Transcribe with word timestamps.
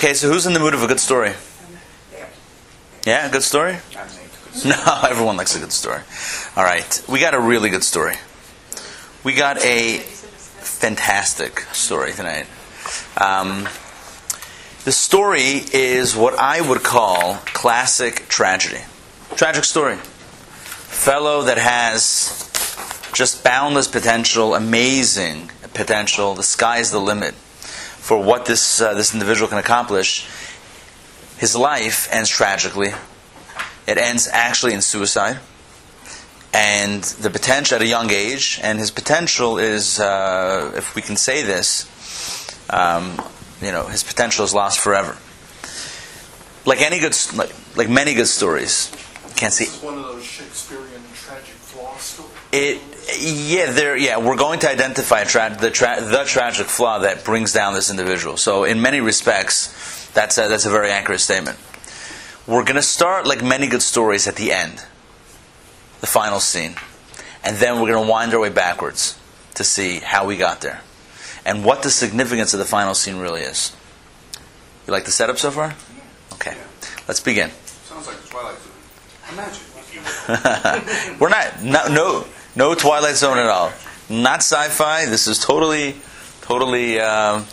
Okay, 0.00 0.14
so 0.14 0.30
who's 0.32 0.46
in 0.46 0.54
the 0.54 0.60
mood 0.60 0.72
of 0.72 0.82
a 0.82 0.86
good 0.86 0.98
story? 0.98 1.34
Yeah, 3.04 3.26
a 3.26 3.30
good 3.30 3.42
story? 3.42 3.76
No, 4.64 5.02
everyone 5.06 5.36
likes 5.36 5.54
a 5.54 5.58
good 5.58 5.72
story. 5.72 6.00
All 6.56 6.64
right, 6.64 7.04
we 7.06 7.20
got 7.20 7.34
a 7.34 7.38
really 7.38 7.68
good 7.68 7.84
story. 7.84 8.14
We 9.24 9.34
got 9.34 9.62
a 9.62 9.98
fantastic 9.98 11.60
story 11.74 12.14
tonight. 12.14 12.46
Um, 13.18 13.68
the 14.86 14.92
story 14.92 15.60
is 15.70 16.16
what 16.16 16.32
I 16.38 16.62
would 16.66 16.82
call 16.82 17.34
classic 17.44 18.26
tragedy. 18.26 18.80
Tragic 19.36 19.64
story. 19.64 19.96
Fellow 19.96 21.42
that 21.42 21.58
has 21.58 22.50
just 23.12 23.44
boundless 23.44 23.86
potential, 23.86 24.54
amazing 24.54 25.50
potential. 25.74 26.32
The 26.32 26.42
sky's 26.42 26.90
the 26.90 26.98
limit 26.98 27.34
for 28.00 28.22
what 28.22 28.46
this 28.46 28.80
uh, 28.80 28.94
this 28.94 29.12
individual 29.12 29.48
can 29.48 29.58
accomplish. 29.58 30.26
His 31.38 31.54
life 31.54 32.08
ends 32.10 32.28
tragically. 32.28 32.92
It 33.86 33.98
ends 33.98 34.28
actually 34.30 34.74
in 34.74 34.82
suicide, 34.82 35.38
and 36.52 37.02
the 37.02 37.30
potential 37.30 37.76
at 37.76 37.82
a 37.82 37.86
young 37.86 38.10
age, 38.10 38.60
and 38.62 38.78
his 38.78 38.90
potential 38.90 39.58
is, 39.58 39.98
uh, 39.98 40.72
if 40.76 40.94
we 40.94 41.02
can 41.02 41.16
say 41.16 41.42
this, 41.42 41.86
um, 42.70 43.20
you 43.62 43.72
know, 43.72 43.86
his 43.86 44.02
potential 44.04 44.44
is 44.44 44.52
lost 44.52 44.80
forever. 44.80 45.16
Like 46.66 46.82
any 46.82 47.00
good, 47.00 47.16
like, 47.34 47.52
like 47.76 47.88
many 47.88 48.14
good 48.14 48.28
stories, 48.28 48.90
can't 49.36 49.52
see. 49.52 49.66
One 49.84 49.98
of 49.98 50.04
those 50.04 50.24
Shakespearean. 50.24 50.89
It, 52.52 52.80
yeah, 53.18 53.70
there, 53.70 53.96
yeah, 53.96 54.18
we're 54.18 54.36
going 54.36 54.60
to 54.60 54.70
identify 54.70 55.24
tra- 55.24 55.56
the, 55.58 55.70
tra- 55.70 56.00
the 56.00 56.24
tragic 56.24 56.66
flaw 56.66 57.00
that 57.00 57.24
brings 57.24 57.52
down 57.52 57.74
this 57.74 57.90
individual. 57.90 58.36
So, 58.36 58.64
in 58.64 58.80
many 58.80 59.00
respects, 59.00 60.08
that's 60.12 60.38
a, 60.38 60.48
that's 60.48 60.66
a 60.66 60.70
very 60.70 60.90
accurate 60.90 61.20
statement. 61.20 61.58
We're 62.46 62.64
going 62.64 62.76
to 62.76 62.82
start 62.82 63.26
like 63.26 63.42
many 63.42 63.68
good 63.68 63.82
stories 63.82 64.26
at 64.26 64.36
the 64.36 64.52
end, 64.52 64.84
the 66.00 66.06
final 66.06 66.40
scene, 66.40 66.74
and 67.44 67.56
then 67.56 67.80
we're 67.80 67.92
going 67.92 68.04
to 68.04 68.10
wind 68.10 68.34
our 68.34 68.40
way 68.40 68.48
backwards 68.48 69.18
to 69.54 69.64
see 69.64 69.98
how 69.98 70.26
we 70.26 70.36
got 70.36 70.60
there 70.60 70.80
and 71.44 71.64
what 71.64 71.82
the 71.82 71.90
significance 71.90 72.52
of 72.54 72.58
the 72.58 72.66
final 72.66 72.94
scene 72.94 73.16
really 73.16 73.42
is. 73.42 73.74
You 74.86 74.92
like 74.92 75.04
the 75.04 75.10
setup 75.10 75.38
so 75.38 75.50
far? 75.50 75.74
Okay, 76.34 76.56
let's 77.06 77.20
begin. 77.20 77.50
Sounds 77.84 78.06
like 78.06 78.24
Twilight 78.26 78.58
Zone. 78.58 78.72
Imagine, 79.32 79.62
if 79.78 79.94
you 79.94 80.00
will. 80.00 81.18
We're 81.20 81.28
not 81.28 81.62
no 81.62 81.86
no 81.88 82.26
no 82.56 82.74
Twilight 82.74 83.16
Zone 83.16 83.38
at 83.38 83.46
all. 83.46 83.72
Not 84.08 84.40
sci-fi. 84.40 85.06
This 85.06 85.26
is 85.26 85.38
totally 85.38 85.96
totally 86.42 86.98
um, 86.98 87.46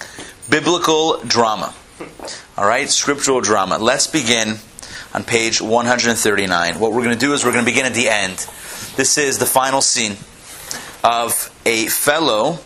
biblical 0.50 1.20
drama. 1.20 1.74
All 2.58 2.68
right, 2.68 2.90
scriptural 2.90 3.42
drama. 3.42 3.78
Let's 3.78 4.08
begin 4.08 4.58
on 5.14 5.24
page 5.24 5.62
139. 5.62 6.80
What 6.80 6.94
we're 6.94 7.04
going 7.04 7.14
to 7.14 7.20
do 7.20 7.34
is 7.34 7.46
we're 7.46 7.52
going 7.52 7.64
to 7.64 7.72
begin 7.72 7.86
at 7.86 7.94
the 7.94 8.10
end. 8.10 8.38
This 8.96 9.18
is 9.18 9.38
the 9.38 9.46
final 9.46 9.82
scene 9.82 10.18
of 11.04 11.54
a 11.66 11.88
fellow 11.88 12.60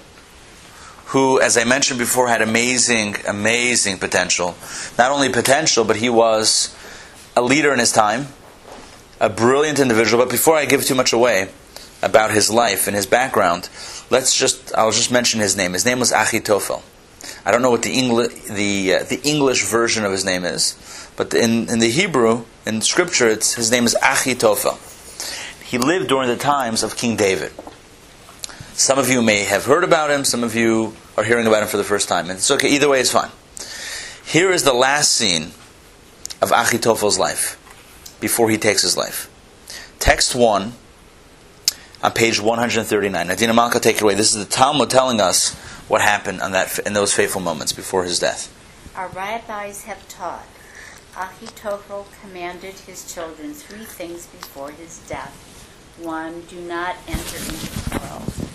who, 1.07 1.41
as 1.41 1.57
I 1.57 1.65
mentioned 1.65 1.99
before, 1.99 2.29
had 2.29 2.41
amazing, 2.41 3.17
amazing 3.27 3.97
potential. 3.97 4.55
Not 4.97 5.11
only 5.11 5.27
potential, 5.27 5.83
but 5.83 5.97
he 5.97 6.09
was 6.09 6.73
a 7.35 7.41
leader 7.41 7.73
in 7.73 7.79
his 7.79 7.91
time, 7.91 8.27
a 9.19 9.29
brilliant 9.29 9.79
individual. 9.79 10.23
But 10.23 10.31
before 10.31 10.55
I 10.55 10.63
give 10.63 10.85
too 10.85 10.95
much 10.95 11.11
away 11.11 11.49
about 12.01 12.31
his 12.31 12.49
life 12.49 12.87
and 12.87 12.95
his 12.95 13.05
background, 13.05 13.69
let's 14.09 14.35
just 14.35 14.73
I'll 14.75 14.91
just 14.91 15.11
mention 15.11 15.39
his 15.39 15.55
name. 15.55 15.73
His 15.73 15.85
name 15.85 15.99
was 15.99 16.11
Achitophel. 16.11 16.81
I 17.45 17.51
don't 17.51 17.61
know 17.61 17.71
what 17.71 17.83
the 17.83 17.93
English 17.93 18.33
the 18.43 18.95
uh, 18.95 19.03
the 19.03 19.21
English 19.23 19.65
version 19.65 20.05
of 20.05 20.11
his 20.11 20.25
name 20.25 20.43
is, 20.43 20.75
but 21.15 21.33
in 21.33 21.69
in 21.69 21.79
the 21.79 21.89
Hebrew 21.89 22.45
in 22.65 22.81
Scripture, 22.81 23.27
it's 23.27 23.53
his 23.53 23.71
name 23.71 23.85
is 23.85 23.95
Achitophel. 24.01 24.77
He 25.63 25.77
lived 25.77 26.09
during 26.09 26.27
the 26.27 26.37
times 26.37 26.83
of 26.83 26.97
King 26.97 27.15
David. 27.15 27.51
Some 28.73 28.97
of 28.97 29.09
you 29.09 29.21
may 29.21 29.43
have 29.43 29.65
heard 29.65 29.83
about 29.83 30.11
him. 30.11 30.25
Some 30.25 30.43
of 30.43 30.55
you 30.55 30.95
are 31.17 31.23
hearing 31.23 31.47
about 31.47 31.63
him 31.63 31.69
for 31.69 31.77
the 31.77 31.83
first 31.83 32.09
time, 32.09 32.29
and 32.29 32.37
it's 32.37 32.51
okay. 32.51 32.69
Either 32.69 32.89
way, 32.89 32.99
it's 32.99 33.11
fine. 33.11 33.29
Here 34.25 34.51
is 34.51 34.63
the 34.63 34.73
last 34.73 35.11
scene 35.11 35.51
of 36.41 36.51
Achitophel's 36.51 37.19
life 37.19 37.57
before 38.19 38.49
he 38.49 38.57
takes 38.57 38.81
his 38.81 38.97
life. 38.97 39.29
Text 39.99 40.35
one 40.35 40.73
on 42.03 42.11
page 42.11 42.39
139. 42.39 43.31
Adina 43.31 43.53
Malka, 43.53 43.79
take 43.79 43.97
it 43.97 44.01
away. 44.01 44.15
This 44.15 44.33
is 44.33 44.43
the 44.45 44.51
Talmud 44.51 44.89
telling 44.89 45.21
us 45.21 45.53
what 45.87 46.01
happened 46.01 46.41
on 46.41 46.51
that 46.51 46.79
in 46.79 46.93
those 46.93 47.13
fateful 47.13 47.41
moments 47.41 47.73
before 47.73 48.03
his 48.03 48.19
death. 48.19 48.51
Our 48.95 49.07
rabbis 49.09 49.83
have 49.83 50.07
taught 50.09 50.45
Ahitophel 51.13 52.05
commanded 52.21 52.73
his 52.73 53.13
children 53.13 53.53
three 53.53 53.83
things 53.83 54.27
before 54.27 54.71
his 54.71 54.99
death. 55.07 55.35
One, 55.99 56.41
do 56.41 56.59
not 56.61 56.95
enter 57.07 57.37
into 57.37 57.89
quarrels. 57.89 58.49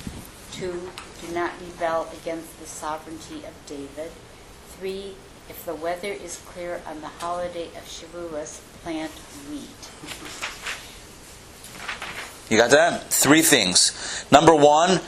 Two, 0.52 0.90
do 1.20 1.34
not 1.34 1.52
rebel 1.60 2.08
against 2.22 2.58
the 2.58 2.66
sovereignty 2.66 3.44
of 3.44 3.52
David. 3.66 4.10
Three, 4.68 5.16
if 5.48 5.64
the 5.64 5.74
weather 5.74 6.12
is 6.12 6.40
clear 6.46 6.80
on 6.86 7.02
the 7.02 7.08
holiday 7.08 7.66
of 7.66 7.84
Shavuos, 7.84 8.60
plant 8.82 9.12
wheat. 9.50 10.72
You 12.48 12.56
got 12.56 12.70
that? 12.70 13.10
Three 13.12 13.42
things. 13.42 14.24
Number 14.30 14.54
one, 14.54 15.00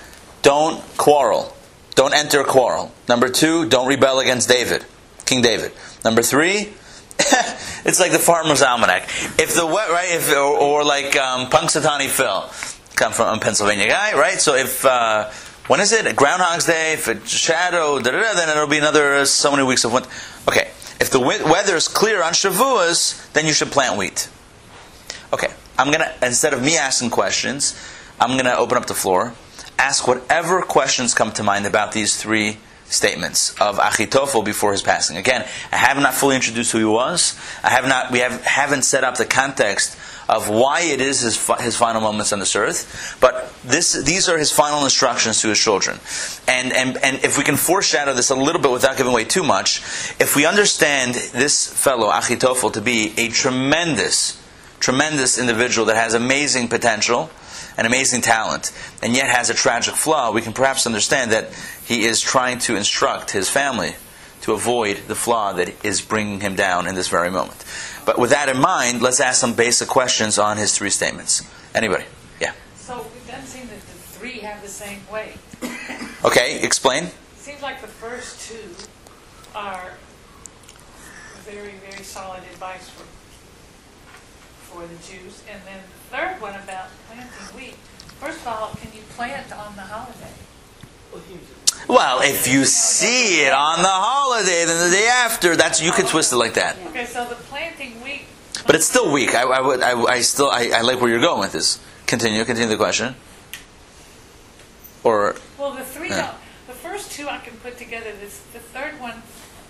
don't 0.42 0.82
quarrel. 0.96 1.54
Don't 1.94 2.14
enter 2.14 2.40
a 2.40 2.44
quarrel. 2.44 2.92
Number 3.08 3.28
two, 3.28 3.68
don't 3.68 3.88
rebel 3.88 4.20
against 4.20 4.48
David, 4.48 4.84
King 5.24 5.42
David. 5.42 5.72
Number 6.04 6.22
three, 6.22 6.72
it's 7.18 7.98
like 7.98 8.12
the 8.12 8.18
Farmer's 8.18 8.62
Almanac. 8.62 9.04
If 9.38 9.54
the 9.54 9.66
wet, 9.66 9.90
right, 9.90 10.10
if 10.10 10.30
or, 10.32 10.36
or 10.36 10.84
like 10.84 11.16
um, 11.16 11.48
Punxsutawney 11.50 12.06
Phil, 12.06 12.48
come 12.94 13.12
from 13.12 13.36
a 13.36 13.40
Pennsylvania 13.40 13.88
guy, 13.88 14.16
right? 14.16 14.40
So 14.40 14.54
if 14.54 14.84
uh, 14.84 15.30
when 15.68 15.80
is 15.80 15.92
it? 15.92 16.16
Groundhog's 16.16 16.66
Day. 16.66 16.92
If 16.94 17.08
it's 17.08 17.30
shadow, 17.30 17.98
da, 17.98 18.10
da, 18.10 18.22
da, 18.22 18.34
then 18.34 18.48
it'll 18.48 18.66
be 18.66 18.78
another 18.78 19.14
uh, 19.16 19.24
so 19.24 19.50
many 19.50 19.64
weeks 19.64 19.84
of 19.84 19.92
winter. 19.92 20.08
Okay, 20.48 20.70
if 21.00 21.10
the 21.10 21.20
weather 21.20 21.76
is 21.76 21.88
clear 21.88 22.22
on 22.22 22.32
Shavuos, 22.32 23.30
then 23.32 23.44
you 23.44 23.52
should 23.52 23.70
plant 23.70 23.98
wheat. 23.98 24.28
Okay, 25.32 25.52
I'm 25.78 25.92
gonna 25.92 26.12
instead 26.22 26.52
of 26.52 26.62
me 26.62 26.76
asking 26.76 27.10
questions, 27.10 27.74
I'm 28.20 28.36
gonna 28.36 28.56
open 28.56 28.76
up 28.76 28.86
the 28.86 28.94
floor, 28.94 29.32
ask 29.78 30.06
whatever 30.08 30.62
questions 30.62 31.14
come 31.14 31.32
to 31.32 31.42
mind 31.42 31.66
about 31.66 31.92
these 31.92 32.20
three 32.20 32.58
statements 32.86 33.50
of 33.60 33.78
Achitophel 33.78 34.44
before 34.44 34.72
his 34.72 34.82
passing. 34.82 35.16
Again, 35.16 35.46
I 35.70 35.76
have 35.76 35.96
not 35.98 36.14
fully 36.14 36.36
introduced 36.36 36.72
who 36.72 36.78
he 36.78 36.84
was. 36.84 37.38
I 37.62 37.70
have 37.70 37.86
not. 37.86 38.10
We 38.10 38.20
have 38.20 38.42
haven't 38.44 38.82
set 38.82 39.04
up 39.04 39.16
the 39.16 39.26
context 39.26 39.96
of 40.28 40.50
why 40.50 40.82
it 40.82 41.00
is 41.00 41.20
his 41.20 41.36
fi- 41.36 41.60
his 41.62 41.76
final 41.76 42.00
moments 42.00 42.32
on 42.32 42.38
this 42.38 42.54
earth. 42.56 43.16
But 43.20 43.52
this 43.64 43.92
these 43.92 44.28
are 44.28 44.38
his 44.38 44.52
final 44.52 44.84
instructions 44.84 45.40
to 45.42 45.48
his 45.48 45.58
children. 45.58 45.98
And 46.46 46.72
and 46.72 46.96
and 46.98 47.24
if 47.24 47.38
we 47.38 47.44
can 47.44 47.56
foreshadow 47.56 48.14
this 48.14 48.30
a 48.30 48.34
little 48.34 48.60
bit 48.60 48.70
without 48.70 48.96
giving 48.96 49.12
away 49.12 49.24
too 49.24 49.42
much, 49.42 49.78
if 50.18 50.34
we 50.36 50.44
understand 50.46 51.14
this 51.14 51.66
fellow 51.66 52.10
Achitophel 52.10 52.72
to 52.72 52.80
be 52.80 53.14
a 53.16 53.28
tremendous 53.28 54.37
tremendous 54.80 55.38
individual 55.38 55.86
that 55.86 55.96
has 55.96 56.14
amazing 56.14 56.68
potential 56.68 57.30
and 57.76 57.86
amazing 57.86 58.20
talent, 58.20 58.72
and 59.02 59.14
yet 59.14 59.28
has 59.28 59.50
a 59.50 59.54
tragic 59.54 59.94
flaw, 59.94 60.32
we 60.32 60.42
can 60.42 60.52
perhaps 60.52 60.86
understand 60.86 61.30
that 61.32 61.52
he 61.84 62.04
is 62.04 62.20
trying 62.20 62.58
to 62.58 62.76
instruct 62.76 63.30
his 63.30 63.48
family 63.48 63.94
to 64.40 64.52
avoid 64.52 64.96
the 65.06 65.14
flaw 65.14 65.52
that 65.52 65.84
is 65.84 66.00
bringing 66.00 66.40
him 66.40 66.56
down 66.56 66.86
in 66.86 66.94
this 66.94 67.08
very 67.08 67.30
moment. 67.30 67.64
But 68.04 68.18
with 68.18 68.30
that 68.30 68.48
in 68.48 68.58
mind, 68.58 69.02
let's 69.02 69.20
ask 69.20 69.40
some 69.40 69.54
basic 69.54 69.88
questions 69.88 70.38
on 70.38 70.56
his 70.56 70.76
three 70.76 70.90
statements. 70.90 71.42
Anybody? 71.74 72.04
Yeah. 72.40 72.52
So 72.76 73.00
it 73.00 73.30
doesn't 73.30 73.46
seem 73.46 73.68
that 73.68 73.80
the 73.80 73.98
three 74.18 74.38
have 74.40 74.62
the 74.62 74.68
same 74.68 75.00
weight. 75.12 75.36
Okay, 76.24 76.60
explain. 76.62 77.04
It 77.04 77.12
seems 77.36 77.62
like 77.62 77.80
the 77.80 77.86
first 77.86 78.48
two 78.48 78.74
are 79.54 79.92
very, 81.44 81.74
very 81.90 82.02
solid 82.02 82.42
advice 82.52 82.88
for 82.88 83.04
for 84.68 84.82
the 84.86 84.94
Jews, 84.96 85.42
and 85.50 85.60
then 85.66 85.78
the 85.80 86.16
third 86.16 86.40
one 86.40 86.54
about 86.54 86.88
planting 87.08 87.56
wheat. 87.56 87.74
First 88.20 88.40
of 88.40 88.48
all, 88.48 88.68
can 88.80 88.92
you 88.94 89.02
plant 89.16 89.52
on 89.52 89.76
the 89.76 89.82
holiday? 89.82 90.32
Well, 91.88 92.20
if 92.22 92.46
you 92.46 92.64
see 92.66 93.40
it 93.46 93.52
on 93.52 93.78
the 93.82 93.88
holiday, 93.88 94.64
then 94.66 94.90
the 94.90 94.94
day 94.94 95.06
after, 95.08 95.56
that's 95.56 95.80
you 95.80 95.90
can 95.92 96.04
twist 96.06 96.32
it 96.32 96.36
like 96.36 96.54
that. 96.54 96.76
Okay, 96.88 97.06
so 97.06 97.24
the 97.24 97.34
planting 97.34 97.92
wheat. 98.02 98.22
But 98.66 98.74
it's 98.74 98.84
still 98.86 99.10
weak. 99.10 99.34
I, 99.34 99.42
I 99.42 99.60
would. 99.60 99.80
I, 99.82 99.92
I 100.02 100.20
still. 100.20 100.50
I, 100.50 100.70
I 100.74 100.80
like 100.82 101.00
where 101.00 101.08
you're 101.08 101.20
going 101.20 101.40
with 101.40 101.52
this. 101.52 101.80
Continue. 102.06 102.44
Continue 102.44 102.68
the 102.68 102.76
question. 102.76 103.14
Or 105.04 105.36
Well, 105.56 105.72
the 105.72 105.84
three, 105.84 106.08
Yeah. 106.10 106.34
the 106.66 106.72
first 106.74 107.12
two 107.12 107.28
I 107.28 107.38
can 107.38 107.56
put 107.58 107.78
together. 107.78 108.12
This 108.20 108.40
the 108.52 108.58
third 108.58 109.00
one 109.00 109.22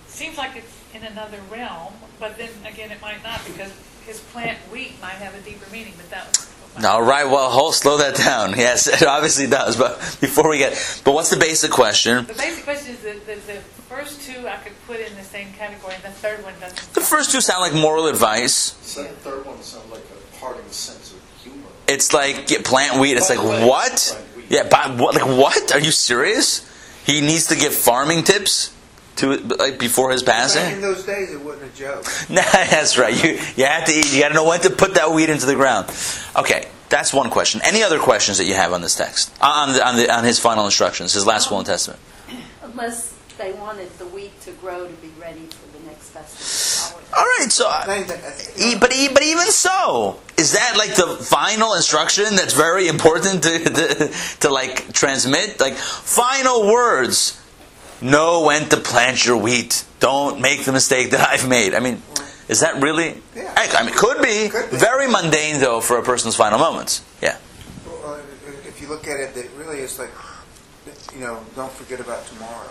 seems 0.09 0.39
like 0.39 0.57
it's 0.57 0.73
in 0.95 1.05
another 1.05 1.39
realm, 1.53 1.93
but 2.19 2.37
then 2.39 2.49
again, 2.67 2.91
it 2.91 3.01
might 3.01 3.23
not 3.23 3.45
because 3.45 3.71
his 4.09 4.21
plant 4.21 4.59
wheat 4.73 5.01
might 5.01 5.21
have 5.21 5.35
a 5.35 5.41
deeper 5.41 5.71
meaning. 5.71 5.93
But 5.97 6.11
that 6.11 6.27
was. 6.27 6.85
all 6.85 7.03
right. 7.03 7.27
Well, 7.27 7.51
hold, 7.51 7.75
slow 7.75 7.99
that 7.99 8.17
down. 8.17 8.55
Yes, 8.59 8.89
it 8.89 9.07
obviously 9.07 9.47
does. 9.47 9.77
But 9.77 9.99
before 10.21 10.49
we 10.49 10.59
get, 10.59 10.73
but 11.05 11.13
what's 11.13 11.31
the 11.31 11.37
basic 11.37 11.71
question? 11.71 12.27
The 12.27 12.35
basic 12.35 12.65
question 12.65 12.95
is 12.95 13.03
that 13.03 13.27
the, 13.27 13.35
the 13.35 13.61
first 13.89 14.23
two 14.23 14.49
I 14.49 14.57
could 14.57 14.73
put 14.87 14.99
in 14.99 15.15
the 15.15 15.23
same 15.23 15.53
category, 15.53 15.95
and 15.95 16.03
the 16.03 16.09
third 16.09 16.43
one 16.43 16.55
doesn't. 16.59 16.95
The 16.95 17.01
first 17.01 17.31
two 17.31 17.41
sound 17.41 17.61
like 17.61 17.75
moral 17.81 18.07
advice. 18.07 18.77
So 18.81 19.03
the 19.03 19.11
third 19.11 19.45
one 19.45 19.61
sounds 19.63 19.91
like 19.93 20.03
a 20.03 20.37
parting 20.39 20.69
sense 20.71 21.13
of 21.13 21.21
humor. 21.43 21.69
It's 21.87 22.13
like 22.13 22.47
get 22.47 22.65
plant 22.65 22.99
wheat. 22.99 23.17
It's 23.17 23.31
like 23.31 23.39
oh, 23.39 23.43
Plant 23.43 23.69
what? 23.69 24.25
Yeah, 24.49 24.67
but 24.69 24.97
what? 24.99 25.15
Like 25.15 25.27
what? 25.27 25.75
Are 25.75 25.81
you 25.81 25.91
serious? 25.93 26.65
He 27.05 27.21
needs 27.21 27.47
to 27.47 27.57
give 27.57 27.75
farming 27.75 28.25
tips 28.25 28.75
to 29.19 29.37
like 29.59 29.79
before 29.79 30.11
his 30.11 30.23
Back 30.23 30.57
in 30.73 30.81
those 30.81 31.05
days, 31.05 31.33
it 31.33 31.41
wasn't 31.41 31.73
a 31.73 31.77
joke. 31.77 32.05
Nah, 32.29 32.43
that's 32.43 32.99
right. 32.99 33.15
You 33.23 33.31
you 33.57 33.65
have 33.65 33.85
to 33.87 33.93
eat. 33.93 34.13
You 34.13 34.21
got 34.21 34.29
to 34.29 34.35
know 34.35 34.45
when 34.45 34.61
to 34.61 34.71
put 34.71 34.95
that 34.95 35.13
wheat 35.13 35.29
into 35.31 35.47
the 35.47 35.55
ground. 35.55 35.89
Okay, 36.37 36.69
that's 36.89 37.13
one 37.13 37.31
question. 37.31 37.61
Any 37.65 37.83
other 37.83 37.99
questions 37.99 38.39
that 38.39 38.45
you 38.45 38.55
have 38.55 38.73
on 38.73 38.81
this 38.81 38.95
text 38.97 39.33
on 39.41 39.73
the, 39.75 39.87
on 39.87 39.97
the 39.97 40.11
on 40.15 40.25
his 40.25 40.39
final 40.39 40.65
instructions, 40.65 41.13
his 41.13 41.27
last 41.27 41.51
will 41.51 41.59
and 41.59 41.67
testament? 41.67 42.01
Unless 42.63 43.15
they 43.39 43.53
wanted 43.53 43.89
the 43.99 44.07
wheat 44.07 44.39
to 44.43 44.51
grow 44.53 44.87
to 44.87 44.93
be 44.95 45.11
ready 45.21 45.47
for 45.47 45.79
the 45.79 45.85
next 45.87 46.11
festival. 46.11 47.01
All 47.17 47.25
right, 47.39 47.51
so. 47.51 47.69
uh, 47.69 47.85
Thing 47.87 48.07
that- 48.09 48.81
But, 48.81 48.91
but 49.15 49.23
even 49.23 49.47
so, 49.47 50.19
is 50.37 50.53
that 50.53 50.75
like 50.77 50.95
the 50.97 51.07
final 51.25 51.75
instruction 51.75 52.37
that's 52.37 52.53
very 52.55 52.89
important 52.89 53.43
to, 53.45 53.59
to, 53.65 54.13
to 54.41 54.51
like 54.51 54.93
transmit? 54.93 55.61
Like 55.61 55.75
final 55.75 56.67
words. 56.71 57.41
Know 58.01 58.45
when 58.45 58.69
to 58.69 58.77
plant 58.77 59.27
your 59.27 59.37
wheat. 59.37 59.85
Don't 60.01 60.41
make 60.41 60.65
the 60.65 60.73
mistake 60.73 61.11
that 61.11 61.29
I've 61.29 61.49
made. 61.49 61.75
I 61.75 61.81
mean, 61.81 62.01
is 62.49 62.61
that 62.61 62.81
really? 62.81 63.21
Yeah. 63.35 63.53
I 63.57 63.83
mean, 63.85 63.95
could 63.95 64.23
be. 64.23 64.49
Could 64.49 64.71
be. 64.71 64.77
Very 64.77 65.09
mundane 65.09 65.61
though 65.61 65.81
for 65.81 65.99
a 65.99 66.03
person's 66.03 66.37
final 66.37 66.59
moments. 66.59 67.03
Yeah. 67.21 67.37
Well, 67.87 68.15
uh, 68.15 68.19
if 68.67 68.81
you 68.81 68.89
look 68.89 69.07
at 69.09 69.19
it, 69.19 69.37
it 69.37 69.51
really 69.57 69.79
is 69.81 69.99
like, 69.99 70.11
you 71.13 71.21
know, 71.21 71.43
don't 71.57 71.73
forget 71.73 71.99
about 72.01 72.25
tomorrow. 72.27 72.69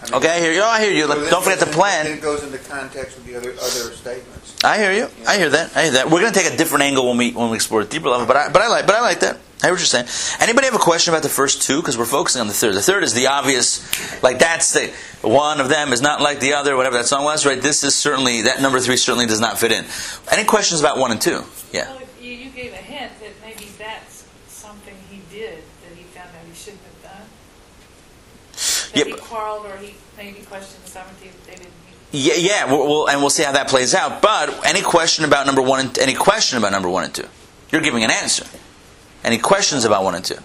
I 0.00 0.04
mean, 0.06 0.14
Okay, 0.14 0.28
I 0.30 0.40
hear 0.40 0.52
you. 0.52 0.60
Oh, 0.62 0.68
I 0.68 0.80
hear 0.80 0.92
you. 0.92 1.06
so 1.06 1.30
don't 1.30 1.44
forget 1.44 1.60
to 1.60 1.66
plan. 1.66 2.06
It 2.06 2.20
goes 2.22 2.42
into 2.42 2.58
context 2.58 3.16
with 3.16 3.26
the 3.26 3.36
other 3.36 3.50
other 3.50 3.94
statements. 3.94 4.56
I 4.64 4.78
hear 4.78 4.92
you. 4.92 5.08
I 5.28 5.36
hear 5.36 5.50
that. 5.50 5.76
I 5.76 5.82
hear 5.84 5.92
that. 5.92 6.10
We're 6.10 6.20
going 6.20 6.32
to 6.32 6.38
take 6.40 6.52
a 6.52 6.56
different 6.56 6.82
angle 6.84 7.06
when 7.08 7.18
we 7.18 7.32
when 7.32 7.50
we 7.50 7.56
explore 7.56 7.82
a 7.82 7.84
deeper 7.84 8.08
level. 8.08 8.26
But 8.26 8.36
I, 8.36 8.48
but 8.48 8.62
I 8.62 8.68
like 8.68 8.86
but 8.86 8.96
I 8.96 9.00
like 9.02 9.20
that. 9.20 9.38
I 9.64 9.68
hear 9.68 9.72
what 9.72 9.80
you're 9.80 10.04
saying. 10.04 10.08
Anybody 10.42 10.66
have 10.66 10.74
a 10.74 10.78
question 10.78 11.14
about 11.14 11.22
the 11.22 11.30
first 11.30 11.62
two? 11.62 11.80
Because 11.80 11.96
we're 11.96 12.04
focusing 12.04 12.42
on 12.42 12.48
the 12.48 12.52
third. 12.52 12.74
The 12.74 12.82
third 12.82 13.02
is 13.02 13.14
the 13.14 13.28
obvious. 13.28 13.80
Like 14.22 14.38
that's 14.38 14.74
the 14.74 14.92
one 15.22 15.58
of 15.58 15.70
them 15.70 15.94
is 15.94 16.02
not 16.02 16.20
like 16.20 16.38
the 16.40 16.52
other. 16.52 16.76
Whatever 16.76 16.98
that 16.98 17.06
song 17.06 17.24
was, 17.24 17.46
right? 17.46 17.58
This 17.62 17.82
is 17.82 17.94
certainly 17.94 18.42
that 18.42 18.60
number 18.60 18.78
three 18.78 18.98
certainly 18.98 19.24
does 19.24 19.40
not 19.40 19.58
fit 19.58 19.72
in. 19.72 19.86
Any 20.30 20.44
questions 20.44 20.80
about 20.80 20.98
one 20.98 21.12
and 21.12 21.20
two? 21.20 21.44
Yeah. 21.72 21.90
Well, 21.90 22.02
you, 22.20 22.32
you 22.32 22.50
gave 22.50 22.74
a 22.74 22.76
hint 22.76 23.10
that 23.20 23.30
maybe 23.42 23.64
that's 23.78 24.26
something 24.48 24.94
he 25.10 25.22
did 25.34 25.56
that 25.56 25.96
he 25.96 26.02
found 26.12 26.28
out 26.28 26.44
he 26.46 26.54
shouldn't 26.54 26.82
have 26.82 27.12
done. 27.16 27.26
That 28.92 28.96
Yep. 28.98 29.06
he 29.06 29.12
quarreled 29.14 29.64
or 29.64 29.78
he 29.78 29.94
maybe 30.18 30.40
questioned 30.42 30.84
the 30.84 30.90
sovereignty 30.90 31.28
of 31.28 31.46
David. 31.46 31.68
Yeah, 32.12 32.34
yeah. 32.34 32.64
We'll, 32.70 32.86
we'll, 32.86 33.08
and 33.08 33.18
we'll 33.20 33.30
see 33.30 33.44
how 33.44 33.52
that 33.52 33.68
plays 33.68 33.94
out. 33.94 34.20
But 34.20 34.66
any 34.66 34.82
question 34.82 35.24
about 35.24 35.46
number 35.46 35.62
one 35.62 35.80
and 35.86 35.98
any 36.00 36.12
question 36.12 36.58
about 36.58 36.70
number 36.72 36.90
one 36.90 37.04
and 37.04 37.14
two? 37.14 37.28
You're 37.72 37.80
giving 37.80 38.04
an 38.04 38.10
answer. 38.10 38.44
Any 39.24 39.38
questions 39.38 39.84
about 39.84 40.04
one 40.04 40.14
and 40.14 40.24
two? 40.24 40.38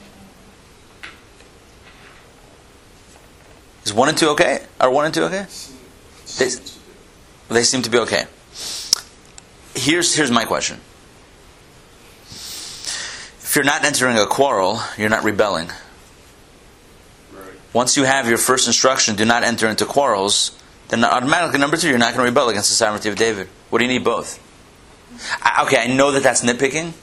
Is 3.83 3.93
one 3.93 4.09
and 4.09 4.17
two 4.17 4.29
okay? 4.29 4.65
Are 4.79 4.89
one 4.89 5.05
and 5.05 5.13
two 5.13 5.23
okay? 5.23 5.45
They, 6.37 6.49
they 7.49 7.63
seem 7.63 7.81
to 7.81 7.89
be 7.89 7.97
okay. 7.99 8.25
Here's 9.75 10.15
here's 10.15 10.31
my 10.31 10.45
question. 10.45 10.79
If 13.41 13.55
you're 13.55 13.65
not 13.65 13.83
entering 13.83 14.17
a 14.17 14.25
quarrel, 14.25 14.79
you're 14.97 15.09
not 15.09 15.23
rebelling. 15.23 15.69
Once 17.73 17.97
you 17.97 18.03
have 18.03 18.27
your 18.27 18.37
first 18.37 18.67
instruction, 18.67 19.15
do 19.15 19.25
not 19.25 19.43
enter 19.43 19.67
into 19.67 19.85
quarrels, 19.85 20.57
then 20.89 21.03
automatically, 21.03 21.59
number 21.59 21.77
two, 21.77 21.87
you're 21.87 21.97
not 21.97 22.13
going 22.13 22.25
to 22.25 22.31
rebel 22.31 22.49
against 22.49 22.69
the 22.69 22.75
sovereignty 22.75 23.09
of 23.09 23.15
David. 23.15 23.47
What 23.69 23.79
do 23.79 23.85
you 23.85 23.91
need 23.91 24.03
both? 24.03 24.39
I, 25.41 25.63
okay, 25.63 25.77
I 25.77 25.87
know 25.87 26.11
that 26.11 26.23
that's 26.23 26.43
nitpicking, 26.43 26.93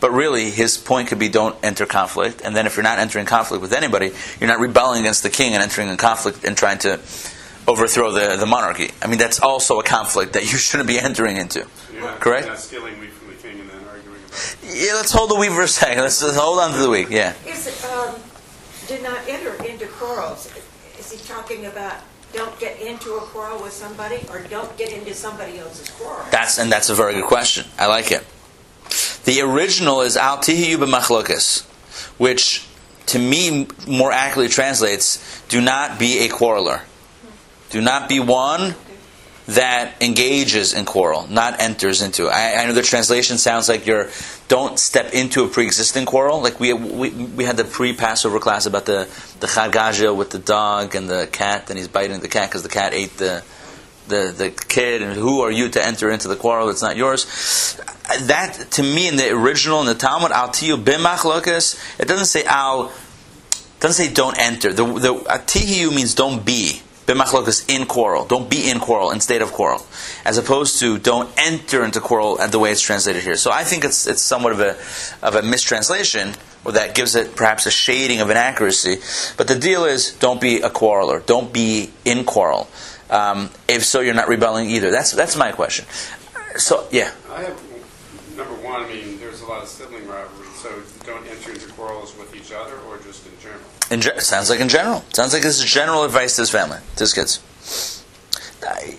but 0.00 0.12
really, 0.12 0.50
his 0.50 0.76
point 0.76 1.08
could 1.08 1.18
be 1.18 1.28
don't 1.28 1.56
enter 1.62 1.86
conflict. 1.86 2.40
And 2.44 2.56
then, 2.56 2.66
if 2.66 2.76
you're 2.76 2.82
not 2.84 2.98
entering 2.98 3.26
conflict 3.26 3.62
with 3.62 3.72
anybody, 3.72 4.12
you're 4.40 4.48
not 4.48 4.58
rebelling 4.58 5.00
against 5.00 5.22
the 5.22 5.30
king 5.30 5.54
and 5.54 5.62
entering 5.62 5.88
in 5.88 5.96
conflict 5.96 6.44
and 6.44 6.56
trying 6.56 6.78
to 6.78 7.00
overthrow 7.68 8.10
the, 8.12 8.36
the 8.36 8.46
monarchy. 8.46 8.90
I 9.02 9.06
mean, 9.06 9.18
that's 9.18 9.40
also 9.40 9.78
a 9.78 9.82
conflict 9.82 10.32
that 10.32 10.42
you 10.52 10.58
shouldn't 10.58 10.88
be 10.88 10.98
entering 10.98 11.36
into. 11.36 11.66
You're 11.92 12.02
not, 12.02 12.20
Correct? 12.20 12.46
You're 12.46 12.56
stealing 12.56 12.98
wheat 12.98 13.10
from 13.10 13.28
the 13.28 13.34
king 13.34 13.60
and 13.60 13.70
then 13.70 13.84
arguing 13.88 14.20
about 14.26 14.54
it. 14.62 14.86
Yeah, 14.86 14.94
let's 14.94 15.12
hold 15.12 15.30
the 15.30 15.36
week 15.36 15.50
for 15.50 15.62
a 15.62 15.68
second. 15.68 16.02
Let's 16.02 16.20
just 16.20 16.38
hold 16.38 16.58
on 16.58 16.72
to 16.72 16.78
the 16.78 16.90
week. 16.90 17.08
Yeah. 17.10 17.34
Is 17.46 17.66
it, 17.66 17.84
um, 17.90 18.16
do 18.86 19.00
not 19.02 19.20
enter 19.28 19.54
into 19.64 19.86
quarrels? 19.86 20.52
Is 20.98 21.12
he 21.12 21.18
talking 21.26 21.66
about 21.66 22.00
don't 22.32 22.56
get 22.60 22.80
into 22.80 23.14
a 23.14 23.20
quarrel 23.20 23.60
with 23.62 23.72
somebody 23.72 24.20
or 24.30 24.40
don't 24.40 24.76
get 24.76 24.92
into 24.92 25.14
somebody 25.14 25.58
else's 25.58 25.90
quarrel? 25.90 26.24
That's 26.30 26.58
and 26.58 26.70
that's 26.70 26.88
a 26.90 26.94
very 26.94 27.14
good 27.14 27.24
question. 27.24 27.66
I 27.78 27.86
like 27.86 28.12
it. 28.12 28.24
The 29.24 29.40
original 29.42 30.00
is 30.00 30.16
al 30.16 30.38
tihiyu 30.38 31.66
which 32.18 32.66
to 33.06 33.18
me 33.18 33.66
more 33.86 34.12
accurately 34.12 34.48
translates: 34.48 35.42
"Do 35.48 35.60
not 35.60 35.98
be 35.98 36.20
a 36.20 36.28
quarreler. 36.28 36.82
Do 37.70 37.80
not 37.80 38.08
be 38.08 38.20
one 38.20 38.74
that 39.46 40.00
engages 40.00 40.72
in 40.72 40.84
quarrel, 40.84 41.26
not 41.28 41.60
enters 41.60 42.02
into." 42.02 42.28
I, 42.28 42.62
I 42.62 42.66
know 42.66 42.72
the 42.72 42.82
translation 42.82 43.36
sounds 43.38 43.68
like 43.68 43.86
you're 43.86 44.08
don't 44.48 44.78
step 44.78 45.12
into 45.12 45.44
a 45.44 45.48
pre-existing 45.48 46.06
quarrel. 46.06 46.40
Like 46.40 46.58
we 46.58 46.72
we, 46.72 47.10
we 47.10 47.44
had 47.44 47.56
the 47.56 47.64
pre-Passover 47.64 48.38
class 48.38 48.66
about 48.66 48.86
the 48.86 49.08
the 49.40 49.46
Chad 49.46 49.72
Gadya 49.72 50.14
with 50.14 50.30
the 50.30 50.38
dog 50.38 50.94
and 50.94 51.08
the 51.08 51.28
cat, 51.30 51.68
and 51.68 51.78
he's 51.78 51.88
biting 51.88 52.20
the 52.20 52.28
cat 52.28 52.48
because 52.48 52.62
the 52.62 52.68
cat 52.68 52.94
ate 52.94 53.16
the 53.18 53.42
the, 54.08 54.34
the 54.36 54.50
kid 54.50 55.02
and 55.02 55.14
who 55.14 55.40
are 55.40 55.50
you 55.50 55.68
to 55.68 55.84
enter 55.84 56.10
into 56.10 56.28
the 56.28 56.36
quarrel 56.36 56.66
that's 56.66 56.82
not 56.82 56.96
yours 56.96 57.80
that 58.18 58.70
to 58.72 58.82
me 58.82 59.08
in 59.08 59.16
the 59.16 59.30
original 59.30 59.80
in 59.80 59.86
the 59.86 59.94
Talmud 59.94 60.32
al 60.32 60.48
tiyu 60.48 60.82
b'machlokas 60.82 61.98
it 61.98 62.08
doesn't 62.08 62.26
say 62.26 62.44
al 62.44 62.92
doesn't 63.80 64.06
say 64.06 64.12
don't 64.12 64.38
enter. 64.38 64.72
The 64.72 64.84
the 64.84 65.90
means 65.94 66.14
don't 66.14 66.44
be 66.44 66.82
b'machlokas 67.06 67.68
in 67.74 67.86
quarrel. 67.86 68.24
Don't 68.26 68.48
be 68.48 68.70
in 68.70 68.78
quarrel 68.78 69.10
in 69.10 69.20
state 69.20 69.42
of 69.42 69.52
quarrel. 69.52 69.84
As 70.24 70.38
opposed 70.38 70.80
to 70.80 70.98
don't 70.98 71.30
enter 71.38 71.84
into 71.84 72.00
quarrel 72.00 72.40
at 72.40 72.52
the 72.52 72.58
way 72.58 72.70
it's 72.70 72.82
translated 72.82 73.22
here. 73.22 73.36
So 73.36 73.50
I 73.50 73.64
think 73.64 73.84
it's 73.84 74.06
it's 74.06 74.22
somewhat 74.22 74.52
of 74.52 74.60
a 74.60 74.76
of 75.26 75.34
a 75.34 75.42
mistranslation 75.42 76.34
or 76.64 76.72
that 76.72 76.94
gives 76.94 77.14
it 77.14 77.34
perhaps 77.34 77.64
a 77.64 77.70
shading 77.70 78.20
of 78.20 78.28
inaccuracy 78.28 78.98
but 79.38 79.48
the 79.48 79.58
deal 79.58 79.86
is 79.86 80.12
don't 80.12 80.40
be 80.40 80.60
a 80.60 80.68
quarreler. 80.68 81.20
Don't 81.24 81.52
be 81.52 81.90
in 82.04 82.24
quarrel. 82.24 82.68
Um, 83.08 83.50
if 83.66 83.84
so, 83.84 84.00
you're 84.00 84.14
not 84.14 84.28
rebelling 84.28 84.70
either. 84.70 84.90
That's 84.90 85.12
that's 85.12 85.36
my 85.36 85.52
question. 85.52 85.86
So 86.56 86.86
yeah, 86.90 87.12
I 87.32 87.42
have, 87.42 87.50
number 87.50 87.69
one, 88.70 88.82
I 88.82 88.88
mean, 88.88 89.18
there's 89.20 89.42
a 89.42 89.46
lot 89.46 89.62
of 89.62 89.68
sibling 89.68 90.06
rivalry, 90.08 90.46
so 90.56 90.70
don't 91.04 91.26
enter 91.26 91.52
into 91.52 91.66
quarrels 91.72 92.16
with 92.16 92.34
each 92.34 92.52
other 92.52 92.76
or 92.88 92.96
just 92.98 93.26
in 93.26 93.32
general. 93.40 93.60
in 93.90 94.00
ge- 94.00 94.20
sounds 94.22 94.48
like 94.48 94.60
in 94.60 94.68
general. 94.68 95.04
Sounds 95.12 95.32
like 95.32 95.42
this 95.42 95.58
is 95.58 95.64
general 95.64 96.04
advice 96.04 96.36
to 96.36 96.42
his 96.42 96.50
family, 96.50 96.78
to 96.96 97.00
his 97.04 97.12
kids. 97.12 97.40
I- 98.66 98.96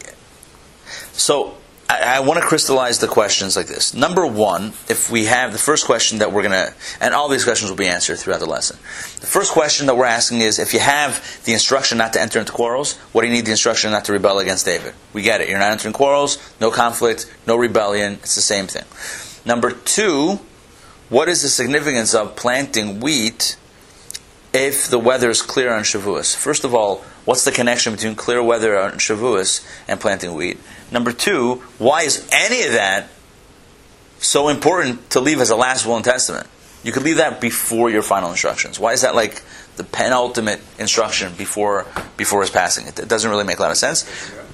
so 1.13 1.55
I, 1.89 2.17
I 2.17 2.19
want 2.21 2.39
to 2.41 2.45
crystallize 2.45 2.99
the 2.99 3.07
questions 3.07 3.55
like 3.55 3.67
this. 3.67 3.93
Number 3.93 4.25
one, 4.25 4.67
if 4.89 5.09
we 5.11 5.25
have 5.25 5.51
the 5.51 5.57
first 5.57 5.85
question 5.85 6.19
that 6.19 6.31
we're 6.31 6.43
gonna, 6.43 6.73
and 6.99 7.13
all 7.13 7.27
these 7.29 7.43
questions 7.43 7.69
will 7.69 7.77
be 7.77 7.87
answered 7.87 8.17
throughout 8.17 8.39
the 8.39 8.45
lesson. 8.49 8.77
The 9.19 9.27
first 9.27 9.51
question 9.51 9.87
that 9.87 9.95
we're 9.97 10.05
asking 10.05 10.41
is, 10.41 10.57
if 10.57 10.73
you 10.73 10.79
have 10.79 11.43
the 11.45 11.53
instruction 11.53 11.97
not 11.97 12.13
to 12.13 12.21
enter 12.21 12.39
into 12.39 12.51
quarrels, 12.53 12.97
what 13.11 13.21
do 13.21 13.27
you 13.27 13.33
need 13.33 13.45
the 13.45 13.51
instruction 13.51 13.91
not 13.91 14.05
to 14.05 14.13
rebel 14.13 14.39
against 14.39 14.65
David? 14.65 14.93
We 15.13 15.21
get 15.21 15.41
it. 15.41 15.49
You're 15.49 15.59
not 15.59 15.71
entering 15.71 15.93
quarrels, 15.93 16.37
no 16.59 16.71
conflict, 16.71 17.31
no 17.45 17.55
rebellion. 17.57 18.13
It's 18.23 18.35
the 18.35 18.41
same 18.41 18.67
thing. 18.67 18.85
Number 19.45 19.71
two, 19.71 20.39
what 21.09 21.27
is 21.27 21.41
the 21.41 21.49
significance 21.49 22.13
of 22.13 22.35
planting 22.35 22.99
wheat 22.99 23.57
if 24.53 24.87
the 24.87 24.99
weather 24.99 25.29
is 25.29 25.41
clear 25.41 25.73
on 25.73 25.83
Shavuos? 25.83 26.35
First 26.35 26.63
of 26.63 26.73
all, 26.73 27.03
what's 27.25 27.43
the 27.43 27.51
connection 27.51 27.93
between 27.93 28.15
clear 28.15 28.41
weather 28.41 28.79
on 28.79 28.93
Shavuos 28.93 29.65
and 29.87 29.99
planting 29.99 30.33
wheat? 30.33 30.59
Number 30.91 31.11
two, 31.11 31.55
why 31.77 32.03
is 32.03 32.27
any 32.31 32.63
of 32.63 32.73
that 32.73 33.09
so 34.19 34.49
important 34.49 35.09
to 35.11 35.19
leave 35.19 35.39
as 35.39 35.49
a 35.49 35.55
last 35.55 35.85
will 35.85 35.95
and 35.95 36.05
testament? 36.05 36.47
You 36.83 36.91
could 36.91 37.03
leave 37.03 37.17
that 37.17 37.41
before 37.41 37.89
your 37.89 38.01
final 38.01 38.31
instructions. 38.31 38.79
Why 38.79 38.93
is 38.93 39.01
that 39.01 39.15
like 39.15 39.43
the 39.77 39.83
penultimate 39.83 40.61
instruction 40.79 41.33
before 41.37 41.85
before 42.17 42.41
his 42.41 42.49
passing? 42.49 42.87
It, 42.87 42.99
it 42.99 43.07
doesn't 43.07 43.29
really 43.29 43.43
make 43.43 43.59
a 43.59 43.61
lot 43.61 43.71
of 43.71 43.77
sense. 43.77 44.05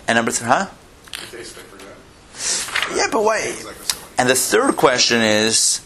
And 0.08 0.15
number 0.15 0.32
three, 0.32 0.48
huh? 0.48 0.67
It 1.13 1.32
tastes 1.32 1.56
like 1.58 1.65
forgot. 1.67 2.98
Yeah, 2.98 3.08
but 3.12 3.24
why? 3.24 3.56
And 4.18 4.30
the 4.30 4.36
third 4.36 4.76
question 4.78 5.22
is, 5.22 5.82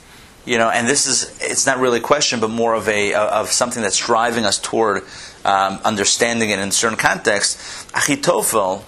you 0.45 0.57
know, 0.57 0.69
and 0.69 0.87
this 0.87 1.05
is 1.05 1.37
it's 1.41 1.65
not 1.65 1.79
really 1.79 1.99
a 1.99 2.01
question, 2.03 2.39
but 2.39 2.49
more 2.49 2.73
of 2.73 2.87
a 2.87 3.13
of 3.13 3.51
something 3.51 3.83
that's 3.83 3.97
driving 3.97 4.45
us 4.45 4.57
toward 4.57 5.03
um, 5.45 5.79
understanding 5.83 6.49
it 6.49 6.59
in 6.59 6.71
certain 6.71 6.97
context. 6.97 7.57
Achitophel, 7.93 8.83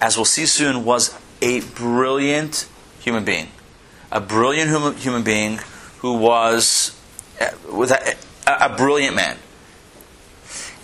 as 0.00 0.16
we'll 0.16 0.24
see 0.24 0.46
soon, 0.46 0.84
was 0.84 1.16
a 1.40 1.60
brilliant 1.60 2.68
human 3.00 3.24
being, 3.24 3.48
a 4.10 4.20
brilliant 4.20 4.70
human, 4.70 4.94
human 4.96 5.22
being 5.22 5.60
who 6.00 6.14
was 6.14 6.98
uh, 7.40 7.50
with 7.72 7.90
a, 7.90 8.16
a, 8.46 8.72
a 8.72 8.76
brilliant 8.76 9.16
man. 9.16 9.38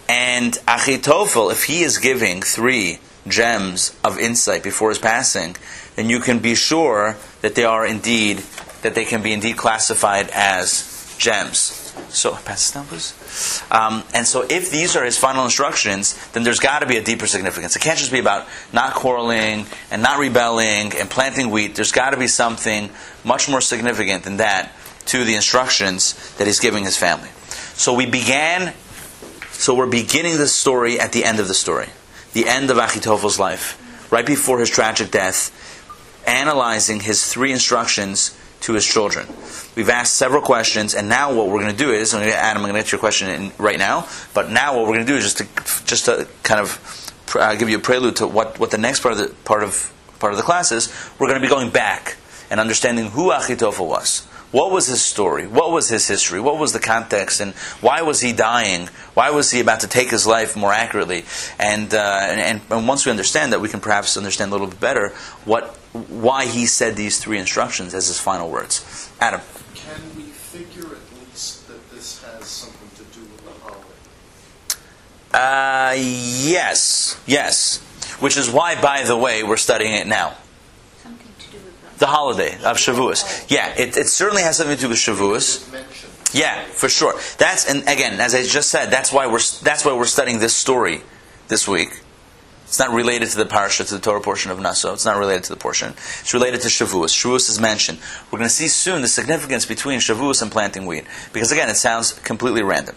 And 0.09 0.55
Achitophel, 0.67 1.53
if 1.53 1.65
he 1.65 1.83
is 1.83 1.99
giving 1.99 2.41
three 2.41 2.99
gems 3.27 3.95
of 4.03 4.19
insight 4.19 4.63
before 4.63 4.89
his 4.89 4.99
passing, 4.99 5.57
then 5.99 6.09
you 6.09 6.21
can 6.21 6.39
be 6.39 6.55
sure 6.55 7.17
that 7.41 7.57
they 7.57 7.65
are 7.65 7.85
indeed 7.85 8.39
that 8.83 8.95
they 8.95 9.05
can 9.05 9.21
be 9.21 9.33
indeed 9.33 9.57
classified 9.57 10.31
as 10.31 11.17
gems. 11.19 11.93
So 12.11 12.37
pass 12.37 12.73
down, 12.73 12.87
please. 12.87 13.65
Um, 13.69 14.05
and 14.15 14.25
so, 14.25 14.47
if 14.49 14.71
these 14.71 14.95
are 14.95 15.05
his 15.05 15.19
final 15.19 15.45
instructions, 15.45 16.15
then 16.29 16.45
there's 16.45 16.61
got 16.61 16.79
to 16.79 16.87
be 16.87 16.99
a 16.99 17.03
deeper 17.03 17.27
significance. 17.27 17.75
It 17.75 17.81
can't 17.81 17.99
just 17.99 18.13
be 18.13 18.21
about 18.21 18.47
not 18.73 18.95
quarreling 18.95 19.67
and 19.91 20.01
not 20.01 20.21
rebelling 20.21 20.93
and 20.95 21.11
planting 21.11 21.51
wheat. 21.51 21.75
There's 21.75 21.91
got 21.91 22.11
to 22.11 22.17
be 22.17 22.29
something 22.29 22.91
much 23.25 23.49
more 23.49 23.61
significant 23.61 24.23
than 24.23 24.37
that 24.37 24.71
to 25.07 25.25
the 25.25 25.35
instructions 25.35 26.15
that 26.37 26.47
he's 26.47 26.61
giving 26.61 26.85
his 26.85 26.97
family. 26.97 27.31
So 27.75 27.93
we 27.93 28.07
began. 28.07 28.73
So 29.51 29.75
we're 29.75 29.87
beginning 29.87 30.37
this 30.37 30.55
story 30.55 31.01
at 31.01 31.11
the 31.11 31.25
end 31.25 31.41
of 31.41 31.49
the 31.49 31.55
story, 31.55 31.89
the 32.35 32.47
end 32.47 32.71
of 32.71 32.77
Achitophel's 32.77 33.41
life, 33.41 33.77
right 34.13 34.25
before 34.25 34.61
his 34.61 34.71
tragic 34.71 35.11
death, 35.11 35.51
analyzing 36.29 37.01
his 37.01 37.27
three 37.27 37.53
instructions 37.53 38.39
to 38.61 38.75
his 38.75 38.85
children. 38.85 39.27
We've 39.77 39.89
asked 39.89 40.17
several 40.17 40.43
questions, 40.43 40.95
and 40.95 41.09
now 41.09 41.33
what 41.33 41.47
we're 41.47 41.61
going 41.61 41.77
to 41.77 41.85
do 41.85 41.93
is, 41.93 42.13
I'm 42.13 42.21
gonna, 42.21 42.33
Adam, 42.33 42.63
I'm 42.63 42.71
going 42.71 42.75
to 42.75 42.85
get 42.85 42.93
your 42.93 42.99
question 42.99 43.29
in 43.29 43.53
right 43.57 43.79
now. 43.79 44.07
But 44.35 44.51
now 44.51 44.77
what 44.77 44.83
we're 44.83 44.95
going 44.95 45.07
to 45.07 45.13
do 45.13 45.17
is 45.17 45.25
just 45.25 45.39
to 45.39 45.85
just 45.87 46.05
to 46.07 46.29
kind 46.43 46.61
of 46.61 47.15
uh, 47.35 47.55
give 47.55 47.69
you 47.69 47.79
a 47.79 47.81
prelude 47.81 48.17
to 48.17 48.27
what, 48.27 48.59
what 48.59 48.71
the 48.71 48.79
next 48.79 49.01
part 49.01 49.13
of 49.13 49.19
the 49.19 49.35
part 49.45 49.63
of 49.63 49.93
part 50.19 50.33
of 50.33 50.37
the 50.37 50.43
class 50.43 50.73
is. 50.73 50.93
We're 51.19 51.29
going 51.29 51.41
to 51.41 51.47
be 51.47 51.51
going 51.51 51.71
back 51.71 52.17
and 52.51 52.61
understanding 52.61 53.07
who 53.07 53.31
Achitophel 53.31 53.87
was. 53.87 54.27
What 54.51 54.73
was 54.73 54.87
his 54.87 55.03
story? 55.03 55.47
What 55.47 55.73
was 55.73 55.91
his 55.91 56.09
history? 56.09 56.41
What 56.41 56.59
was 56.59 56.73
the 56.73 56.81
context? 56.81 57.41
And 57.41 57.53
why 57.83 58.01
was 58.01 58.23
he 58.23 58.33
dying? 58.33 58.89
Why 59.13 59.29
was 59.31 59.51
he 59.51 59.61
about 59.61 59.81
to 59.81 59.89
take 59.89 60.09
his 60.09 60.27
life 60.27 60.57
more 60.57 60.73
accurately? 60.73 61.27
And, 61.59 61.93
uh, 61.93 61.99
and, 61.99 62.63
and 62.71 62.89
once 62.89 63.05
we 63.05 63.11
understand 63.11 63.53
that, 63.53 63.61
we 63.61 63.69
can 63.69 63.81
perhaps 63.81 64.17
understand 64.17 64.51
a 64.51 64.55
little 64.55 64.67
bit 64.67 64.81
better 64.81 65.11
what, 65.45 65.78
why 65.93 66.47
he 66.47 66.67
said 66.67 66.97
these 66.97 67.19
three 67.19 67.39
instructions 67.39 67.95
as 67.95 68.09
his 68.09 68.21
final 68.21 68.51
words. 68.51 69.11
Adam. 69.21 69.41
Can 69.75 70.01
we 70.17 70.23
figure 70.25 70.87
at 70.87 71.21
least 71.21 71.67
that 71.69 71.91
this 71.91 72.23
has 72.25 72.45
something 72.47 72.89
to 72.97 73.05
do 73.19 73.21
with 73.23 73.45
the 73.45 73.53
holiday? 73.63 73.89
Uh, 75.33 75.95
yes, 75.97 77.21
yes. 77.27 77.79
Which 78.21 78.37
is 78.37 78.51
why, 78.51 78.81
by 78.81 79.03
the 79.05 79.17
way, 79.17 79.43
we're 79.43 79.57
studying 79.57 79.95
it 79.95 80.07
now. 80.07 80.35
Something 81.03 81.29
to 81.39 81.51
do 81.51 81.59
with 81.59 81.99
The 81.99 82.07
holiday 82.07 82.55
of 82.65 82.77
Shavuos. 82.77 83.49
Yeah, 83.49 83.73
it, 83.77 83.97
it 83.97 84.09
certainly 84.09 84.43
has 84.43 84.57
something 84.57 84.77
to 84.77 84.83
do 84.83 84.89
with 84.89 84.99
Shavuos. 84.99 85.71
Mentioned. 85.73 86.13
Yeah, 86.33 86.65
for 86.65 86.89
sure. 86.89 87.15
That's 87.39 87.69
and 87.71 87.83
again, 87.89 88.21
as 88.21 88.35
I 88.35 88.43
just 88.43 88.71
said, 88.71 88.91
that's 88.91 89.13
why 89.13 89.27
we're 89.27 89.41
that's 89.63 89.85
why 89.85 89.97
we're 89.97 90.05
studying 90.05 90.41
this 90.41 90.55
story 90.55 91.01
this 91.49 91.67
week. 91.67 92.03
It's 92.69 92.79
not 92.79 92.91
related 92.91 93.31
to 93.31 93.39
the 93.39 93.47
parasha, 93.47 93.85
to 93.85 93.95
the 93.95 94.01
Torah 94.01 94.21
portion 94.21 94.51
of 94.51 94.61
Naso. 94.61 94.93
It's 94.93 95.07
not 95.07 95.17
related 95.17 95.45
to 95.45 95.55
the 95.55 95.59
portion. 95.59 95.95
It's 96.21 96.35
related 96.35 96.61
to 96.61 96.69
Shavuos. 96.69 97.09
Shavuos 97.09 97.49
is 97.49 97.59
mentioned. 97.59 97.99
We're 98.31 98.39
going 98.39 98.49
to 98.49 98.55
see 98.55 98.69
soon 98.69 99.01
the 99.01 99.09
significance 99.09 99.65
between 99.65 100.01
Shavuos 100.01 100.43
and 100.43 100.53
planting 100.53 100.85
wheat, 100.85 101.07
because 101.33 101.51
again, 101.51 101.71
it 101.71 101.77
sounds 101.77 102.13
completely 102.13 102.63
random. 102.63 102.95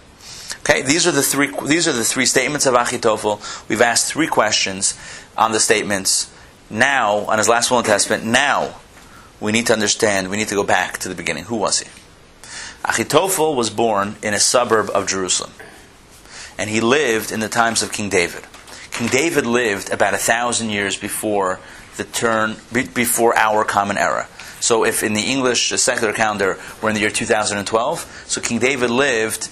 Okay, 0.59 0.81
these 0.81 1.07
are 1.07 1.11
the 1.11 1.23
three. 1.23 1.51
These 1.65 1.87
are 1.87 1.93
the 1.93 2.03
three 2.03 2.25
statements 2.25 2.65
of 2.65 2.73
Achitophel. 2.73 3.67
We've 3.69 3.81
asked 3.81 4.11
three 4.11 4.27
questions 4.27 4.99
on 5.37 5.53
the 5.53 5.59
statements. 5.59 6.29
Now, 6.69 7.19
on 7.19 7.37
his 7.37 7.47
last 7.47 7.71
will 7.71 7.77
and 7.77 7.87
testament, 7.87 8.25
now 8.25 8.75
we 9.39 9.53
need 9.53 9.67
to 9.67 9.73
understand. 9.73 10.29
We 10.29 10.37
need 10.37 10.49
to 10.49 10.55
go 10.55 10.63
back 10.63 10.97
to 10.99 11.09
the 11.09 11.15
beginning. 11.15 11.45
Who 11.45 11.55
was 11.55 11.79
he? 11.79 11.89
Achitophel 12.83 13.55
was 13.55 13.69
born 13.69 14.17
in 14.21 14.33
a 14.33 14.39
suburb 14.39 14.89
of 14.89 15.07
Jerusalem, 15.07 15.53
and 16.57 16.69
he 16.69 16.81
lived 16.81 17.31
in 17.31 17.39
the 17.39 17.49
times 17.49 17.81
of 17.81 17.93
King 17.93 18.09
David. 18.09 18.45
King 18.91 19.07
David 19.07 19.45
lived 19.45 19.91
about 19.91 20.13
a 20.13 20.17
thousand 20.17 20.69
years 20.69 20.97
before 20.97 21.59
the 21.97 22.03
turn 22.03 22.55
before 22.71 23.35
our 23.37 23.63
common 23.63 23.97
era. 23.97 24.27
So, 24.59 24.85
if 24.85 25.01
in 25.01 25.13
the 25.13 25.21
English 25.21 25.69
secular 25.69 26.13
calendar 26.13 26.59
we're 26.81 26.89
in 26.89 26.95
the 26.95 27.01
year 27.01 27.09
2012, 27.09 28.23
so 28.27 28.41
King 28.41 28.59
David 28.59 28.89
lived 28.89 29.49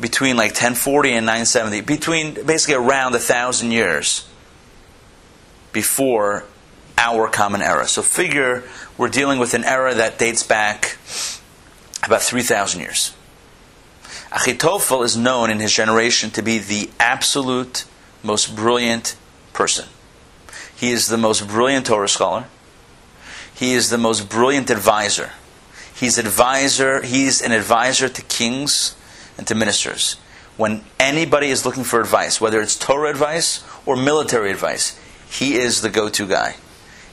between 0.00 0.36
like 0.36 0.50
1040 0.50 1.12
and 1.12 1.26
970, 1.26 1.80
between 1.82 2.46
basically 2.46 2.76
around 2.76 3.14
a 3.14 3.18
thousand 3.18 3.72
years 3.72 4.26
before 5.72 6.44
our 6.96 7.28
common 7.28 7.62
era. 7.62 7.86
So, 7.86 8.02
figure 8.02 8.64
we're 8.96 9.08
dealing 9.08 9.38
with 9.38 9.54
an 9.54 9.64
era 9.64 9.94
that 9.94 10.18
dates 10.18 10.42
back 10.42 10.96
about 12.04 12.22
3,000 12.22 12.80
years. 12.80 13.14
Achitophel 14.30 15.04
is 15.04 15.16
known 15.16 15.50
in 15.50 15.58
his 15.58 15.72
generation 15.72 16.30
to 16.30 16.42
be 16.42 16.58
the 16.58 16.90
absolute 16.98 17.84
most 18.28 18.54
brilliant 18.54 19.16
person. 19.52 19.88
He 20.76 20.92
is 20.92 21.08
the 21.08 21.16
most 21.16 21.48
brilliant 21.48 21.86
Torah 21.86 22.08
scholar. 22.08 22.44
He 23.54 23.72
is 23.72 23.90
the 23.90 23.98
most 23.98 24.28
brilliant 24.28 24.70
advisor. 24.70 25.32
He's 25.94 26.18
advisor. 26.18 27.02
He's 27.02 27.42
an 27.42 27.52
advisor 27.52 28.08
to 28.08 28.22
kings 28.22 28.94
and 29.36 29.46
to 29.48 29.54
ministers. 29.54 30.16
When 30.56 30.84
anybody 31.00 31.48
is 31.48 31.64
looking 31.64 31.84
for 31.84 32.00
advice, 32.00 32.40
whether 32.40 32.60
it's 32.60 32.76
Torah 32.76 33.10
advice 33.10 33.64
or 33.86 33.96
military 33.96 34.50
advice, 34.50 34.98
he 35.30 35.56
is 35.56 35.80
the 35.80 35.90
go-to 35.90 36.26
guy. 36.26 36.56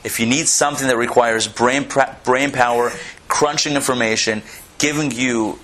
If 0.04 0.20
you 0.20 0.28
need 0.28 0.48
something 0.48 0.88
that 0.88 0.98
requires 0.98 1.48
brain 1.48 1.88
brain 2.24 2.52
power, 2.52 2.92
crunching 3.28 3.76
information, 3.76 4.44
giving 4.78 5.12
you 5.12 5.60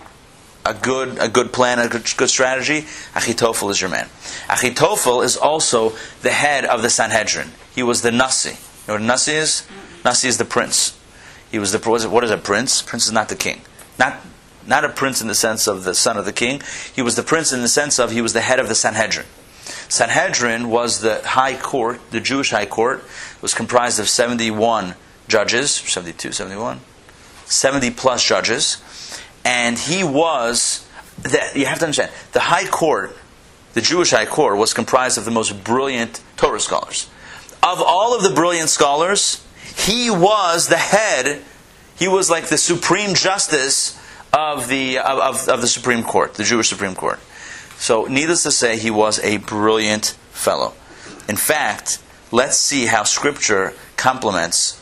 a 0.65 0.73
good 0.73 1.17
a 1.19 1.27
good 1.27 1.51
plan, 1.51 1.79
a 1.79 1.87
good, 1.87 2.11
good 2.17 2.29
strategy, 2.29 2.81
Achitophel 3.13 3.71
is 3.71 3.81
your 3.81 3.89
man. 3.89 4.07
Achitophel 4.47 5.23
is 5.23 5.37
also 5.37 5.93
the 6.21 6.31
head 6.31 6.65
of 6.65 6.81
the 6.81 6.89
Sanhedrin. 6.89 7.51
He 7.73 7.83
was 7.83 8.01
the 8.01 8.11
Nasi. 8.11 8.49
You 8.49 8.57
know 8.87 8.93
what 8.95 9.01
Nasi 9.03 9.33
is? 9.33 9.67
Nasi 10.03 10.27
is 10.27 10.37
the 10.37 10.45
prince. 10.45 10.97
He 11.51 11.59
was 11.59 11.71
the 11.71 12.09
what 12.09 12.23
is 12.23 12.31
a 12.31 12.37
prince? 12.37 12.81
Prince 12.81 13.05
is 13.05 13.11
not 13.11 13.29
the 13.29 13.35
king. 13.35 13.61
Not 13.99 14.21
not 14.65 14.85
a 14.85 14.89
prince 14.89 15.21
in 15.21 15.27
the 15.27 15.35
sense 15.35 15.67
of 15.67 15.83
the 15.83 15.95
son 15.95 16.17
of 16.17 16.25
the 16.25 16.33
king. 16.33 16.61
He 16.93 17.01
was 17.01 17.15
the 17.15 17.23
prince 17.23 17.51
in 17.51 17.61
the 17.61 17.67
sense 17.67 17.99
of 17.99 18.11
he 18.11 18.21
was 18.21 18.33
the 18.33 18.41
head 18.41 18.59
of 18.59 18.67
the 18.67 18.75
Sanhedrin. 18.75 19.25
Sanhedrin 19.89 20.69
was 20.69 21.01
the 21.01 21.21
high 21.27 21.55
court, 21.55 21.99
the 22.11 22.21
Jewish 22.21 22.51
high 22.51 22.65
court. 22.65 23.03
Was 23.41 23.53
comprised 23.53 23.99
of 23.99 24.07
71 24.07 24.95
judges, 25.27 25.71
72, 25.71 26.31
71, 26.31 26.79
70 27.45 27.91
plus 27.91 28.23
judges. 28.23 28.77
And 29.43 29.77
he 29.77 30.03
was, 30.03 30.87
the, 31.23 31.41
you 31.55 31.65
have 31.65 31.79
to 31.79 31.85
understand, 31.85 32.11
the 32.33 32.39
high 32.39 32.67
court, 32.67 33.17
the 33.73 33.81
Jewish 33.81 34.11
high 34.11 34.25
court, 34.25 34.57
was 34.57 34.73
comprised 34.73 35.17
of 35.17 35.25
the 35.25 35.31
most 35.31 35.63
brilliant 35.63 36.21
Torah 36.37 36.59
scholars. 36.59 37.09
Of 37.63 37.81
all 37.81 38.15
of 38.15 38.23
the 38.23 38.31
brilliant 38.31 38.69
scholars, 38.69 39.45
he 39.75 40.09
was 40.09 40.67
the 40.67 40.77
head, 40.77 41.41
he 41.97 42.07
was 42.07 42.29
like 42.29 42.47
the 42.47 42.57
supreme 42.57 43.13
justice 43.13 43.99
of 44.33 44.67
the, 44.67 44.99
of, 44.99 45.47
of 45.47 45.61
the 45.61 45.67
Supreme 45.67 46.03
Court, 46.03 46.35
the 46.35 46.43
Jewish 46.43 46.69
Supreme 46.69 46.95
Court. 46.95 47.19
So, 47.77 48.05
needless 48.05 48.43
to 48.43 48.51
say, 48.51 48.77
he 48.77 48.91
was 48.91 49.19
a 49.19 49.37
brilliant 49.37 50.15
fellow. 50.31 50.73
In 51.27 51.35
fact, 51.35 52.01
let's 52.31 52.57
see 52.57 52.85
how 52.85 53.03
Scripture 53.03 53.73
complements 53.97 54.81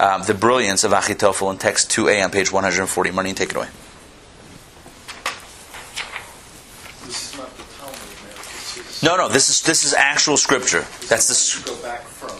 um, 0.00 0.22
the 0.24 0.34
brilliance 0.34 0.82
of 0.84 0.90
Achitophel 0.90 1.52
in 1.52 1.58
text 1.58 1.90
2a 1.90 2.24
on 2.24 2.30
page 2.30 2.50
140. 2.50 3.10
Marnie, 3.10 3.36
take 3.36 3.50
it 3.50 3.56
away. 3.56 3.68
This 7.06 7.32
is 7.32 7.38
not 7.38 7.56
the 7.56 7.62
Talmud, 7.78 7.94
man. 7.94 8.34
This 8.34 8.78
is. 8.78 8.91
No, 9.02 9.16
no, 9.16 9.28
this 9.28 9.48
is 9.48 9.62
this 9.62 9.84
is 9.84 9.94
actual 9.94 10.36
Scripture. 10.36 10.86
That's 11.08 11.26
the. 11.28 11.70
Go 11.70 11.82
back 11.82 12.02
from 12.02 12.30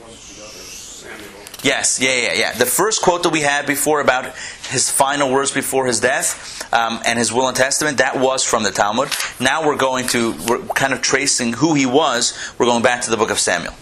one 0.00 0.10
to 0.10 0.36
the 0.36 0.42
other. 0.42 0.52
Samuel. 0.52 1.28
Yes, 1.62 2.00
yeah, 2.00 2.14
yeah, 2.14 2.32
yeah. 2.32 2.52
The 2.54 2.64
first 2.64 3.02
quote 3.02 3.22
that 3.24 3.30
we 3.30 3.42
had 3.42 3.66
before 3.66 4.00
about 4.00 4.34
his 4.70 4.90
final 4.90 5.30
words 5.30 5.50
before 5.50 5.86
his 5.86 6.00
death 6.00 6.66
um, 6.72 7.00
and 7.04 7.18
his 7.18 7.30
will 7.30 7.46
and 7.46 7.56
testament, 7.56 7.98
that 7.98 8.18
was 8.18 8.42
from 8.42 8.62
the 8.62 8.70
Talmud. 8.70 9.10
Now 9.38 9.66
we're 9.66 9.76
going 9.76 10.08
to, 10.08 10.32
we're 10.48 10.62
kind 10.68 10.94
of 10.94 11.02
tracing 11.02 11.52
who 11.52 11.74
he 11.74 11.84
was. 11.84 12.32
We're 12.58 12.66
going 12.66 12.82
back 12.82 13.02
to 13.02 13.10
the 13.10 13.18
book 13.18 13.30
of 13.30 13.38
Samuel. 13.38 13.74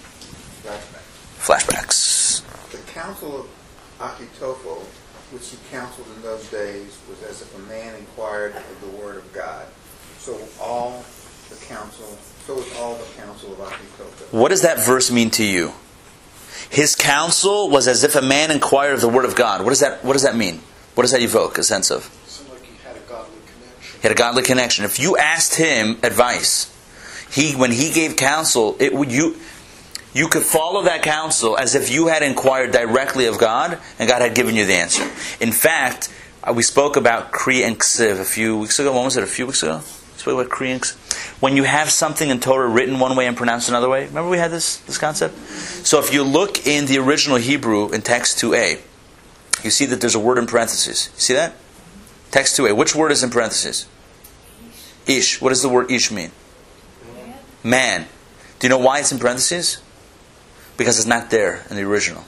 Flashbacks. 1.39 2.43
The 2.71 2.93
counsel 2.93 3.41
of 3.41 3.47
Achitophel, 3.99 4.83
which 5.33 5.49
he 5.49 5.57
counseled 5.71 6.09
in 6.17 6.23
those 6.23 6.51
days, 6.51 6.99
was 7.09 7.23
as 7.23 7.41
if 7.41 7.57
a 7.57 7.63
man 7.69 7.95
inquired 7.95 8.57
of 8.57 8.81
the 8.81 8.89
word 9.03 9.17
of 9.17 9.33
God. 9.33 9.67
So 10.19 10.39
all 10.61 11.03
counsel, 11.71 12.19
so 12.47 12.57
was 12.57 12.77
all 12.79 12.95
the 12.97 13.05
counsel 13.17 13.53
of 13.53 13.59
Achitophel. 13.59 14.33
What 14.33 14.49
does 14.49 14.63
that 14.63 14.85
verse 14.85 15.11
mean 15.11 15.31
to 15.31 15.45
you? 15.45 15.73
His 16.69 16.97
counsel 16.97 17.71
was 17.71 17.87
as 17.87 18.03
if 18.05 18.17
a 18.17 18.23
man 18.23 18.51
inquired 18.51 18.95
of 18.95 19.01
the 19.01 19.09
word 19.09 19.25
of 19.25 19.37
God. 19.37 19.63
What 19.63 19.71
does 19.71 19.81
that, 19.81 20.05
what 20.05 20.15
does 20.15 20.25
that 20.25 20.37
mean? 20.37 20.61
What 20.95 21.05
does 21.05 21.13
that 21.13 21.23
evoke 21.23 21.59
a 21.59 21.63
sense 21.63 21.91
of? 21.91 22.11
Like 22.51 22.65
he 22.65 22.77
had 22.85 22.97
a 22.97 23.01
godly 23.09 23.39
connection. 23.47 24.01
He 24.01 24.03
had 24.03 24.13
a 24.13 24.15
godly 24.15 24.43
connection. 24.43 24.85
If 24.85 24.99
you 24.99 25.17
asked 25.17 25.55
him 25.55 25.99
advice, 26.03 26.77
he 27.31 27.53
when 27.53 27.71
he 27.71 27.93
gave 27.93 28.17
counsel, 28.17 28.77
it 28.81 28.93
would 28.93 29.13
you 29.13 29.37
you 30.13 30.27
could 30.27 30.43
follow 30.43 30.83
that 30.83 31.03
counsel 31.03 31.57
as 31.57 31.77
if 31.77 31.91
you 31.91 32.09
had 32.09 32.25
inquired 32.25 32.73
directly 32.73 33.27
of 33.27 33.39
God 33.39 33.79
and 33.99 34.09
God 34.09 34.23
had 34.23 34.35
given 34.35 34.57
you 34.57 34.67
the 34.67 34.75
answer. 34.75 35.05
In 35.41 35.53
fact, 35.53 36.13
uh, 36.43 36.53
we 36.53 36.65
spoke 36.65 36.97
about 36.97 37.31
Kri 37.31 37.63
and 37.63 37.79
Ksiv 37.79 38.19
a 38.19 38.25
few 38.25 38.59
weeks 38.59 38.81
ago. 38.81 38.93
When 38.93 39.05
was 39.05 39.17
it? 39.17 39.23
A 39.23 39.29
few 39.29 39.47
weeks 39.47 39.63
ago? 39.63 39.83
Speak 40.21 40.35
about 40.35 40.51
Koreans. 40.51 40.91
When 41.41 41.57
you 41.57 41.63
have 41.63 41.89
something 41.89 42.29
in 42.29 42.41
Torah 42.41 42.69
written 42.69 42.99
one 42.99 43.17
way 43.17 43.27
and 43.27 43.35
pronounced 43.35 43.71
another 43.71 43.89
way, 43.89 44.05
remember 44.05 44.29
we 44.29 44.37
had 44.37 44.51
this, 44.51 44.77
this 44.81 44.99
concept? 44.99 45.35
So 45.39 45.99
if 45.99 46.13
you 46.13 46.23
look 46.23 46.67
in 46.67 46.85
the 46.85 46.99
original 46.99 47.39
Hebrew 47.39 47.91
in 47.91 48.03
text 48.03 48.39
2a, 48.39 48.81
you 49.65 49.71
see 49.71 49.87
that 49.87 50.03
there's 50.03 50.15
a 50.15 50.21
word 50.21 50.37
in 50.37 50.47
parentheses. 50.47 51.09
You 51.15 51.21
see 51.21 51.33
that? 51.33 51.55
Text 52.31 52.59
2a. 52.59 52.77
Which 52.77 52.95
word 52.95 53.13
is 53.13 53.23
in 53.23 53.31
parentheses? 53.31 53.87
Ish. 55.07 55.41
What 55.41 55.49
does 55.49 55.63
the 55.63 55.71
word 55.71 55.91
ish 55.91 56.11
mean? 56.11 56.33
Man. 57.65 58.07
Do 58.59 58.67
you 58.67 58.69
know 58.69 58.77
why 58.77 58.99
it's 58.99 59.13
in 59.13 59.19
parentheses? 59.19 59.81
Because 60.77 60.99
it's 60.99 61.09
not 61.09 61.31
there 61.31 61.65
in 61.71 61.77
the 61.77 61.83
original. 61.85 62.25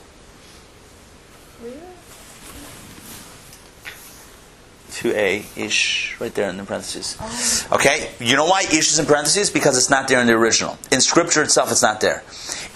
2a, 5.03 5.57
ish, 5.57 6.15
right 6.19 6.33
there 6.33 6.49
in 6.49 6.57
the 6.57 6.63
parentheses. 6.63 7.17
Okay? 7.71 8.11
You 8.19 8.35
know 8.35 8.45
why 8.45 8.61
ish 8.61 8.91
is 8.91 8.99
in 8.99 9.05
parentheses? 9.05 9.49
Because 9.49 9.77
it's 9.77 9.89
not 9.89 10.07
there 10.07 10.19
in 10.21 10.27
the 10.27 10.33
original. 10.33 10.77
In 10.91 11.01
scripture 11.01 11.43
itself, 11.43 11.71
it's 11.71 11.81
not 11.81 11.99
there. 11.99 12.23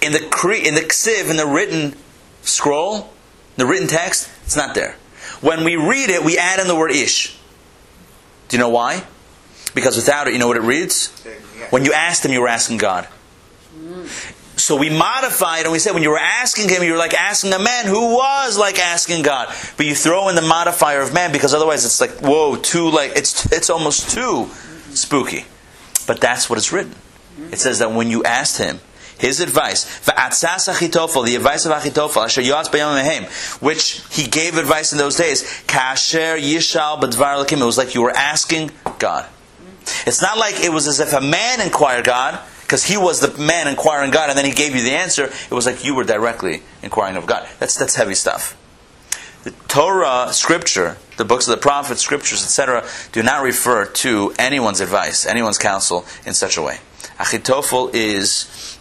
In 0.01 0.11
the 0.11 0.19
Kri- 0.29 0.67
in 0.67 0.75
the 0.75 0.81
ksiv, 0.81 1.29
in 1.29 1.37
the 1.37 1.45
written 1.47 1.95
scroll, 2.41 3.09
the 3.55 3.65
written 3.65 3.87
text, 3.87 4.29
it's 4.43 4.55
not 4.57 4.75
there. 4.75 4.95
When 5.41 5.63
we 5.63 5.75
read 5.75 6.09
it, 6.09 6.23
we 6.23 6.37
add 6.37 6.59
in 6.59 6.67
the 6.67 6.75
word 6.75 6.91
ish. 6.91 7.37
Do 8.49 8.57
you 8.57 8.61
know 8.61 8.69
why? 8.69 9.03
Because 9.73 9.95
without 9.95 10.27
it, 10.27 10.33
you 10.33 10.39
know 10.39 10.47
what 10.47 10.57
it 10.57 10.63
reads? 10.63 11.07
When 11.69 11.85
you 11.85 11.93
asked 11.93 12.25
him, 12.25 12.31
you 12.31 12.41
were 12.41 12.47
asking 12.47 12.77
God. 12.77 13.07
So 14.67 14.75
we 14.75 14.89
modified 14.89 15.63
and 15.63 15.71
we 15.71 15.79
said 15.79 15.93
when 15.93 16.03
you 16.03 16.09
were 16.09 16.19
asking 16.19 16.67
him, 16.67 16.83
you 16.83 16.91
were 16.91 16.97
like 16.97 17.13
asking 17.13 17.53
a 17.53 17.57
man 17.57 17.85
who 17.85 18.17
was 18.17 18.57
like 18.57 18.79
asking 18.79 19.21
God. 19.21 19.47
But 19.77 19.85
you 19.85 19.95
throw 19.95 20.27
in 20.27 20.35
the 20.35 20.41
modifier 20.41 20.99
of 20.99 21.13
man 21.13 21.31
because 21.31 21.53
otherwise 21.53 21.85
it's 21.85 22.01
like, 22.01 22.11
whoa, 22.19 22.57
too 22.57 22.89
like 22.89 23.13
it's 23.15 23.49
it's 23.53 23.69
almost 23.69 24.09
too 24.09 24.49
spooky. 24.89 25.45
But 26.05 26.19
that's 26.19 26.49
what 26.49 26.59
it's 26.59 26.73
written. 26.73 26.93
It 27.49 27.59
says 27.59 27.79
that 27.79 27.93
when 27.93 28.09
you 28.09 28.25
asked 28.25 28.57
him, 28.57 28.81
his 29.17 29.39
advice, 29.39 29.85
"Va'atzas 30.05 30.65
the 31.25 31.35
advice 31.37 31.65
of 31.65 31.71
mehem, 31.71 33.61
which 33.61 34.01
he 34.09 34.27
gave 34.27 34.57
advice 34.57 34.91
in 34.91 34.97
those 34.97 35.15
days, 35.15 35.43
yishal. 35.67 37.01
It 37.53 37.65
was 37.65 37.77
like 37.77 37.95
you 37.95 38.01
were 38.01 38.11
asking 38.11 38.71
God. 38.99 39.25
It's 40.05 40.21
not 40.21 40.37
like 40.37 40.59
it 40.59 40.73
was 40.73 40.87
as 40.87 40.99
if 40.99 41.13
a 41.13 41.21
man 41.21 41.61
inquired 41.61 42.03
God, 42.03 42.37
because 42.67 42.83
he 42.83 42.97
was 42.97 43.21
the 43.21 43.31
man 43.41 43.69
inquiring 43.69 44.11
God, 44.11 44.27
and 44.29 44.37
then 44.37 44.43
he 44.43 44.51
gave 44.51 44.75
you 44.75 44.83
the 44.83 44.91
answer. 44.91 45.23
It 45.23 45.51
was 45.51 45.65
like 45.65 45.85
you 45.85 45.95
were 45.95 46.03
directly 46.03 46.63
inquiring 46.83 47.15
of 47.15 47.25
God. 47.25 47.47
That's 47.59 47.77
that's 47.77 47.95
heavy 47.95 48.13
stuff. 48.13 48.57
The 49.45 49.51
Torah, 49.69 50.33
Scripture, 50.33 50.97
the 51.15 51.23
books 51.23 51.47
of 51.47 51.51
the 51.55 51.61
prophets, 51.61 52.01
Scriptures, 52.01 52.43
etc., 52.43 52.85
do 53.13 53.23
not 53.23 53.41
refer 53.41 53.85
to 53.85 54.33
anyone's 54.37 54.81
advice, 54.81 55.25
anyone's 55.25 55.57
counsel 55.57 56.05
in 56.25 56.33
such 56.33 56.57
a 56.57 56.61
way. 56.61 56.79
Achitophel 57.17 57.93
is 57.93 58.77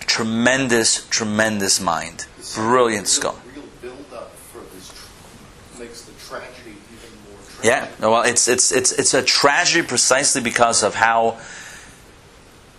tremendous, 0.00 1.06
tremendous 1.08 1.80
mind, 1.80 2.26
brilliant 2.56 3.06
skull. 3.06 3.40
Real 3.54 3.62
build-up 3.80 4.34
for 4.34 4.62
this 4.74 4.90
tr- 4.90 5.82
makes 5.82 6.02
the 6.02 6.12
tragedy 6.26 6.74
even 6.92 7.30
more 7.30 7.38
tragic. 7.60 7.90
Yeah, 8.00 8.08
well, 8.08 8.22
it's 8.22 8.48
it's 8.48 8.72
it's 8.72 8.90
it's 8.90 9.14
a 9.14 9.22
tragedy 9.22 9.86
precisely 9.86 10.42
because 10.42 10.82
of 10.82 10.96
how 10.96 11.38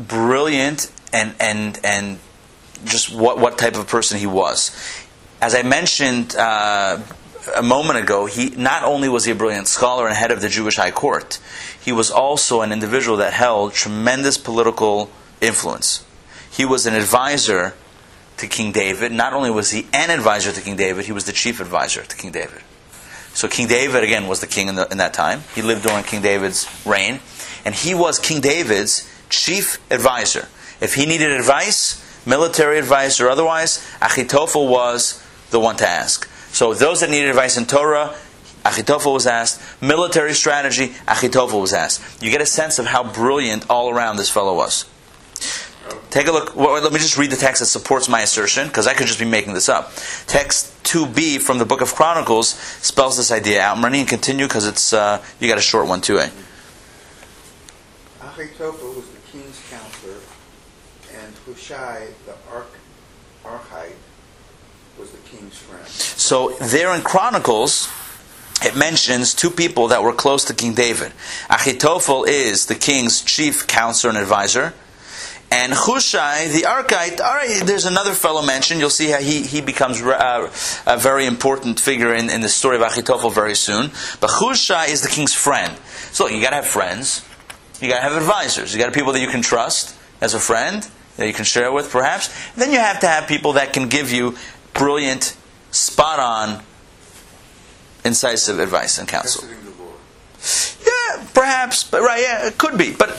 brilliant 0.08 0.92
and 1.14 1.34
and 1.40 1.80
and 1.84 2.20
just 2.86 3.14
what 3.14 3.38
what 3.40 3.58
type 3.58 3.76
of 3.76 3.88
person 3.88 4.18
he 4.18 4.28
was. 4.28 4.72
As 5.42 5.56
I 5.56 5.64
mentioned 5.64 6.36
uh, 6.36 7.00
a 7.56 7.64
moment 7.64 8.00
ago, 8.00 8.26
he 8.26 8.50
not 8.52 8.84
only 8.84 9.10
was 9.10 9.26
he 9.26 9.32
a 9.32 9.36
brilliant 9.36 9.68
scholar 9.68 10.08
and 10.08 10.16
head 10.16 10.32
of 10.32 10.42
the 10.42 10.50
Jewish 10.50 10.76
High 10.76 10.92
Court, 10.92 11.40
he 11.84 11.92
was 11.92 12.12
also 12.12 12.62
an 12.62 12.72
individual 12.72 13.18
that 13.18 13.34
held 13.34 13.74
tremendous 13.74 14.38
political 14.38 15.10
influence. 15.40 16.06
He 16.52 16.66
was 16.66 16.86
an 16.86 16.94
advisor 16.94 17.74
to 18.38 18.48
King 18.48 18.72
David. 18.72 19.12
Not 19.12 19.34
only 19.34 19.50
was 19.50 19.72
he 19.72 19.88
an 19.94 20.10
advisor 20.10 20.52
to 20.52 20.62
King 20.62 20.76
David, 20.76 21.06
he 21.06 21.12
was 21.12 21.26
the 21.26 21.32
chief 21.32 21.60
advisor 21.60 22.04
to 22.04 22.16
King 22.16 22.32
David. 22.32 22.62
So 23.34 23.48
King 23.48 23.68
David 23.68 24.04
again 24.04 24.28
was 24.28 24.42
the 24.42 24.48
king 24.48 24.68
in, 24.68 24.76
the, 24.76 24.88
in 24.92 24.98
that 24.98 25.14
time. 25.14 25.44
He 25.56 25.62
lived 25.62 25.84
during 25.84 26.04
King 26.04 26.22
David's 26.22 26.68
reign, 26.86 27.20
and 27.64 27.74
he 27.74 27.96
was 27.96 28.20
King 28.20 28.42
David's 28.42 29.08
chief 29.32 29.80
advisor. 29.92 30.48
If 30.80 30.96
he 30.96 31.06
needed 31.06 31.32
advice, 31.32 32.26
military 32.26 32.78
advice 32.78 33.20
or 33.20 33.30
otherwise, 33.30 33.78
Achitophel 34.02 34.70
was 34.70 35.26
the 35.50 35.60
one 35.60 35.78
to 35.78 35.88
ask. 35.88 36.28
So 36.52 36.74
those 36.74 37.00
that 37.00 37.10
needed 37.10 37.30
advice 37.30 37.58
in 37.58 37.66
Torah, 37.66 38.16
Achitophel 38.64 39.14
was 39.14 39.26
asked. 39.26 39.62
Military 39.82 40.34
strategy, 40.34 40.90
Achitophel 41.08 41.62
was 41.62 41.74
asked. 41.74 42.22
You 42.22 42.30
get 42.30 42.42
a 42.42 42.46
sense 42.46 42.78
of 42.78 42.86
how 42.86 43.04
brilliant 43.04 43.70
all 43.70 43.90
around 43.90 44.18
this 44.18 44.30
fellow 44.30 44.56
was. 44.56 44.86
Take 46.10 46.28
a 46.28 46.32
look. 46.32 46.56
Well, 46.56 46.82
let 46.82 46.92
me 46.92 47.00
just 47.00 47.18
read 47.18 47.32
the 47.32 47.38
text 47.38 47.62
that 47.62 47.68
supports 47.68 48.08
my 48.08 48.22
assertion, 48.22 48.68
because 48.68 48.86
I 48.86 48.94
could 48.94 49.08
just 49.08 49.20
be 49.20 49.26
making 49.26 49.54
this 49.54 49.70
up. 49.70 49.94
Text 50.28 50.72
2b 50.84 51.42
from 51.42 51.58
the 51.58 51.66
book 51.66 51.82
of 51.82 51.94
Chronicles 51.94 52.50
spells 52.50 53.18
this 53.18 53.32
idea 53.32 53.62
out. 53.62 53.78
I'm 53.78 53.84
running 53.84 54.02
and 54.02 54.10
continue 54.10 54.46
because 54.46 54.68
it's 54.68 54.94
uh, 54.94 55.24
you 55.40 55.48
got 55.48 55.58
a 55.58 55.62
short 55.62 55.88
one 55.88 56.02
too, 56.02 56.20
eh? 56.20 56.30
Ahitophel 58.20 58.96
was 58.96 59.11
and 61.72 61.80
Hushai, 61.80 62.08
the 62.26 62.36
arch, 62.54 62.68
Archite, 63.44 63.96
was 65.00 65.12
the 65.12 65.18
king's 65.30 65.58
friend. 65.58 65.88
So 65.88 66.50
there 66.62 66.94
in 66.96 67.02
Chronicles, 67.02 67.90
it 68.62 68.76
mentions 68.76 69.34
two 69.34 69.50
people 69.50 69.88
that 69.90 70.04
were 70.04 70.14
close 70.14 70.46
to 70.46 70.54
King 70.54 70.74
David. 70.74 71.12
Achitophel 71.50 72.28
is 72.28 72.68
the 72.68 72.76
king's 72.76 73.22
chief 73.22 73.68
counselor 73.68 74.10
and 74.10 74.20
advisor. 74.20 74.74
And 75.54 75.74
Hushai, 75.74 76.48
the 76.48 76.62
Archite, 76.62 77.20
all 77.20 77.34
right, 77.34 77.62
there's 77.66 77.86
another 77.86 78.14
fellow 78.14 78.42
mentioned. 78.42 78.80
You'll 78.80 78.90
see 78.90 79.10
how 79.10 79.20
he, 79.20 79.42
he 79.42 79.60
becomes 79.60 80.02
uh, 80.02 80.50
a 80.86 80.98
very 80.98 81.26
important 81.26 81.78
figure 81.78 82.14
in, 82.14 82.30
in 82.30 82.40
the 82.40 82.48
story 82.48 82.78
of 82.78 82.84
Achitophel 82.84 83.34
very 83.34 83.56
soon. 83.56 83.92
But 84.22 84.30
Hushai 84.32 84.86
is 84.86 85.02
the 85.02 85.10
king's 85.10 85.34
friend. 85.34 85.78
So 86.14 86.30
you 86.30 86.42
got 86.42 86.52
to 86.52 86.58
have 86.58 86.68
friends. 86.68 87.26
You 87.82 87.90
got 87.90 87.98
to 87.98 88.02
have 88.02 88.16
advisors. 88.16 88.74
You 88.74 88.80
got 88.80 88.86
to 88.86 88.90
have 88.92 88.96
people 88.96 89.12
that 89.12 89.20
you 89.22 89.28
can 89.28 89.42
trust 89.42 89.98
as 90.22 90.34
a 90.34 90.40
friend, 90.40 90.88
that 91.18 91.28
you 91.28 91.34
can 91.34 91.46
share 91.46 91.72
with 91.72 91.92
perhaps. 91.92 92.30
Then 92.56 92.72
you 92.72 92.80
have 92.80 93.00
to 93.02 93.08
have 93.08 93.28
people 93.28 93.54
that 93.54 93.74
can 93.74 93.90
give 93.90 94.12
you 94.12 94.36
brilliant, 94.74 95.36
spot 95.72 96.20
on, 96.20 96.64
incisive 98.04 98.60
advice 98.60 98.98
and 98.98 99.08
counsel. 99.08 99.48
Preceding 99.48 99.66
the 99.66 99.84
Lord. 99.84 100.00
Yeah, 100.86 101.28
perhaps, 101.34 101.84
but 101.84 102.02
right, 102.02 102.22
yeah, 102.22 102.48
it 102.48 102.58
could 102.58 102.78
be. 102.78 102.94
But 102.94 103.10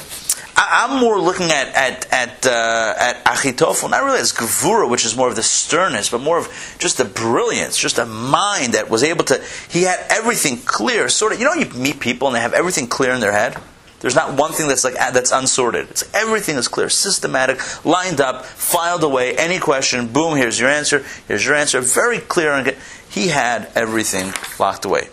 I, 0.56 0.84
I'm 0.84 1.00
more 1.00 1.20
looking 1.20 1.50
at 1.50 1.68
at 1.68 2.12
at 2.12 2.46
uh, 2.46 2.94
at 2.98 3.24
Achitophel, 3.24 3.90
not 3.90 4.04
really 4.04 4.20
as 4.20 4.32
Gevura, 4.32 4.88
which 4.88 5.04
is 5.04 5.16
more 5.16 5.28
of 5.28 5.36
the 5.36 5.42
sternness, 5.42 6.10
but 6.10 6.20
more 6.20 6.38
of 6.38 6.76
just 6.78 6.98
the 6.98 7.04
brilliance, 7.04 7.76
just 7.76 7.98
a 7.98 8.06
mind 8.06 8.74
that 8.74 8.90
was 8.90 9.02
able 9.02 9.24
to. 9.24 9.42
He 9.70 9.82
had 9.82 10.04
everything 10.10 10.58
clear, 10.58 11.08
sort 11.08 11.32
of. 11.32 11.38
You 11.38 11.46
know, 11.46 11.54
you 11.54 11.66
meet 11.70 12.00
people 12.00 12.28
and 12.28 12.36
they 12.36 12.40
have 12.40 12.52
everything 12.54 12.86
clear 12.86 13.12
in 13.12 13.20
their 13.20 13.32
head. 13.32 13.56
There's 14.02 14.14
not 14.14 14.36
one 14.36 14.52
thing 14.52 14.68
that's 14.68 14.84
like 14.84 14.94
that's 14.94 15.32
unsorted. 15.32 15.88
It's 15.88 16.04
everything 16.14 16.56
is 16.56 16.68
clear, 16.68 16.90
systematic, 16.90 17.84
lined 17.84 18.20
up, 18.20 18.44
filed 18.44 19.04
away. 19.04 19.36
Any 19.36 19.58
question, 19.58 20.08
boom, 20.08 20.36
here's 20.36 20.60
your 20.60 20.68
answer. 20.68 21.04
Here's 21.26 21.46
your 21.46 21.54
answer. 21.54 21.80
Very 21.80 22.18
clear 22.18 22.52
and. 22.52 22.76
He 23.12 23.28
had 23.28 23.70
everything 23.74 24.32
locked 24.58 24.86
away. 24.86 25.10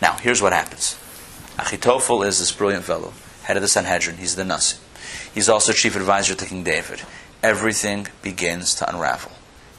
Now, 0.00 0.14
here's 0.14 0.40
what 0.40 0.54
happens. 0.54 0.96
Achitophel 1.58 2.26
is 2.26 2.38
this 2.38 2.50
brilliant 2.50 2.84
fellow, 2.84 3.12
head 3.42 3.58
of 3.58 3.62
the 3.62 3.68
Sanhedrin. 3.68 4.16
He's 4.16 4.36
the 4.36 4.44
Nasi. 4.44 4.78
He's 5.34 5.50
also 5.50 5.74
chief 5.74 5.94
advisor 5.94 6.34
to 6.34 6.46
King 6.46 6.64
David. 6.64 7.02
Everything 7.42 8.06
begins 8.22 8.74
to 8.76 8.88
unravel. 8.88 9.32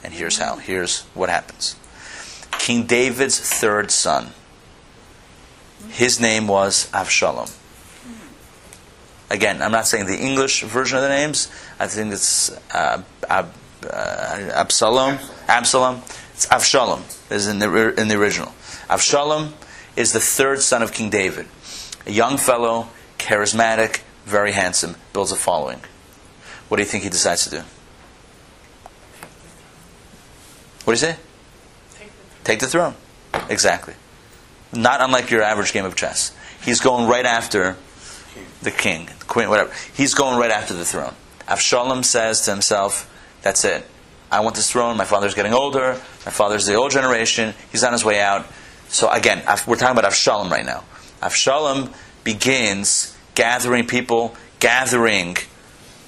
And 0.04 0.14
here's 0.14 0.38
how. 0.38 0.58
Here's 0.58 1.00
what 1.14 1.30
happens. 1.30 1.74
King 2.60 2.86
David's 2.86 3.40
third 3.40 3.90
son, 3.90 4.28
his 5.88 6.20
name 6.20 6.46
was 6.46 6.88
Avshalom. 6.92 7.52
Again, 9.30 9.62
I'm 9.62 9.72
not 9.72 9.86
saying 9.86 10.06
the 10.06 10.18
English 10.18 10.62
version 10.62 10.98
of 10.98 11.02
the 11.02 11.08
names. 11.08 11.50
I 11.80 11.86
think 11.86 12.12
it's 12.12 12.50
uh, 12.74 13.02
Ab, 13.28 13.52
uh, 13.82 14.50
Absalom. 14.54 15.18
Absalom. 15.48 16.02
It's 16.34 16.46
Avshalom 16.46 17.02
is 17.30 17.46
in 17.46 17.58
the 17.60 17.94
in 17.98 18.08
the 18.08 18.18
original. 18.18 18.52
Avshalom 18.88 19.52
is 19.96 20.12
the 20.12 20.20
third 20.20 20.60
son 20.60 20.82
of 20.82 20.92
King 20.92 21.08
David. 21.10 21.46
A 22.06 22.10
young 22.12 22.36
fellow, 22.36 22.88
charismatic, 23.18 24.00
very 24.26 24.52
handsome, 24.52 24.96
builds 25.12 25.32
a 25.32 25.36
following. 25.36 25.80
What 26.68 26.76
do 26.78 26.82
you 26.82 26.88
think 26.88 27.04
he 27.04 27.10
decides 27.10 27.44
to 27.44 27.50
do? 27.50 27.62
What 30.84 30.86
do 30.86 30.90
you 30.92 30.96
say? 30.96 31.16
Take 31.94 32.08
the- 32.08 32.44
Take 32.44 32.58
the 32.60 32.66
throne. 32.66 32.94
Exactly. 33.48 33.94
Not 34.72 35.00
unlike 35.00 35.30
your 35.30 35.42
average 35.42 35.72
game 35.72 35.84
of 35.84 35.94
chess. 35.96 36.32
He's 36.62 36.80
going 36.80 37.08
right 37.08 37.24
after 37.24 37.76
the 38.64 38.70
king, 38.70 39.06
the 39.06 39.24
queen, 39.26 39.48
whatever. 39.48 39.72
He's 39.94 40.14
going 40.14 40.38
right 40.38 40.50
after 40.50 40.74
the 40.74 40.84
throne. 40.84 41.14
Avshalom 41.46 42.04
says 42.04 42.42
to 42.42 42.50
himself, 42.50 43.10
That's 43.42 43.64
it. 43.64 43.86
I 44.32 44.40
want 44.40 44.56
this 44.56 44.70
throne. 44.70 44.96
My 44.96 45.04
father's 45.04 45.34
getting 45.34 45.52
older. 45.52 45.92
My 46.24 46.32
father's 46.32 46.66
the 46.66 46.74
old 46.74 46.90
generation. 46.90 47.54
He's 47.70 47.84
on 47.84 47.92
his 47.92 48.04
way 48.04 48.20
out. 48.20 48.46
So 48.88 49.10
again, 49.10 49.42
we're 49.66 49.76
talking 49.76 49.96
about 49.96 50.10
Avshalom 50.10 50.50
right 50.50 50.66
now. 50.66 50.84
Avshalom 51.22 51.94
begins 52.24 53.16
gathering 53.34 53.86
people 53.86 54.36
gathering 54.64 55.36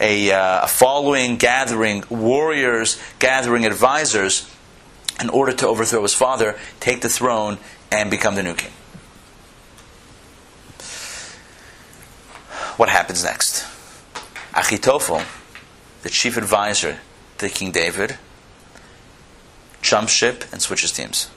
a, 0.01 0.33
uh, 0.33 0.65
a 0.65 0.67
following, 0.67 1.37
gathering 1.37 2.03
warriors, 2.09 2.99
gathering 3.19 3.67
advisors 3.67 4.51
in 5.21 5.29
order 5.29 5.53
to 5.53 5.69
overthrow 5.69 6.01
his 6.01 6.15
father, 6.15 6.59
take 6.81 7.03
the 7.03 7.09
throne, 7.11 7.59
and 7.93 8.11
become 8.11 8.35
the 8.35 8.43
new 8.43 8.55
king. 8.55 8.71
What 12.77 12.91
happens 12.91 13.25
next? 13.25 13.65
Achitophel, 14.53 15.25
the 16.03 16.11
chief 16.11 16.37
advisor 16.37 16.99
to 17.39 17.49
King 17.49 17.73
David, 17.73 18.19
jumps 19.81 20.13
ship 20.13 20.45
and 20.53 20.61
switches 20.61 20.93
teams. 20.93 21.31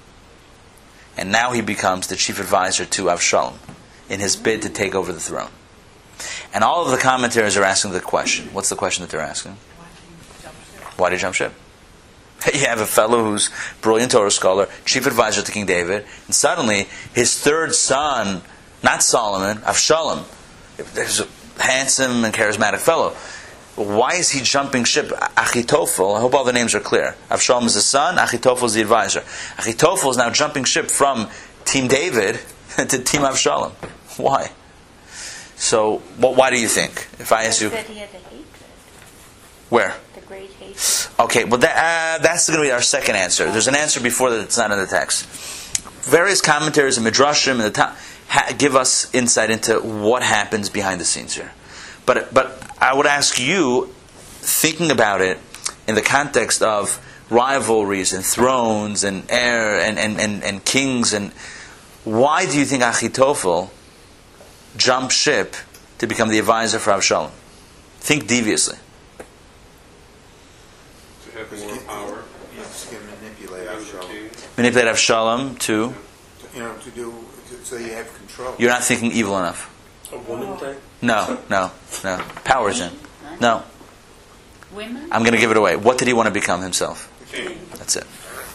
And 1.16 1.32
now 1.32 1.52
he 1.52 1.62
becomes 1.62 2.08
the 2.08 2.16
chief 2.18 2.40
advisor 2.40 2.86
to 2.86 3.04
Avshalom 3.04 3.56
in 4.10 4.20
his 4.20 4.36
bid 4.36 4.62
to 4.64 4.70
take 4.70 4.96
over 4.96 5.14
the 5.14 5.20
throne. 5.20 5.52
And 6.54 6.64
all 6.64 6.84
of 6.84 6.92
the 6.92 6.98
commentators 6.98 7.56
are 7.56 7.64
asking 7.64 7.92
the 7.92 8.02
question. 8.02 8.50
What's 8.54 8.70
the 8.70 8.76
question 8.76 9.04
that 9.04 9.12
they're 9.12 9.22
asking? 9.22 9.54
Why 10.98 11.10
did 11.10 11.18
he 11.18 11.22
jump 11.22 11.36
ship? 11.36 11.54
You 12.54 12.66
have 12.66 12.82
a 12.82 12.86
fellow 12.86 13.24
who's 13.24 13.50
brilliant 13.82 14.12
Torah 14.12 14.32
scholar, 14.32 14.68
chief 14.84 15.06
advisor 15.06 15.42
to 15.42 15.52
King 15.52 15.66
David, 15.66 16.06
and 16.26 16.36
suddenly 16.36 16.88
his 17.14 17.38
third 17.38 17.76
son, 17.76 18.42
not 18.82 19.04
Solomon, 19.04 19.58
Avshalom, 19.64 20.24
there's 20.94 21.20
a 21.22 21.28
handsome 21.62 22.24
and 22.26 22.34
charismatic 22.34 22.80
fellow. 22.80 23.16
Why 23.76 24.16
is 24.16 24.30
he 24.32 24.42
jumping 24.42 24.84
ship? 24.84 25.08
Achitophel, 25.08 26.18
I 26.18 26.20
hope 26.20 26.34
all 26.34 26.44
the 26.44 26.52
names 26.54 26.76
are 26.76 26.82
clear. 26.82 27.16
Avshalom 27.30 27.64
is 27.66 27.76
the 27.76 27.82
son, 27.82 28.18
Achitophel 28.18 28.64
is 28.66 28.74
the 28.74 28.82
advisor. 28.82 29.22
Achitophel 29.58 30.12
is 30.12 30.18
now 30.18 30.30
jumping 30.30 30.66
ship 30.66 30.92
from 30.92 31.30
Team 31.64 31.88
David 31.88 32.40
to 32.78 32.86
Team 33.04 33.22
Avshalom. 33.22 33.72
Why? 34.18 34.52
So, 35.56 35.98
what, 36.18 36.36
why 36.36 36.50
do 36.50 36.60
you 36.60 36.68
think? 36.68 37.08
If 37.20 37.32
I 37.32 37.44
ask 37.46 37.62
you, 37.62 37.70
Said 37.70 37.86
he 37.86 38.00
had 38.00 38.10
a 38.10 38.18
hatred, 38.18 38.46
where? 39.70 39.96
the 40.16 40.22
great 40.22 40.50
hatred. 40.52 40.78
Okay, 41.20 41.44
well, 41.46 41.60
that, 41.60 42.20
uh, 42.20 42.24
that's 42.24 42.50
going 42.50 42.60
to 42.60 42.66
be 42.66 42.72
our 42.72 42.82
second 42.82 43.16
answer. 43.16 43.50
There's 43.52 43.68
an 43.68 43.76
answer 43.76 44.00
before 44.02 44.30
that 44.32 44.42
it's 44.42 44.58
not 44.58 44.72
in 44.72 44.80
the 44.80 44.88
text. 44.88 45.26
Various 46.04 46.42
commentaries 46.42 46.98
and 46.98 47.06
midrashim 47.06 47.52
and 47.54 47.62
the 47.62 47.72
ta- 47.72 47.96
ha- 48.30 48.54
give 48.58 48.76
us 48.76 49.14
insight 49.14 49.50
into 49.50 49.80
what 49.80 50.24
happens 50.24 50.70
behind 50.70 51.02
the 51.02 51.06
scenes 51.06 51.34
here. 51.36 51.52
But 52.06 52.34
but 52.34 52.62
I 52.80 52.94
would 52.94 53.06
ask 53.06 53.40
you, 53.40 53.94
thinking 54.42 54.92
about 54.92 55.22
it 55.22 55.38
in 55.88 55.96
the 55.96 56.02
context 56.02 56.62
of 56.62 57.00
rivalries 57.30 58.14
and 58.14 58.24
thrones 58.26 59.04
and 59.04 59.24
heir 59.30 59.80
and, 59.80 60.00
and, 60.00 60.20
and, 60.20 60.44
and 60.44 60.66
kings 60.66 61.14
and 61.14 61.32
why 62.04 62.46
do 62.50 62.58
you 62.58 62.66
think 62.66 62.82
Achitophel 62.82 63.70
jumped 64.78 65.14
ship 65.14 65.56
to 66.00 66.08
become 66.08 66.30
the 66.30 66.40
advisor 66.40 66.80
for 66.80 66.92
Avshalom? 66.92 67.30
Think 68.00 68.26
deviously. 68.28 68.78
To 71.26 71.38
have 71.38 71.52
more 71.60 71.78
power, 71.86 72.24
You 72.56 72.64
can 72.90 73.06
manipulate 73.22 73.68
Avshalom. 73.68 74.58
Manipulate 74.58 74.88
Avshalom 74.88 75.60
to 75.60 75.94
you 76.56 76.60
know, 76.62 76.74
to 76.78 76.90
do, 76.92 77.14
to- 77.50 77.64
so 77.66 77.78
you 77.78 77.92
have 77.94 78.08
control. 78.40 78.56
You're 78.60 78.72
not 78.72 78.84
thinking 78.84 79.12
evil 79.12 79.38
enough. 79.38 79.76
A 80.12 80.18
woman 80.18 80.58
thing? 80.58 80.78
No, 81.02 81.40
no, 81.50 81.72
no. 82.04 82.18
Power's 82.44 82.80
in. 82.80 82.92
No, 83.40 83.64
Women? 84.74 85.08
I'm 85.12 85.22
going 85.22 85.34
to 85.34 85.40
give 85.40 85.52
it 85.52 85.58
away. 85.58 85.76
What 85.76 85.98
did 85.98 86.08
he 86.08 86.14
want 86.14 86.28
to 86.28 86.34
become 86.34 86.62
himself? 86.62 87.12
King. 87.32 87.60
That's 87.76 87.96
it. 87.96 88.06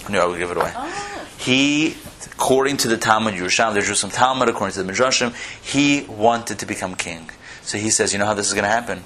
I 0.07 0.13
knew 0.13 0.19
I 0.19 0.27
would 0.27 0.39
give 0.39 0.51
it 0.51 0.57
away. 0.57 0.73
Oh, 0.75 1.27
He, 1.39 1.97
according 2.27 2.77
to 2.79 2.89
the 2.89 2.97
Talmud 2.97 3.35
Yerushalmi, 3.35 3.75
the 3.75 3.81
Jerusalem 3.81 4.13
Talmud, 4.13 4.49
according 4.49 4.75
to 4.75 4.83
the 4.83 4.93
Midrashim, 4.93 5.35
he 5.63 6.05
wanted 6.05 6.61
to 6.61 6.67
become 6.67 6.95
king. 6.95 7.31
So 7.63 7.79
he 7.79 7.91
says, 7.91 8.13
you 8.13 8.19
know 8.19 8.27
how 8.27 8.35
this 8.35 8.47
is 8.47 8.53
going 8.53 8.65
to 8.65 8.71
happen? 8.71 9.03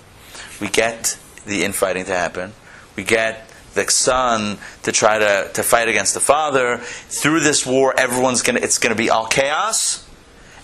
We 0.60 0.68
get 0.68 1.18
the 1.46 1.64
infighting 1.64 2.04
to 2.06 2.14
happen. 2.14 2.52
We 2.96 3.04
get 3.04 3.48
the 3.74 3.88
son 3.90 4.58
to 4.82 4.92
try 4.92 5.18
to, 5.18 5.50
to 5.54 5.62
fight 5.62 5.88
against 5.88 6.14
the 6.14 6.20
father. 6.20 6.78
Through 6.78 7.40
this 7.40 7.64
war, 7.64 7.94
everyone's 7.96 8.42
going 8.42 8.56
to, 8.56 8.62
it's 8.62 8.78
going 8.78 8.94
to 8.94 9.00
be 9.00 9.08
all 9.08 9.26
chaos. 9.26 10.07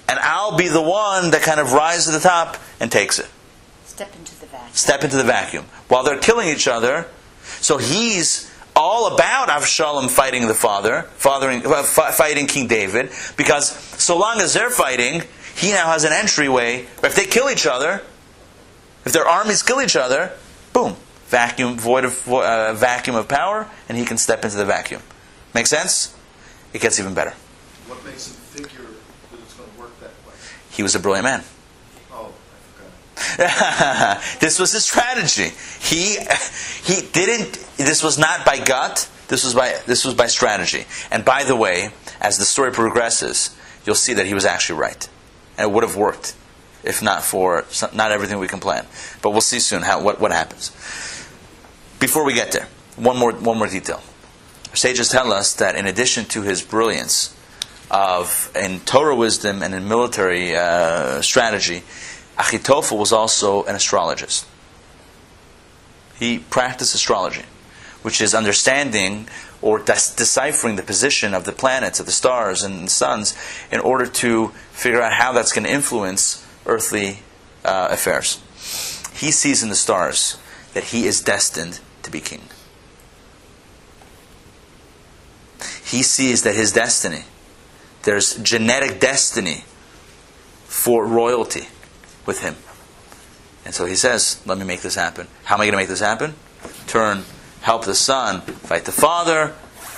And 0.08 0.18
I'll 0.18 0.56
be 0.56 0.68
the 0.68 0.82
one 0.82 1.30
that 1.30 1.42
kind 1.42 1.60
of 1.60 1.72
rises 1.72 2.06
to 2.06 2.12
the 2.12 2.20
top 2.20 2.56
and 2.80 2.90
takes 2.92 3.18
it. 3.18 3.28
step 3.86 4.14
into 4.16 4.38
the 4.40 4.46
vacuum. 4.46 4.70
Step 4.74 5.04
into 5.04 5.16
the 5.16 5.24
vacuum. 5.24 5.64
While 5.88 6.04
they're 6.04 6.18
killing 6.18 6.48
each 6.48 6.68
other, 6.68 7.06
so 7.60 7.78
he's 7.78 8.50
all 8.76 9.14
about 9.14 9.48
Avshalom 9.48 10.10
fighting 10.10 10.46
the 10.48 10.54
father, 10.54 11.02
fathering, 11.16 11.66
uh, 11.66 11.82
fi- 11.84 12.10
fighting 12.10 12.46
King 12.46 12.66
David, 12.66 13.10
because 13.36 13.70
so 13.70 14.18
long 14.18 14.40
as 14.40 14.52
they're 14.52 14.70
fighting, 14.70 15.22
he 15.56 15.70
now 15.70 15.86
has 15.86 16.04
an 16.04 16.12
entryway. 16.12 16.86
If 17.02 17.14
they 17.14 17.26
kill 17.26 17.48
each 17.48 17.66
other, 17.66 18.02
if 19.04 19.12
their 19.12 19.26
armies 19.26 19.62
kill 19.62 19.80
each 19.80 19.94
other, 19.96 20.32
boom, 20.72 20.96
vacuum, 21.28 21.78
void 21.78 22.04
of 22.04 22.28
uh, 22.28 22.74
vacuum 22.74 23.16
of 23.16 23.28
power, 23.28 23.68
and 23.88 23.96
he 23.96 24.04
can 24.04 24.18
step 24.18 24.44
into 24.44 24.56
the 24.56 24.64
vacuum. 24.64 25.02
Make 25.54 25.66
sense? 25.68 26.14
It 26.72 26.80
gets 26.80 26.98
even 26.98 27.14
better. 27.14 27.34
What 27.86 28.04
makes 28.04 28.26
him 28.28 28.34
figure 28.34 28.82
that 28.82 29.38
it's 29.40 29.54
going 29.54 29.70
to 29.70 29.78
work 29.78 29.98
that 30.00 30.10
way? 30.26 30.34
He 30.74 30.82
was 30.82 30.94
a 30.94 31.00
brilliant 31.00 31.24
man. 31.24 31.44
This 34.40 34.58
was 34.58 34.72
his 34.72 34.84
strategy. 34.84 35.50
He 35.80 36.18
he 36.84 37.06
didn't. 37.12 37.64
This 37.76 38.02
was 38.02 38.18
not 38.18 38.44
by 38.44 38.58
gut. 38.58 39.08
This 39.28 39.44
was 39.44 39.54
by 39.54 39.80
this 39.86 40.04
was 40.04 40.14
by 40.14 40.26
strategy. 40.26 40.84
And 41.10 41.24
by 41.24 41.44
the 41.44 41.56
way, 41.56 41.90
as 42.20 42.38
the 42.38 42.44
story 42.44 42.72
progresses, 42.72 43.56
you'll 43.84 43.94
see 43.94 44.14
that 44.14 44.26
he 44.26 44.34
was 44.34 44.44
actually 44.44 44.80
right, 44.80 45.08
and 45.56 45.70
it 45.70 45.72
would 45.72 45.84
have 45.84 45.96
worked 45.96 46.34
if 46.84 47.02
not 47.02 47.22
for 47.22 47.64
some, 47.70 47.90
not 47.96 48.12
everything 48.12 48.38
we 48.38 48.48
can 48.48 48.60
plan. 48.60 48.86
But 49.22 49.30
we'll 49.30 49.40
see 49.40 49.58
soon 49.58 49.82
how 49.82 50.02
what 50.02 50.20
what 50.20 50.32
happens. 50.32 50.70
Before 51.98 52.24
we 52.24 52.34
get 52.34 52.52
there, 52.52 52.68
one 52.96 53.16
more 53.16 53.32
one 53.32 53.58
more 53.58 53.68
detail. 53.68 54.02
Our 54.70 54.76
sages 54.76 55.08
tell 55.08 55.32
us 55.32 55.54
that 55.54 55.76
in 55.76 55.86
addition 55.86 56.26
to 56.26 56.42
his 56.42 56.62
brilliance 56.62 57.33
of 57.90 58.50
in 58.56 58.80
Torah 58.80 59.14
wisdom 59.14 59.62
and 59.62 59.74
in 59.74 59.88
military 59.88 60.56
uh, 60.56 61.20
strategy, 61.22 61.82
Achitophel 62.38 62.98
was 62.98 63.12
also 63.12 63.64
an 63.64 63.76
astrologist. 63.76 64.46
He 66.18 66.38
practiced 66.38 66.94
astrology, 66.94 67.44
which 68.02 68.20
is 68.20 68.34
understanding 68.34 69.28
or 69.60 69.78
deciphering 69.78 70.76
the 70.76 70.82
position 70.82 71.34
of 71.34 71.44
the 71.44 71.52
planets, 71.52 71.98
of 71.98 72.06
the 72.06 72.12
stars 72.12 72.62
and 72.62 72.86
the 72.86 72.90
suns, 72.90 73.34
in 73.72 73.80
order 73.80 74.06
to 74.06 74.48
figure 74.72 75.00
out 75.00 75.12
how 75.12 75.32
that's 75.32 75.52
going 75.52 75.64
to 75.64 75.72
influence 75.72 76.46
earthly 76.66 77.20
uh, 77.64 77.88
affairs. 77.90 78.40
He 79.14 79.30
sees 79.30 79.62
in 79.62 79.70
the 79.70 79.74
stars 79.74 80.36
that 80.74 80.84
he 80.84 81.06
is 81.06 81.20
destined 81.20 81.80
to 82.02 82.10
be 82.10 82.20
king. 82.20 82.42
He 85.84 86.02
sees 86.02 86.42
that 86.42 86.54
his 86.54 86.72
destiny, 86.72 87.24
there's 88.04 88.36
genetic 88.36 89.00
destiny 89.00 89.64
for 90.64 91.06
royalty 91.06 91.68
with 92.26 92.42
him. 92.42 92.56
And 93.64 93.74
so 93.74 93.86
he 93.86 93.94
says, 93.94 94.42
Let 94.46 94.58
me 94.58 94.64
make 94.64 94.82
this 94.82 94.94
happen. 94.94 95.28
How 95.44 95.56
am 95.56 95.62
I 95.62 95.64
going 95.64 95.72
to 95.72 95.78
make 95.78 95.88
this 95.88 96.00
happen? 96.00 96.34
Turn, 96.86 97.24
help 97.62 97.84
the 97.84 97.94
son, 97.94 98.40
fight 98.40 98.84
the 98.84 98.92
father, 98.92 99.54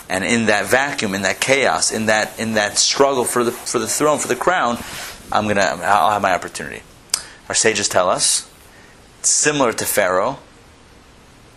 and 0.09 0.25
in 0.25 0.47
that 0.47 0.67
vacuum, 0.67 1.15
in 1.15 1.23
that 1.23 1.41
chaos, 1.41 1.91
in 1.91 2.07
that 2.07 2.39
in 2.39 2.55
that 2.55 2.79
struggle 2.79 3.25
for 3.25 3.43
the 3.43 3.53
for 3.53 3.79
the 3.79 3.89
throne, 3.89 4.19
for 4.19 4.29
the 4.29 4.37
crown, 4.37 4.79
I'm 5.33 5.49
gonna 5.49 5.61
I'll 5.61 6.11
have 6.11 6.23
my 6.23 6.33
opportunity. 6.33 6.83
Our 7.49 7.55
sages 7.55 7.89
tell 7.89 8.09
us, 8.09 8.51
similar 9.23 9.73
to 9.73 9.85
Pharaoh, 9.85 10.39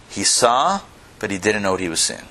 he 0.10 0.24
saw, 0.24 0.82
but 1.20 1.32
he 1.32 1.38
didn't 1.38 1.62
know 1.62 1.72
what 1.72 1.80
he 1.80 1.90
was 1.90 2.00
seeing. 2.00 2.26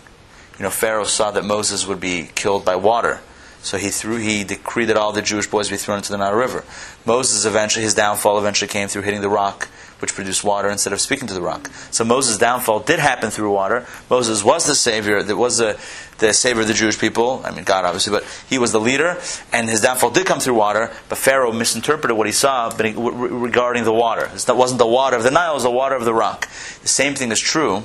You 0.59 0.65
know, 0.65 0.71
Pharaoh 0.71 1.05
saw 1.05 1.31
that 1.31 1.45
Moses 1.45 1.87
would 1.87 2.01
be 2.01 2.31
killed 2.35 2.65
by 2.65 2.75
water. 2.75 3.21
So 3.63 3.77
he 3.77 3.89
threw, 3.89 4.17
he 4.17 4.45
decreed 4.45 4.89
that 4.89 4.97
all 4.97 5.13
the 5.13 5.23
Jewish 5.23 5.49
boys 5.49 5.69
be 5.69 5.77
thrown 5.77 5.99
into 5.99 6.13
the 6.13 6.19
Nile 6.19 6.35
River. 6.35 6.65
Moses 7.05 7.45
eventually, 7.45 7.85
his 7.85 7.95
downfall 7.95 8.39
eventually 8.39 8.69
came 8.69 8.89
through 8.89 9.03
hitting 9.03 9.21
the 9.21 9.29
rock, 9.29 9.69
which 9.99 10.15
produced 10.15 10.45
water 10.45 10.71
instead 10.71 10.93
of 10.93 11.01
speaking 11.01 11.27
to 11.29 11.35
the 11.35 11.43
rock. 11.43 11.69
So 11.91 12.05
Moses' 12.05 12.39
downfall 12.39 12.81
did 12.81 13.01
happen 13.01 13.31
through 13.31 13.53
water. 13.53 13.85
Moses 14.09 14.45
was 14.45 14.65
the 14.67 14.77
savior, 14.77 15.23
that 15.23 15.37
was 15.37 15.59
the, 15.59 15.79
the 16.19 16.33
savior 16.33 16.63
of 16.63 16.69
the 16.69 16.75
Jewish 16.75 17.01
people. 17.01 17.43
I 17.45 17.51
mean, 17.51 17.65
God 17.65 17.85
obviously, 17.85 18.13
but 18.13 18.25
he 18.49 18.59
was 18.59 18.71
the 18.71 18.81
leader, 18.81 19.21
and 19.53 19.69
his 19.69 19.81
downfall 19.81 20.11
did 20.11 20.25
come 20.25 20.39
through 20.39 20.55
water. 20.55 20.93
But 21.09 21.19
Pharaoh 21.19 21.53
misinterpreted 21.53 22.17
what 22.17 22.29
he 22.29 22.33
saw, 22.33 22.71
regarding 22.79 23.85
the 23.85 23.93
water, 23.93 24.31
it 24.33 24.57
wasn't 24.57 24.79
the 24.79 24.87
water 24.87 25.17
of 25.17 25.25
the 25.25 25.33
Nile; 25.33 25.51
it 25.51 25.55
was 25.55 25.63
the 25.65 25.71
water 25.71 25.97
of 25.97 26.05
the 26.05 26.15
rock. 26.15 26.49
The 26.83 26.89
same 26.89 27.17
thing 27.17 27.33
is 27.33 27.41
true 27.41 27.83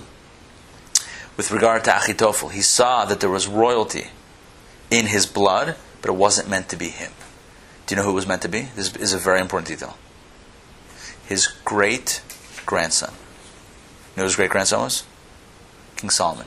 with 1.36 1.52
regard 1.52 1.84
to 1.86 1.92
Achitophel. 1.92 2.52
He 2.52 2.62
saw 2.62 3.06
that 3.06 3.20
there 3.20 3.30
was 3.30 3.48
royalty 3.48 4.10
in 4.94 5.08
his 5.08 5.26
blood, 5.26 5.76
but 6.02 6.10
it 6.10 6.14
wasn't 6.14 6.48
meant 6.48 6.70
to 6.70 6.76
be 6.76 6.90
him. 6.90 7.12
Do 7.88 7.96
you 7.96 7.98
know 7.98 8.06
who 8.06 8.12
it 8.12 8.16
was 8.16 8.28
meant 8.28 8.44
to 8.44 8.48
be? 8.48 8.68
This 8.76 8.96
is 8.96 9.12
a 9.12 9.18
very 9.18 9.42
important 9.42 9.68
detail. 9.68 9.98
His 11.26 11.48
great 11.48 12.22
grandson. 12.68 13.12
You 13.12 14.18
know 14.18 14.24
who 14.24 14.26
his 14.26 14.36
great 14.36 14.52
grandson 14.52 14.82
was? 14.82 15.04
King 15.96 16.12
Solomon. 16.12 16.46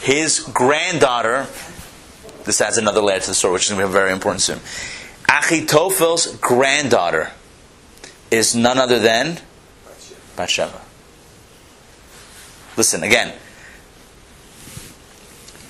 His 0.00 0.40
granddaughter, 0.40 1.46
this 2.44 2.60
adds 2.60 2.76
another 2.76 3.00
layer 3.00 3.18
to 3.18 3.26
the 3.26 3.34
story, 3.34 3.54
which 3.54 3.64
is 3.64 3.70
going 3.70 3.80
to 3.80 3.86
be 3.86 3.92
very 3.92 4.12
important 4.12 4.42
soon. 4.42 4.60
Achitophel's 5.26 6.36
granddaughter 6.36 7.32
is 8.30 8.54
none 8.54 8.76
other 8.76 8.98
than 8.98 9.38
Bathsheba. 10.36 10.82
Listen 12.76 13.02
again. 13.02 13.32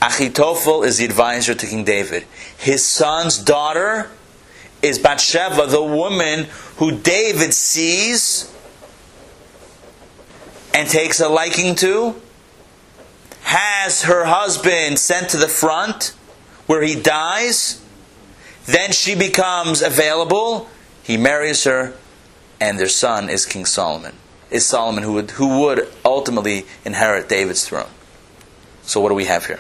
Achitophel 0.06 0.86
is 0.86 0.98
the 0.98 1.04
advisor 1.04 1.52
to 1.52 1.66
King 1.66 1.82
David. 1.82 2.26
His 2.56 2.86
son's 2.86 3.38
daughter 3.38 4.08
is 4.80 5.00
Bathsheba, 5.00 5.66
the 5.66 5.82
woman 5.82 6.46
who 6.76 6.96
David 6.96 7.52
sees 7.52 8.52
and 10.72 10.88
takes 10.88 11.18
a 11.18 11.28
liking 11.28 11.74
to, 11.76 12.14
has 13.42 14.02
her 14.04 14.26
husband 14.26 15.00
sent 15.00 15.30
to 15.30 15.38
the 15.38 15.48
front 15.48 16.14
where 16.66 16.82
he 16.82 16.94
dies, 16.94 17.82
then 18.66 18.92
she 18.92 19.16
becomes 19.16 19.82
available, 19.82 20.68
he 21.02 21.16
marries 21.16 21.64
her, 21.64 21.94
and 22.60 22.78
their 22.78 22.88
son 22.88 23.28
is 23.28 23.44
King 23.44 23.64
Solomon. 23.64 24.14
Is 24.52 24.64
Solomon 24.64 25.02
who 25.02 25.14
would, 25.14 25.32
who 25.32 25.62
would 25.62 25.88
ultimately 26.04 26.64
inherit 26.84 27.28
David's 27.28 27.66
throne. 27.66 27.90
So 28.82 29.00
what 29.00 29.08
do 29.08 29.16
we 29.16 29.24
have 29.24 29.46
here? 29.46 29.58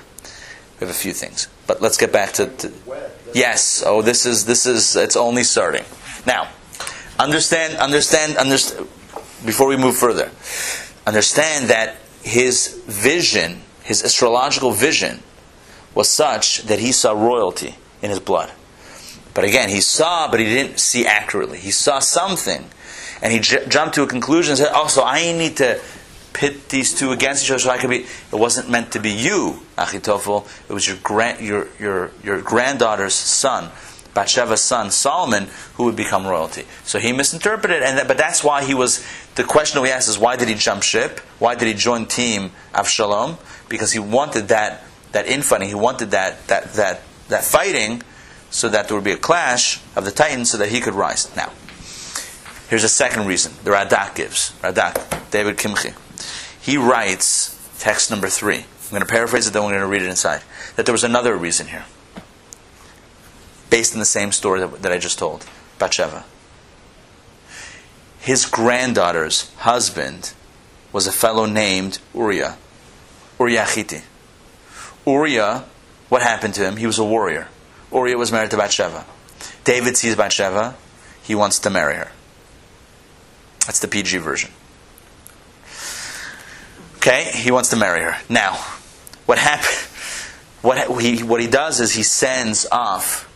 We 0.78 0.86
have 0.86 0.94
a 0.94 0.98
few 0.98 1.12
things. 1.12 1.48
But 1.66 1.80
let's 1.80 1.96
get 1.96 2.12
back 2.12 2.32
to, 2.34 2.46
to 2.46 2.72
Yes. 3.34 3.82
Oh, 3.84 4.02
this 4.02 4.24
is 4.26 4.46
this 4.46 4.66
is 4.66 4.96
it's 4.96 5.16
only 5.16 5.42
starting. 5.42 5.84
Now, 6.26 6.48
understand 7.18 7.76
understand 7.76 8.36
understand 8.36 8.88
before 9.44 9.68
we 9.68 9.76
move 9.76 9.96
further. 9.96 10.30
Understand 11.06 11.68
that 11.68 11.96
his 12.22 12.82
vision, 12.86 13.62
his 13.84 14.02
astrological 14.02 14.72
vision 14.72 15.22
was 15.94 16.08
such 16.08 16.62
that 16.62 16.78
he 16.78 16.92
saw 16.92 17.12
royalty 17.12 17.76
in 18.02 18.10
his 18.10 18.20
blood. 18.20 18.52
But 19.34 19.44
again, 19.44 19.68
he 19.68 19.80
saw, 19.80 20.30
but 20.30 20.40
he 20.40 20.46
didn't 20.46 20.80
see 20.80 21.06
accurately. 21.06 21.58
He 21.58 21.70
saw 21.70 21.98
something, 21.98 22.64
and 23.20 23.32
he 23.32 23.40
j- 23.40 23.66
jumped 23.68 23.94
to 23.96 24.02
a 24.02 24.06
conclusion 24.06 24.52
and 24.52 24.58
said, 24.58 24.70
"Oh, 24.72 24.88
I 25.04 25.32
need 25.32 25.58
to 25.58 25.80
pit 26.32 26.70
these 26.70 26.94
two 26.94 27.12
against 27.12 27.44
each 27.44 27.50
other 27.50 27.58
so 27.58 27.70
I 27.70 27.78
could 27.78 27.90
be." 27.90 28.06
It 28.32 28.38
wasn't 28.38 28.70
meant 28.70 28.92
to 28.92 28.98
be 28.98 29.10
you, 29.10 29.65
Achitophel. 29.76 30.46
It 30.68 30.72
was 30.72 30.86
your 30.86 30.96
grand, 31.02 31.44
your 31.44 31.68
your 31.78 32.10
your 32.22 32.40
granddaughter's 32.40 33.14
son, 33.14 33.70
Bathsheba's 34.14 34.60
son 34.60 34.90
Solomon, 34.90 35.48
who 35.74 35.84
would 35.84 35.96
become 35.96 36.26
royalty. 36.26 36.64
So 36.84 36.98
he 36.98 37.12
misinterpreted, 37.12 37.82
and 37.82 37.98
that, 37.98 38.08
but 38.08 38.18
that's 38.18 38.42
why 38.42 38.64
he 38.64 38.74
was. 38.74 39.04
The 39.34 39.44
question 39.44 39.82
we 39.82 39.90
ask 39.90 40.08
is, 40.08 40.18
why 40.18 40.36
did 40.36 40.48
he 40.48 40.54
jump 40.54 40.82
ship? 40.82 41.20
Why 41.38 41.54
did 41.54 41.68
he 41.68 41.74
join 41.74 42.06
team 42.06 42.52
Avshalom? 42.72 43.36
Because 43.68 43.92
he 43.92 43.98
wanted 43.98 44.48
that 44.48 44.84
that 45.12 45.26
infighting. 45.26 45.68
He 45.68 45.74
wanted 45.74 46.12
that 46.12 46.46
that 46.48 46.72
that 46.74 47.02
that 47.28 47.44
fighting 47.44 48.02
so 48.50 48.68
that 48.68 48.88
there 48.88 48.96
would 48.96 49.04
be 49.04 49.12
a 49.12 49.18
clash 49.18 49.80
of 49.94 50.04
the 50.04 50.10
titans 50.10 50.50
so 50.50 50.58
that 50.58 50.70
he 50.70 50.80
could 50.80 50.94
rise. 50.94 51.34
Now, 51.36 51.52
here's 52.70 52.84
a 52.84 52.88
second 52.88 53.26
reason 53.26 53.52
the 53.64 53.70
Radak 53.70 54.14
gives. 54.14 54.52
Radak, 54.62 55.30
David 55.30 55.58
Kimchi. 55.58 55.90
He 56.60 56.76
writes, 56.76 57.54
text 57.78 58.10
number 58.10 58.28
three. 58.28 58.64
I'm 58.86 58.90
going 58.90 59.02
to 59.02 59.06
paraphrase 59.06 59.46
it, 59.48 59.52
then 59.52 59.62
we're 59.64 59.70
going 59.70 59.80
to 59.80 59.86
read 59.86 60.02
it 60.02 60.08
inside. 60.08 60.42
That 60.76 60.86
there 60.86 60.92
was 60.92 61.04
another 61.04 61.36
reason 61.36 61.66
here, 61.66 61.84
based 63.68 63.92
on 63.94 63.98
the 63.98 64.04
same 64.04 64.30
story 64.30 64.60
that, 64.60 64.82
that 64.82 64.92
I 64.92 64.98
just 64.98 65.18
told, 65.18 65.44
Bathsheba. 65.78 66.24
His 68.20 68.46
granddaughter's 68.46 69.52
husband 69.56 70.32
was 70.92 71.06
a 71.06 71.12
fellow 71.12 71.46
named 71.46 71.98
Uriah, 72.14 72.56
Uriah 73.38 73.64
Chiti. 73.64 74.02
Uriah, 75.06 75.64
what 76.08 76.22
happened 76.22 76.54
to 76.54 76.64
him? 76.64 76.76
He 76.76 76.86
was 76.86 76.98
a 76.98 77.04
warrior. 77.04 77.48
Uriah 77.92 78.18
was 78.18 78.32
married 78.32 78.50
to 78.52 78.56
Bathsheba. 78.56 79.04
David 79.64 79.96
sees 79.96 80.16
Bathsheba. 80.16 80.76
He 81.22 81.34
wants 81.34 81.58
to 81.60 81.70
marry 81.70 81.96
her. 81.96 82.12
That's 83.66 83.80
the 83.80 83.88
PG 83.88 84.18
version. 84.18 84.50
Okay, 87.06 87.30
he 87.32 87.52
wants 87.52 87.70
to 87.70 87.76
marry 87.76 88.00
her. 88.00 88.16
Now, 88.28 88.54
what 89.26 89.38
happened? 89.38 89.86
What 90.60 91.00
he 91.00 91.22
what 91.22 91.40
he 91.40 91.46
does 91.46 91.78
is 91.78 91.92
he 91.92 92.02
sends 92.02 92.66
off 92.72 93.32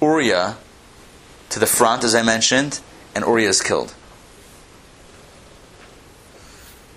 Uriah 0.00 0.56
to 1.50 1.60
the 1.60 1.66
front, 1.66 2.02
as 2.02 2.16
I 2.16 2.22
mentioned, 2.22 2.80
and 3.14 3.24
Uriah 3.24 3.50
is 3.50 3.62
killed. 3.62 3.94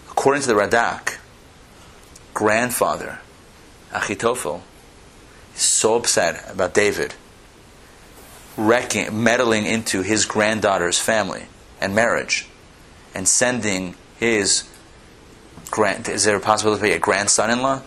According 0.10 0.42
to 0.42 0.48
the 0.48 0.56
Radak, 0.56 1.20
grandfather 2.34 3.20
Achitophel 3.92 4.62
is 5.56 5.62
so 5.62 5.94
upset 5.94 6.50
about 6.50 6.74
David 6.74 7.14
wrecking, 8.58 9.24
meddling 9.24 9.68
into 9.68 10.02
his 10.02 10.26
granddaughter's 10.26 10.98
family 10.98 11.46
and 11.80 11.94
marriage, 11.94 12.48
and 13.14 13.28
sending 13.28 13.94
his 14.18 14.64
grand. 15.71 16.08
Is 16.08 16.23
there 16.23 16.36
a 16.36 16.39
possibility 16.39 16.91
a 16.91 16.99
grandson-in-law? 16.99 17.82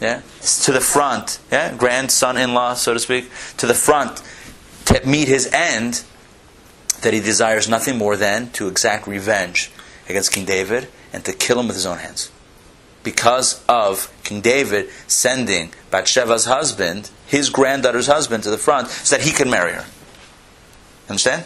Yeah, 0.00 0.22
to 0.62 0.72
the 0.72 0.80
front. 0.80 1.40
Yeah, 1.50 1.74
grandson-in-law, 1.74 2.74
so 2.74 2.94
to 2.94 3.00
speak, 3.00 3.30
to 3.56 3.66
the 3.66 3.74
front 3.74 4.22
to 4.86 5.04
meet 5.06 5.28
his 5.28 5.46
end. 5.52 6.04
That 7.02 7.14
he 7.14 7.20
desires 7.20 7.68
nothing 7.68 7.96
more 7.96 8.16
than 8.16 8.50
to 8.52 8.66
exact 8.66 9.06
revenge 9.06 9.70
against 10.08 10.32
King 10.32 10.44
David 10.44 10.88
and 11.12 11.24
to 11.24 11.32
kill 11.32 11.60
him 11.60 11.68
with 11.68 11.76
his 11.76 11.86
own 11.86 11.98
hands 11.98 12.32
because 13.02 13.64
of 13.68 14.12
King 14.24 14.40
David 14.40 14.90
sending 15.06 15.72
Bathsheba's 15.90 16.44
husband, 16.44 17.10
his 17.26 17.50
granddaughter's 17.50 18.06
husband, 18.06 18.42
to 18.42 18.50
the 18.50 18.58
front 18.58 18.88
so 18.88 19.16
that 19.16 19.24
he 19.24 19.32
can 19.32 19.48
marry 19.48 19.72
her. 19.72 19.86
Understand? 21.08 21.44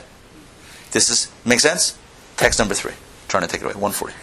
This 0.90 1.09
is 1.09 1.31
make 1.44 1.61
sense? 1.61 1.98
Text 2.37 2.59
number 2.59 2.75
three. 2.75 2.94
trying 3.29 3.42
to 3.42 3.48
take 3.48 3.61
it 3.61 3.64
away. 3.64 3.75
140. 3.75 4.12
The 4.12 4.18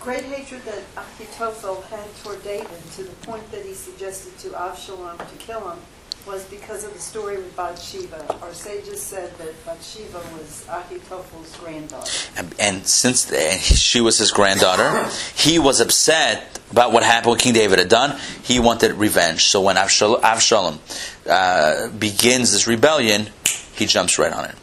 great 0.00 0.24
hatred 0.24 0.62
that 0.64 0.82
Ahithophel 0.96 1.82
had 1.82 2.14
toward 2.22 2.42
David 2.42 2.78
to 2.96 3.02
the 3.02 3.14
point 3.26 3.50
that 3.50 3.64
he 3.64 3.74
suggested 3.74 4.36
to 4.38 4.48
Avshalom 4.56 5.18
to 5.18 5.36
kill 5.38 5.70
him 5.70 5.78
was 6.26 6.44
because 6.44 6.84
of 6.84 6.92
the 6.92 6.98
story 6.98 7.36
with 7.36 7.56
Bathsheba. 7.56 8.36
Our 8.42 8.52
sages 8.52 9.00
said 9.00 9.36
that 9.38 9.64
Bathsheba 9.64 10.18
was 10.36 10.66
Ahithophel's 10.68 11.56
granddaughter. 11.56 12.10
And, 12.36 12.54
and 12.58 12.86
since 12.86 13.24
the, 13.24 13.52
she 13.58 14.00
was 14.02 14.18
his 14.18 14.30
granddaughter, 14.30 15.08
he 15.34 15.58
was 15.58 15.80
upset 15.80 16.60
about 16.70 16.92
what 16.92 17.02
happened, 17.02 17.30
what 17.30 17.40
King 17.40 17.54
David 17.54 17.78
had 17.78 17.88
done. 17.88 18.20
He 18.42 18.60
wanted 18.60 18.92
revenge. 18.92 19.44
So 19.44 19.62
when 19.62 19.76
Avshalom 19.76 20.78
uh, 21.26 21.88
begins 21.96 22.52
this 22.52 22.66
rebellion, 22.66 23.30
he 23.74 23.86
jumps 23.86 24.18
right 24.18 24.32
on 24.32 24.44
it. 24.44 24.54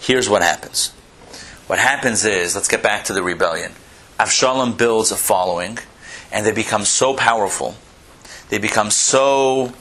Here's 0.00 0.28
what 0.28 0.40
happens. 0.42 0.90
What 1.66 1.78
happens 1.78 2.24
is, 2.24 2.54
let's 2.54 2.68
get 2.68 2.82
back 2.82 3.04
to 3.04 3.12
the 3.12 3.22
rebellion. 3.22 3.72
Avshalom 4.18 4.78
builds 4.78 5.10
a 5.10 5.16
following, 5.16 5.78
and 6.30 6.46
they 6.46 6.52
become 6.52 6.84
so 6.84 7.14
powerful, 7.14 7.76
they 8.48 8.58
become 8.58 8.90
so 8.90 9.72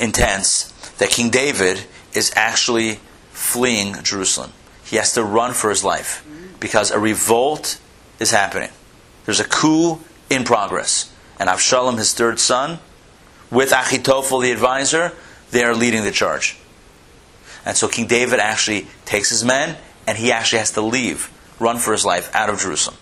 intense 0.00 0.72
that 0.98 1.10
King 1.10 1.30
David 1.30 1.84
is 2.14 2.32
actually 2.36 3.00
fleeing 3.30 4.02
Jerusalem. 4.02 4.52
He 4.84 4.96
has 4.96 5.12
to 5.14 5.24
run 5.24 5.52
for 5.52 5.70
his 5.70 5.84
life 5.84 6.24
because 6.60 6.90
a 6.90 6.98
revolt 6.98 7.78
is 8.20 8.30
happening. 8.30 8.70
There's 9.24 9.40
a 9.40 9.44
coup 9.44 10.00
in 10.30 10.44
progress. 10.44 11.12
And 11.38 11.48
Avshalom, 11.48 11.98
his 11.98 12.14
third 12.14 12.38
son, 12.38 12.78
with 13.50 13.70
Achitophel, 13.70 14.42
the 14.42 14.52
advisor, 14.52 15.12
they 15.50 15.64
are 15.64 15.74
leading 15.74 16.04
the 16.04 16.10
charge. 16.10 16.56
And 17.64 17.76
so 17.76 17.88
King 17.88 18.06
David 18.06 18.40
actually 18.40 18.86
takes 19.04 19.30
his 19.30 19.44
men 19.44 19.76
and 20.06 20.18
he 20.18 20.32
actually 20.32 20.58
has 20.60 20.72
to 20.72 20.80
leave, 20.80 21.30
run 21.58 21.78
for 21.78 21.92
his 21.92 22.04
life 22.04 22.30
out 22.34 22.50
of 22.50 22.58
Jerusalem. 22.58 22.96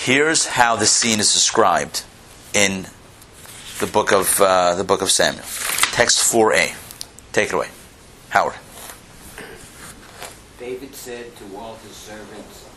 Here's 0.00 0.46
how 0.46 0.76
the 0.76 0.86
scene 0.86 1.18
is 1.18 1.32
described 1.32 2.04
in 2.54 2.86
the 3.80 3.86
book 3.88 4.12
of 4.12 4.40
uh, 4.40 4.76
the 4.76 4.84
book 4.84 5.02
of 5.02 5.10
Samuel. 5.10 5.42
Text 5.90 6.32
4a. 6.32 6.72
Take 7.32 7.48
it 7.48 7.52
away. 7.52 7.68
Howard. 8.28 8.54
David 10.60 10.94
said 10.94 11.34
to 11.36 11.56
all 11.56 11.74
his 11.82 11.96
servants 11.96 12.68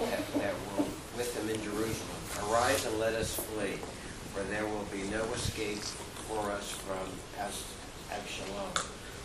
that, 0.00 0.32
that 0.40 0.54
were 0.54 0.84
with 1.14 1.36
him 1.36 1.50
in 1.50 1.62
Jerusalem, 1.62 2.50
Arise 2.50 2.86
and 2.86 2.98
let 2.98 3.12
us 3.12 3.36
flee, 3.36 3.76
for 4.32 4.42
there 4.44 4.64
will 4.66 4.86
be 4.90 5.02
no 5.10 5.22
escape 5.34 5.78
for 6.26 6.50
us 6.52 6.70
from 6.70 7.06
Absalom. 8.10 8.72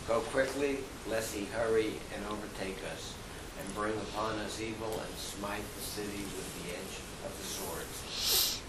Go 0.06 0.20
quickly, 0.20 0.80
lest 1.08 1.34
he 1.34 1.46
hurry 1.46 1.94
and 2.14 2.24
overtake 2.26 2.76
us, 2.92 3.14
and 3.60 3.74
bring 3.74 3.92
upon 3.92 4.40
us 4.40 4.60
evil 4.60 4.88
and 4.88 5.14
smite 5.20 5.64
the 5.76 5.84
city 5.84 6.24
with 6.32 6.48
the 6.64 6.72
edge 6.72 6.96
of 7.28 7.32
the 7.36 7.44
swords. 7.44 8.60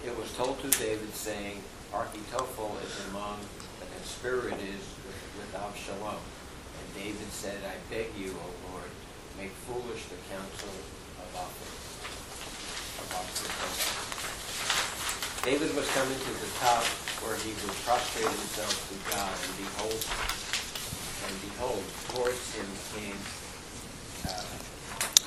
It 0.00 0.16
was 0.16 0.32
told 0.32 0.56
to 0.64 0.70
David, 0.80 1.12
saying, 1.12 1.60
Achitophel 1.92 2.72
is 2.80 2.96
among 3.12 3.36
the 3.80 3.86
conspirators 4.00 4.84
with, 5.04 5.20
with 5.36 5.52
Absalom. 5.52 6.16
And 6.16 6.86
David 6.96 7.28
said, 7.28 7.60
I 7.68 7.76
beg 7.92 8.08
you, 8.16 8.32
O 8.32 8.46
Lord, 8.72 8.88
make 9.36 9.52
foolish 9.68 10.08
the 10.08 10.16
counsel 10.32 10.72
of 11.20 11.28
Achitophel. 11.36 11.90
David 15.44 15.74
was 15.76 15.88
coming 15.92 16.16
to 16.16 16.32
the 16.40 16.52
top 16.60 16.84
where 17.24 17.36
he 17.44 17.52
would 17.60 17.76
prostrate 17.84 18.28
himself 18.28 18.72
to 18.88 18.96
God, 19.12 19.32
and 19.32 19.52
behold, 19.60 20.00
And 21.28 21.34
behold, 21.44 21.84
towards 22.12 22.40
him 22.56 22.68
came 22.96 23.20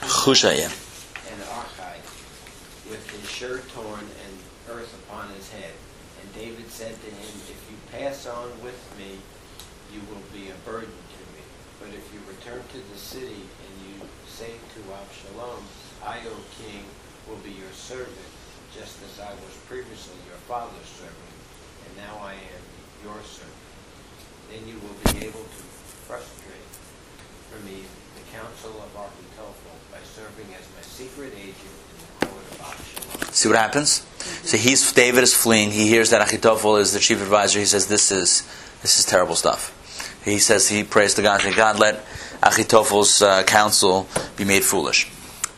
Hushai. 0.02 0.56
and 0.64 1.42
Archai 1.52 1.98
with 2.90 3.04
his 3.10 3.30
shirt 3.30 3.68
torn 3.74 4.00
and 4.00 4.34
earth 4.70 4.94
upon 5.04 5.30
his 5.34 5.50
head. 5.52 5.74
And 6.22 6.34
David 6.34 6.70
said 6.70 6.96
to 6.96 7.10
him, 7.10 7.34
If 7.50 7.60
you 7.70 7.78
pass 7.92 8.28
on 8.28 8.50
with 8.64 8.80
me, 8.98 9.18
you 9.94 10.02
will 10.10 10.24
be 10.32 10.50
a 10.50 10.58
burden 10.70 10.92
to 10.92 11.22
me. 11.36 11.44
But 11.80 11.90
if 11.90 12.06
you 12.14 12.20
return 12.28 12.62
to 12.62 12.80
the 12.92 13.00
city 13.00 13.44
and 13.44 13.74
you 13.88 14.08
say 14.28 14.52
to 14.52 14.80
Absalom, 14.94 15.64
I, 16.04 16.20
O 16.28 16.36
king, 16.60 16.84
will 17.28 17.40
be 17.44 17.52
your 17.52 17.72
servant, 17.72 18.30
just 18.76 19.00
as 19.04 19.20
I 19.20 19.32
was 19.32 19.56
previously 19.68 20.16
your 20.28 20.40
father's 20.48 20.92
servant, 21.00 21.36
and 21.88 21.98
now 21.98 22.20
I 22.24 22.34
am 22.34 22.64
your 23.04 23.20
servant. 23.24 23.64
Then 24.52 24.68
you 24.68 24.80
will 24.80 24.98
be 25.12 25.26
able 25.28 25.44
to 25.44 25.62
frustrate 26.08 26.72
for 27.52 27.60
me 27.66 27.84
the 28.34 28.40
counsel 28.40 28.72
of 28.72 28.96
Ahithophel 28.96 29.76
by 29.92 29.98
serving 30.04 30.46
as 30.56 30.68
my 30.76 30.82
secret 30.82 31.34
agent 31.36 31.58
in 31.60 32.20
the 32.20 32.26
court 32.26 32.44
of 32.44 32.62
Absalom. 32.62 33.34
See 33.34 33.50
what 33.50 33.58
happens? 33.58 34.06
So 34.44 34.58
he's 34.58 34.92
David 34.94 35.24
is 35.24 35.34
fleeing. 35.34 35.72
He 35.72 35.88
hears 35.88 36.10
that 36.12 36.28
Achitophel 36.28 36.80
is 36.80 36.94
the 36.94 37.00
chief 37.00 37.22
advisor. 37.22 37.60
He 37.60 37.66
says, 37.66 37.88
"This 37.88 38.12
is 38.12 38.48
this 38.82 39.00
is 39.00 39.06
terrible 39.06 39.36
stuff." 39.36 39.72
He 40.24 40.40
says 40.40 40.70
he 40.70 40.84
prays 40.84 41.14
to 41.16 41.22
God, 41.22 41.42
saying, 41.42 41.56
"God, 41.56 41.80
let 41.80 42.06
Achitophel's 42.42 43.22
uh, 43.22 43.44
counsel 43.44 44.08
be 44.38 44.46
made 44.46 44.64
foolish." 44.64 45.12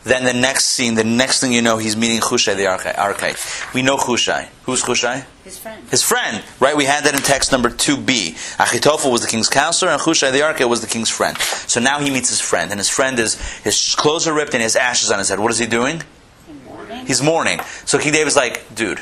Then 0.04 0.24
the 0.24 0.32
next 0.32 0.66
scene, 0.66 0.94
the 0.94 1.04
next 1.04 1.40
thing 1.40 1.52
you 1.52 1.62
know, 1.62 1.78
he's 1.78 1.96
meeting 1.96 2.20
Hushai 2.22 2.54
the 2.54 2.64
Archite. 2.64 2.94
Archite. 2.94 3.74
We 3.74 3.82
know 3.82 3.96
Hushai. 3.96 4.50
Who's 4.64 4.82
Hushai? 4.82 5.26
His 5.46 5.58
friend. 5.58 5.88
His 5.90 6.02
friend, 6.02 6.44
right? 6.58 6.76
We 6.76 6.86
had 6.86 7.04
that 7.04 7.14
in 7.14 7.20
text 7.20 7.52
number 7.52 7.70
2b. 7.70 8.56
Achitophel 8.56 9.12
was 9.12 9.20
the 9.20 9.28
king's 9.28 9.48
counselor, 9.48 9.92
and 9.92 10.00
Hushai 10.00 10.32
the 10.32 10.40
Archite 10.40 10.68
was 10.68 10.80
the 10.80 10.88
king's 10.88 11.08
friend. 11.08 11.38
So 11.38 11.78
now 11.78 12.00
he 12.00 12.10
meets 12.10 12.30
his 12.30 12.40
friend, 12.40 12.72
and 12.72 12.80
his 12.80 12.88
friend 12.88 13.16
is, 13.16 13.40
his 13.60 13.94
clothes 13.94 14.26
are 14.26 14.34
ripped 14.34 14.54
and 14.54 14.60
he 14.60 14.64
has 14.64 14.74
ashes 14.74 15.12
on 15.12 15.20
his 15.20 15.28
head. 15.28 15.38
What 15.38 15.52
is 15.52 15.60
he 15.60 15.66
doing? 15.66 16.02
Mourning. 16.64 17.06
He's 17.06 17.22
mourning. 17.22 17.60
So 17.84 17.96
King 17.96 18.12
David's 18.12 18.34
like, 18.34 18.74
dude, 18.74 19.00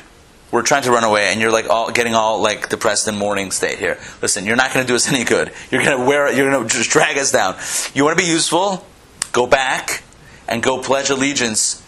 we're 0.50 0.60
trying 0.60 0.82
to 0.82 0.90
run 0.90 1.02
away, 1.02 1.32
and 1.32 1.40
you're 1.40 1.50
like 1.50 1.70
all 1.70 1.90
getting 1.90 2.14
all 2.14 2.42
like 2.42 2.68
depressed 2.68 3.08
and 3.08 3.16
mourning 3.16 3.50
state 3.50 3.78
here. 3.78 3.96
Listen, 4.20 4.44
you're 4.44 4.54
not 4.54 4.74
going 4.74 4.84
to 4.84 4.86
do 4.86 4.96
us 4.96 5.08
any 5.10 5.24
good. 5.24 5.50
You're 5.70 5.82
going 5.82 5.98
to 5.98 6.04
wear, 6.04 6.30
you're 6.30 6.50
going 6.50 6.68
to 6.68 6.74
just 6.74 6.90
drag 6.90 7.16
us 7.16 7.32
down. 7.32 7.56
You 7.94 8.04
want 8.04 8.18
to 8.18 8.22
be 8.22 8.30
useful? 8.30 8.86
Go 9.32 9.46
back 9.46 10.02
and 10.46 10.62
go 10.62 10.82
pledge 10.82 11.08
allegiance, 11.08 11.82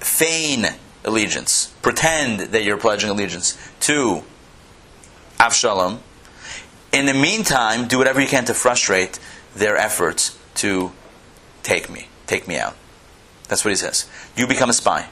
feign 0.00 0.66
allegiance, 1.04 1.72
pretend 1.82 2.40
that 2.52 2.64
you're 2.64 2.76
pledging 2.76 3.10
allegiance 3.10 3.56
to 3.80 4.22
Avshalom. 5.38 5.98
In 6.92 7.06
the 7.06 7.14
meantime, 7.14 7.88
do 7.88 7.98
whatever 7.98 8.20
you 8.20 8.26
can 8.26 8.44
to 8.46 8.54
frustrate 8.54 9.18
their 9.54 9.76
efforts 9.76 10.38
to 10.56 10.92
take 11.62 11.88
me, 11.88 12.08
take 12.26 12.46
me 12.48 12.58
out. 12.58 12.76
That's 13.48 13.64
what 13.64 13.70
he 13.70 13.76
says. 13.76 14.06
You 14.36 14.46
become 14.46 14.70
a 14.70 14.72
spy, 14.72 15.08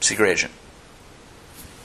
secret 0.00 0.28
agent. 0.30 0.52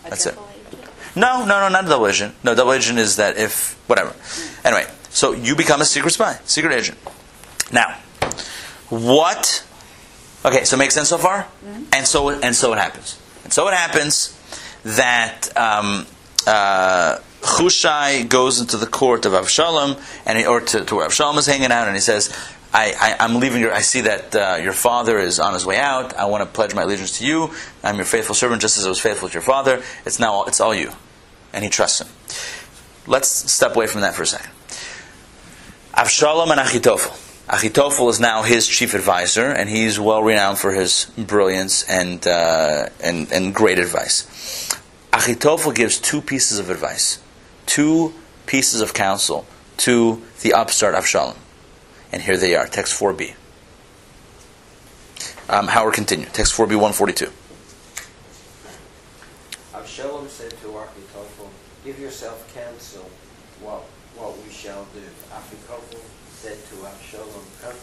A 0.06 0.10
That's 0.10 0.26
it. 0.26 0.34
agent? 0.34 0.90
No, 1.16 1.46
no, 1.46 1.60
no, 1.60 1.70
not 1.70 1.86
a 1.86 1.88
double 1.88 2.08
agent. 2.08 2.36
No, 2.44 2.56
double 2.56 2.74
agent 2.74 3.00
is 3.00 3.16
that 3.18 3.38
if 3.38 3.74
whatever. 3.88 4.16
Anyway, 4.64 4.88
so 5.10 5.34
you 5.34 5.56
become 5.56 5.82
a 5.82 5.86
secret 5.86 6.12
spy, 6.12 6.40
secret 6.46 6.74
agent. 6.74 6.98
Now, 7.72 7.98
what? 8.90 9.66
Okay, 10.46 10.64
so 10.64 10.76
it 10.76 10.80
makes 10.80 10.94
sense 10.94 11.10
so 11.10 11.18
far, 11.18 11.48
and 11.92 12.06
so 12.08 12.30
and 12.30 12.56
so 12.56 12.72
it 12.74 12.78
happens, 12.78 13.20
and 13.44 13.52
so 13.52 13.68
it 13.68 13.74
happens 13.74 14.34
that 14.84 15.50
um, 15.58 16.06
uh, 16.46 17.18
Hushai 17.42 18.24
goes 18.24 18.62
into 18.62 18.78
the 18.78 18.86
court 18.86 19.26
of 19.26 19.34
Avshalom, 19.34 20.00
and 20.26 20.38
he, 20.38 20.46
or 20.46 20.62
to, 20.62 20.86
to 20.86 20.96
where 20.96 21.08
Avshalom 21.08 21.38
is 21.38 21.48
hanging 21.48 21.72
out, 21.72 21.88
and 21.88 21.96
he 21.96 22.02
says. 22.02 22.36
I, 22.74 22.94
I, 23.00 23.24
I'm 23.24 23.40
leaving 23.40 23.62
your. 23.62 23.74
I 23.74 23.80
see 23.80 24.02
that 24.02 24.36
uh, 24.36 24.60
your 24.62 24.74
father 24.74 25.18
is 25.18 25.40
on 25.40 25.54
his 25.54 25.66
way 25.66 25.78
out. 25.78 26.14
I 26.16 26.26
want 26.26 26.44
to 26.44 26.50
pledge 26.50 26.76
my 26.76 26.82
allegiance 26.82 27.18
to 27.20 27.26
you. 27.26 27.52
I'm 27.82 27.96
your 27.96 28.04
faithful 28.04 28.36
servant, 28.36 28.62
just 28.62 28.78
as 28.78 28.86
I 28.86 28.90
was 28.90 29.00
faithful 29.00 29.30
to 29.30 29.34
your 29.34 29.42
father. 29.42 29.82
It's 30.06 30.20
now. 30.20 30.44
It's 30.44 30.60
all 30.60 30.76
you, 30.76 30.92
and 31.54 31.64
he 31.64 31.70
trusts 31.70 32.02
him. 32.02 32.10
Let's 33.08 33.30
step 33.30 33.74
away 33.78 33.88
from 33.88 34.02
that 34.02 34.16
for 34.16 34.24
a 34.24 34.28
second. 34.28 34.52
Avshalom 35.94 36.52
and 36.52 36.60
Achitophel. 36.60 37.27
Achitophel 37.50 38.10
is 38.10 38.20
now 38.20 38.44
his 38.44 38.68
chief 38.68 38.94
advisor, 38.94 39.46
and 39.46 39.70
he's 39.70 39.98
well 39.98 40.22
renowned 40.22 40.60
for 40.60 40.74
his 40.74 41.06
brilliance 41.18 41.84
and, 41.90 42.28
uh, 42.28 42.90
and, 43.02 43.32
and 43.32 43.56
great 43.56 43.80
advice. 43.80 44.70
Achitophel 45.14 45.74
gives 45.74 45.98
two 45.98 46.22
pieces 46.22 46.60
of 46.60 46.70
advice, 46.70 47.20
two 47.66 48.14
pieces 48.48 48.82
of 48.82 48.94
counsel 48.94 49.46
to 49.78 50.22
the 50.42 50.52
upstart 50.52 50.94
Avshalom. 50.94 51.38
And 52.12 52.22
here 52.22 52.36
they 52.36 52.54
are, 52.54 52.68
text 52.68 53.00
4b. 53.00 53.34
Um, 55.50 55.68
Howard 55.68 55.94
continue. 55.94 56.26
Text 56.26 56.54
4b 56.54 56.76
142. 56.76 57.32
Absalom 59.74 60.28
said 60.28 60.52
to 60.52 60.68
Achitophel, 60.68 61.50
Give 61.86 61.98
yourself 61.98 62.54
counsel 62.54 63.10
what, 63.62 63.84
what 64.18 64.38
we 64.44 64.52
shall 64.52 64.86
do. 64.94 65.00
Achitophel 65.32 66.04
said 66.38 66.58
to 66.70 66.86
Absalom, 66.86 67.46
Come 67.62 67.80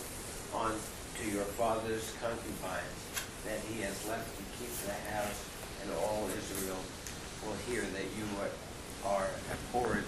on 0.55 0.73
to 1.19 1.25
your 1.27 1.43
father's 1.59 2.15
concubines 2.23 3.03
that 3.43 3.59
he 3.67 3.83
has 3.83 3.99
left 4.07 4.31
to 4.37 4.45
keep 4.55 4.71
the 4.87 4.95
house, 5.11 5.43
and 5.83 5.91
all 5.99 6.29
Israel 6.31 6.79
will 7.43 7.59
hear 7.67 7.83
that 7.83 8.07
you 8.15 8.27
are, 8.39 8.55
are 9.11 9.29
abhorred 9.51 10.07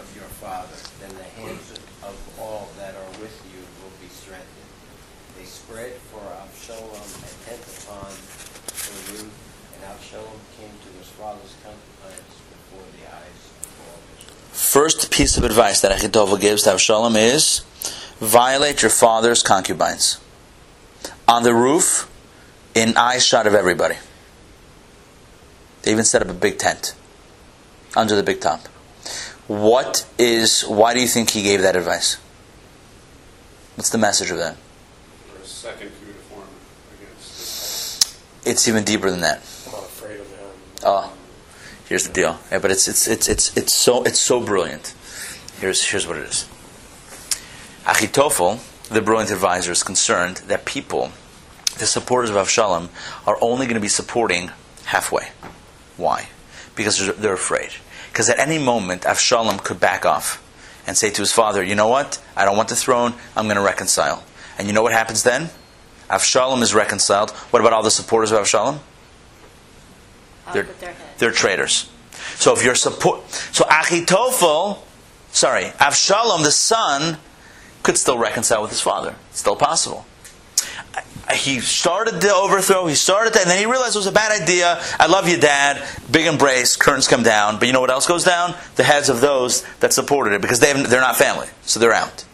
of 0.00 0.06
your 0.16 0.30
father. 0.40 0.74
Then 0.98 1.12
the 1.12 1.28
hands 1.44 1.76
of 2.02 2.16
all 2.40 2.70
that 2.78 2.94
are 2.96 3.12
with 3.20 3.36
you 3.52 3.60
will 3.84 3.92
be 4.00 4.08
strengthened. 4.08 4.64
They 5.36 5.44
spread 5.44 5.92
for 6.08 6.24
Absalom 6.40 7.04
a 7.20 7.32
tent 7.44 7.62
upon 7.84 8.08
the 8.10 8.96
roof, 9.12 9.32
and 9.76 9.84
Absalom 9.92 10.40
came 10.56 10.72
to 10.72 10.90
his 10.98 11.12
father's 11.20 11.52
concubines 11.60 12.36
before 12.48 12.86
the 12.96 13.12
eyes 13.12 13.42
of 13.60 13.76
all 13.92 14.00
Israel. 14.16 14.63
First 14.74 15.12
piece 15.12 15.36
of 15.36 15.44
advice 15.44 15.80
that 15.82 15.92
Achitophel 15.92 16.40
gives 16.40 16.64
to 16.64 16.70
Avshalom 16.70 17.16
is 17.16 17.60
violate 18.18 18.82
your 18.82 18.90
father's 18.90 19.40
concubines. 19.40 20.18
On 21.28 21.44
the 21.44 21.54
roof, 21.54 22.10
in 22.74 22.96
eye 22.96 23.18
shot 23.18 23.46
of 23.46 23.54
everybody. 23.54 23.94
They 25.82 25.92
even 25.92 26.02
set 26.02 26.22
up 26.22 26.28
a 26.28 26.34
big 26.34 26.58
tent 26.58 26.96
under 27.94 28.16
the 28.16 28.24
big 28.24 28.40
top. 28.40 28.66
What 29.46 30.08
is, 30.18 30.62
why 30.62 30.92
do 30.92 31.00
you 31.00 31.06
think 31.06 31.30
he 31.30 31.44
gave 31.44 31.62
that 31.62 31.76
advice? 31.76 32.16
What's 33.76 33.90
the 33.90 33.98
message 33.98 34.32
of 34.32 34.38
that? 34.38 34.56
For 34.56 35.40
a 35.40 35.46
second 35.46 35.90
coup 35.90 36.12
to 36.12 36.18
form 36.18 36.48
against 36.98 38.18
It's 38.44 38.66
even 38.66 38.82
deeper 38.82 39.08
than 39.08 39.20
that. 39.20 39.36
I'm 39.66 39.72
not 39.72 39.84
afraid 39.84 40.18
of 40.18 40.28
him. 40.30 40.48
Oh, 40.82 41.12
here's 41.94 42.08
the 42.08 42.12
deal. 42.12 42.36
Yeah, 42.50 42.58
but 42.58 42.72
it's 42.72 42.88
it's 42.88 43.06
it's 43.06 43.28
it's 43.28 43.56
it's 43.56 43.72
so 43.72 44.02
it's 44.02 44.18
so 44.18 44.40
brilliant. 44.40 44.92
Here's 45.60 45.80
here's 45.88 46.08
what 46.08 46.16
it 46.16 46.24
is. 46.24 46.48
Achitophel, 47.84 48.58
the 48.88 49.00
brilliant 49.00 49.30
advisor, 49.30 49.70
is 49.70 49.84
concerned 49.84 50.38
that 50.48 50.64
people, 50.64 51.12
the 51.78 51.86
supporters 51.86 52.30
of 52.30 52.36
Avshalom, 52.36 52.88
are 53.28 53.38
only 53.40 53.66
going 53.66 53.76
to 53.76 53.80
be 53.80 53.86
supporting 53.86 54.50
halfway. 54.86 55.28
Why? 55.96 56.30
Because 56.74 56.98
they're, 56.98 57.12
they're 57.12 57.34
afraid. 57.34 57.70
Because 58.10 58.28
at 58.28 58.40
any 58.40 58.58
moment, 58.58 59.02
Avshalom 59.02 59.62
could 59.62 59.78
back 59.78 60.04
off 60.04 60.42
and 60.88 60.96
say 60.96 61.10
to 61.10 61.22
his 61.22 61.32
father, 61.32 61.62
"You 61.62 61.76
know 61.76 61.86
what? 61.86 62.20
I 62.34 62.44
don't 62.44 62.56
want 62.56 62.70
the 62.70 62.76
throne. 62.76 63.14
I'm 63.36 63.44
going 63.44 63.56
to 63.56 63.62
reconcile." 63.62 64.24
And 64.58 64.66
you 64.66 64.74
know 64.74 64.82
what 64.82 64.92
happens 64.92 65.22
then? 65.22 65.50
Avshalom 66.10 66.60
is 66.60 66.74
reconciled. 66.74 67.30
What 67.52 67.60
about 67.60 67.72
all 67.72 67.84
the 67.84 67.92
supporters 67.92 68.32
of 68.32 68.40
Avshalom? 68.40 68.80
They're- 70.52 70.64
with 70.64 70.80
their 70.80 70.92
head. 70.92 71.03
They're 71.18 71.32
traitors. 71.32 71.90
So 72.36 72.54
if 72.54 72.64
you're 72.64 72.74
support, 72.74 73.28
so 73.30 73.64
Achitophel, 73.64 74.78
sorry, 75.30 75.64
Avshalom, 75.78 76.42
the 76.42 76.50
son, 76.50 77.18
could 77.82 77.98
still 77.98 78.18
reconcile 78.18 78.62
with 78.62 78.70
his 78.70 78.80
father. 78.80 79.14
It's 79.30 79.40
still 79.40 79.56
possible. 79.56 80.06
He 81.32 81.60
started 81.60 82.20
the 82.20 82.34
overthrow. 82.34 82.86
He 82.86 82.94
started 82.94 83.32
that, 83.34 83.42
and 83.42 83.50
then 83.50 83.58
he 83.58 83.66
realized 83.66 83.96
it 83.96 83.98
was 83.98 84.06
a 84.06 84.12
bad 84.12 84.42
idea. 84.42 84.80
I 84.98 85.06
love 85.06 85.28
you, 85.28 85.38
Dad. 85.38 85.86
Big 86.10 86.26
embrace. 86.26 86.76
Curtains 86.76 87.08
come 87.08 87.22
down. 87.22 87.58
But 87.58 87.66
you 87.66 87.72
know 87.72 87.80
what 87.80 87.90
else 87.90 88.06
goes 88.06 88.24
down? 88.24 88.54
The 88.76 88.84
heads 88.84 89.08
of 89.08 89.20
those 89.20 89.64
that 89.80 89.92
supported 89.92 90.34
it, 90.34 90.42
because 90.42 90.60
they 90.60 90.72
they're 90.72 91.00
not 91.00 91.16
family, 91.16 91.48
so 91.62 91.80
they're 91.80 91.94
out. 91.94 92.24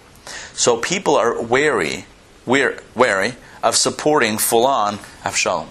So 0.53 0.77
people 0.77 1.17
are 1.17 1.41
wary, 1.41 2.05
wear- 2.47 2.81
wary 2.95 3.35
of 3.63 3.77
supporting 3.77 4.39
full 4.39 4.67
on 4.67 4.97
Avshalom. 5.23 5.69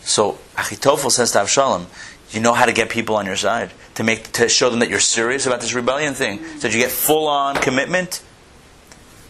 So 0.00 0.38
Achitophel 0.56 1.10
says 1.10 1.32
to 1.32 1.38
Avshalom, 1.38 1.86
"You 2.30 2.40
know 2.40 2.52
how 2.52 2.66
to 2.66 2.72
get 2.72 2.90
people 2.90 3.16
on 3.16 3.26
your 3.26 3.36
side 3.36 3.70
to 3.94 4.04
make 4.04 4.32
to 4.32 4.48
show 4.48 4.70
them 4.70 4.80
that 4.80 4.90
you're 4.90 5.00
serious 5.00 5.46
about 5.46 5.60
this 5.60 5.74
rebellion 5.74 6.14
thing. 6.14 6.44
So 6.44 6.68
that 6.68 6.74
you 6.74 6.80
get 6.80 6.90
full 6.90 7.28
on 7.28 7.56
commitment, 7.56 8.22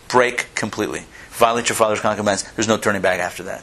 break 0.08 0.54
completely, 0.54 1.04
violate 1.30 1.68
your 1.68 1.76
father's 1.76 2.00
concubines. 2.00 2.42
There's 2.52 2.68
no 2.68 2.76
turning 2.76 3.02
back 3.02 3.20
after 3.20 3.44
that. 3.44 3.62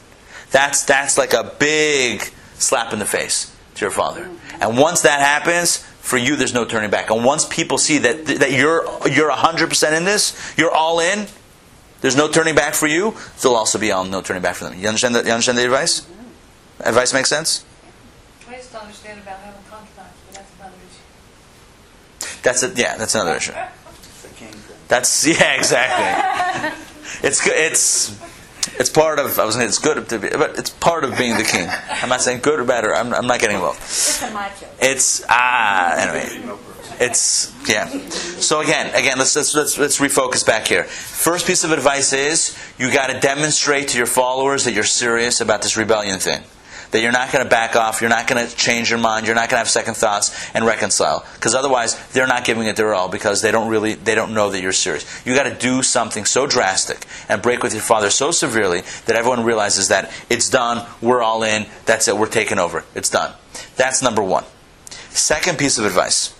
That's 0.51 0.83
that's 0.83 1.17
like 1.17 1.33
a 1.33 1.55
big 1.59 2.23
slap 2.55 2.93
in 2.93 2.99
the 2.99 3.05
face 3.05 3.55
to 3.75 3.81
your 3.81 3.91
father. 3.91 4.29
And 4.61 4.77
once 4.77 5.01
that 5.01 5.19
happens, 5.19 5.83
for 6.03 6.17
you, 6.17 6.35
there's 6.35 6.53
no 6.53 6.65
turning 6.65 6.89
back. 6.89 7.09
And 7.09 7.23
once 7.23 7.45
people 7.45 7.77
see 7.77 7.97
that 7.99 8.25
that 8.25 8.51
you're 8.51 8.85
you're 9.09 9.31
hundred 9.31 9.69
percent 9.69 9.95
in 9.95 10.03
this, 10.03 10.53
you're 10.57 10.71
all 10.71 10.99
in. 10.99 11.27
There's 12.01 12.17
no 12.17 12.27
turning 12.27 12.55
back 12.55 12.73
for 12.73 12.87
you. 12.87 13.15
There'll 13.41 13.55
also 13.55 13.79
be 13.79 13.93
all 13.93 14.03
no 14.03 14.21
turning 14.21 14.43
back 14.43 14.55
for 14.55 14.65
them. 14.65 14.77
You 14.77 14.89
understand 14.89 15.15
that? 15.15 15.25
You 15.25 15.31
understand 15.31 15.57
the 15.57 15.63
advice? 15.63 16.05
Advice 16.81 17.13
makes 17.13 17.29
sense. 17.29 17.63
I 19.13 19.19
just 19.19 19.21
don't 19.21 19.21
understand 19.21 19.21
about 19.21 19.39
having 19.39 19.63
concubines, 19.69 20.17
but 20.25 20.33
that's 20.35 20.51
another 20.59 20.75
issue. 20.89 22.41
That's 22.41 22.63
it. 22.63 22.77
Yeah, 22.77 22.97
that's 22.97 23.15
another 23.15 23.35
issue. 23.35 23.51
The 23.51 24.29
king. 24.35 24.55
That's 24.87 25.27
yeah, 25.27 25.53
exactly. 25.53 26.83
it's 27.27 27.43
good. 27.43 27.53
It's 27.53 28.19
it's 28.79 28.89
part 28.89 29.19
of. 29.19 29.39
I 29.39 29.45
was 29.45 29.55
saying 29.55 29.67
it's 29.67 29.79
good 29.79 30.07
to 30.09 30.19
be, 30.19 30.29
but 30.29 30.57
it's 30.57 30.69
part 30.69 31.03
of 31.03 31.17
being 31.17 31.37
the 31.37 31.43
king. 31.43 31.67
I'm 31.89 32.09
not 32.09 32.21
saying 32.21 32.41
good 32.41 32.59
or 32.59 32.65
bad. 32.65 32.85
Or 32.85 32.95
I'm, 32.95 33.13
I'm 33.13 33.27
not 33.27 33.39
getting 33.39 33.55
involved. 33.57 33.79
It's 33.81 34.21
a 34.21 34.31
macho. 34.31 34.67
It's 34.81 35.23
ah 35.29 35.95
anyway. 35.97 36.57
It's 36.99 37.53
yeah. 37.67 37.87
So 37.87 38.61
again, 38.61 38.93
again, 38.95 39.17
let's 39.17 39.35
let's 39.35 39.53
let's, 39.55 39.77
let's 39.77 39.99
refocus 39.99 40.45
back 40.45 40.67
here. 40.67 40.83
First 40.83 41.47
piece 41.47 41.63
of 41.63 41.71
advice 41.71 42.13
is 42.13 42.57
you 42.77 42.91
got 42.91 43.07
to 43.07 43.19
demonstrate 43.19 43.89
to 43.89 43.97
your 43.97 44.07
followers 44.07 44.63
that 44.65 44.73
you're 44.73 44.83
serious 44.83 45.41
about 45.41 45.61
this 45.61 45.77
rebellion 45.77 46.19
thing. 46.19 46.43
That 46.93 47.01
you're 47.01 47.11
not 47.11 47.31
going 47.31 47.43
to 47.43 47.49
back 47.49 47.75
off. 47.75 48.01
You're 48.01 48.09
not 48.11 48.27
going 48.27 48.47
to 48.47 48.55
change 48.55 48.91
your 48.91 48.99
mind. 48.99 49.25
You're 49.25 49.35
not 49.35 49.49
going 49.49 49.55
to 49.55 49.57
have 49.57 49.69
second 49.69 49.95
thoughts 49.95 50.49
and 50.53 50.63
reconcile. 50.63 51.25
Because 51.33 51.55
otherwise, 51.55 51.97
they're 52.09 52.27
not 52.27 52.45
giving 52.45 52.67
it 52.67 52.75
their 52.75 52.93
all 52.93 53.09
because 53.09 53.41
they 53.41 53.51
don't 53.51 53.67
really 53.67 53.95
they 53.95 54.13
don't 54.13 54.33
know 54.33 54.51
that 54.51 54.61
you're 54.61 54.71
serious. 54.71 55.25
You 55.25 55.35
got 55.35 55.49
to 55.49 55.55
do 55.55 55.81
something 55.81 56.23
so 56.23 56.45
drastic 56.45 57.05
and 57.27 57.41
break 57.41 57.63
with 57.63 57.73
your 57.73 57.81
father 57.81 58.11
so 58.11 58.29
severely 58.29 58.81
that 59.07 59.15
everyone 59.15 59.43
realizes 59.43 59.87
that 59.87 60.11
it's 60.29 60.49
done. 60.49 60.87
We're 61.01 61.23
all 61.23 61.43
in. 61.43 61.65
That's 61.85 62.07
it. 62.07 62.15
We're 62.15 62.29
taking 62.29 62.59
over. 62.59 62.85
It's 62.93 63.09
done. 63.09 63.33
That's 63.75 64.01
number 64.01 64.21
one. 64.21 64.45
Second 65.09 65.57
piece 65.57 65.77
of 65.77 65.85
advice. 65.85 66.33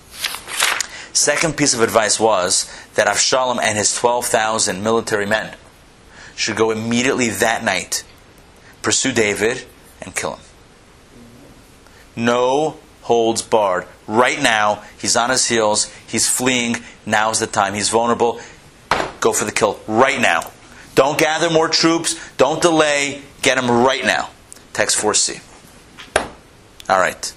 Second 1.14 1.58
piece 1.58 1.74
of 1.74 1.82
advice 1.82 2.20
was 2.20 2.72
that 2.94 3.08
Avshalom 3.08 3.60
and 3.62 3.78
his 3.78 3.96
12,000 3.96 4.84
military 4.84 5.26
men 5.26 5.56
should 6.36 6.56
go 6.56 6.72
immediately 6.72 7.30
that 7.30 7.64
night, 7.64 8.04
pursue 8.82 9.12
David, 9.12 9.66
and 10.04 10.16
kill 10.16 10.36
him. 10.36 10.42
No 12.16 12.78
holds 13.02 13.42
barred. 13.42 13.86
Right 14.08 14.42
now, 14.42 14.84
he's 14.98 15.16
on 15.16 15.30
his 15.30 15.48
heels, 15.48 15.92
he's 16.08 16.30
fleeing, 16.30 16.78
now's 17.06 17.40
the 17.40 17.48
time. 17.48 17.74
He's 17.74 17.90
vulnerable. 17.90 18.40
Go 19.20 19.34
for 19.34 19.46
the 19.46 19.52
kill 19.52 19.80
right 19.88 20.20
now. 20.20 20.52
Don't 20.96 21.18
gather 21.18 21.50
more 21.50 21.70
troops, 21.70 22.20
don't 22.38 22.62
delay, 22.62 23.22
get 23.42 23.58
him 23.58 23.70
right 23.70 24.06
now. 24.06 24.30
Text 24.74 24.98
4c. 24.98 25.42
All 26.90 27.00
right. 27.00 27.34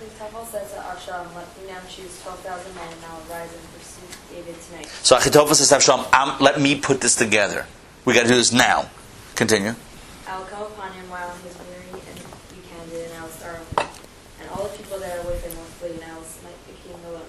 Ahithophel 0.00 0.44
says 0.46 0.72
Avshalom, 0.72 1.34
let 1.34 1.58
me 1.58 1.68
now 1.68 1.78
choose 1.88 2.20
12,000 2.22 2.74
men, 2.74 2.84
and 2.92 3.04
I 3.04 3.14
will 3.14 3.24
rise 3.30 3.50
and 3.52 3.62
pursue 3.72 4.34
David 4.34 4.60
tonight. 4.68 4.88
So 5.02 5.16
Achitophel 5.16 5.54
says 5.54 5.68
to 5.68 5.76
Avshalom, 5.76 6.12
"Um, 6.12 6.36
let 6.40 6.60
me 6.60 6.74
put 6.78 7.00
this 7.00 7.14
together. 7.14 7.66
We 8.04 8.14
got 8.14 8.22
to 8.22 8.28
do 8.28 8.34
this 8.34 8.52
now. 8.52 8.90
Continue. 9.36 9.74
I 10.26 10.38
will 10.38 10.46
come 10.46 10.62
upon 10.62 10.92
him 10.92 11.10
while 11.10 11.30
he 11.44 11.48
is 11.48 11.56
weary 11.68 11.92
and 11.92 12.18
weak-handed, 12.56 13.04
and 13.04 13.14
I 13.14 13.22
will 13.22 13.28
starve 13.28 13.60
him. 13.68 13.86
And 14.40 14.48
all 14.48 14.64
the 14.64 14.76
people 14.76 14.98
that 14.98 15.12
are 15.18 15.26
with 15.28 15.44
him 15.44 15.52
will 15.56 15.70
flee, 15.76 15.92
and 15.92 16.04
I 16.10 16.16
will 16.16 16.24
smite 16.24 16.56
the 16.66 16.72
king 16.80 16.96
alone. 17.04 17.28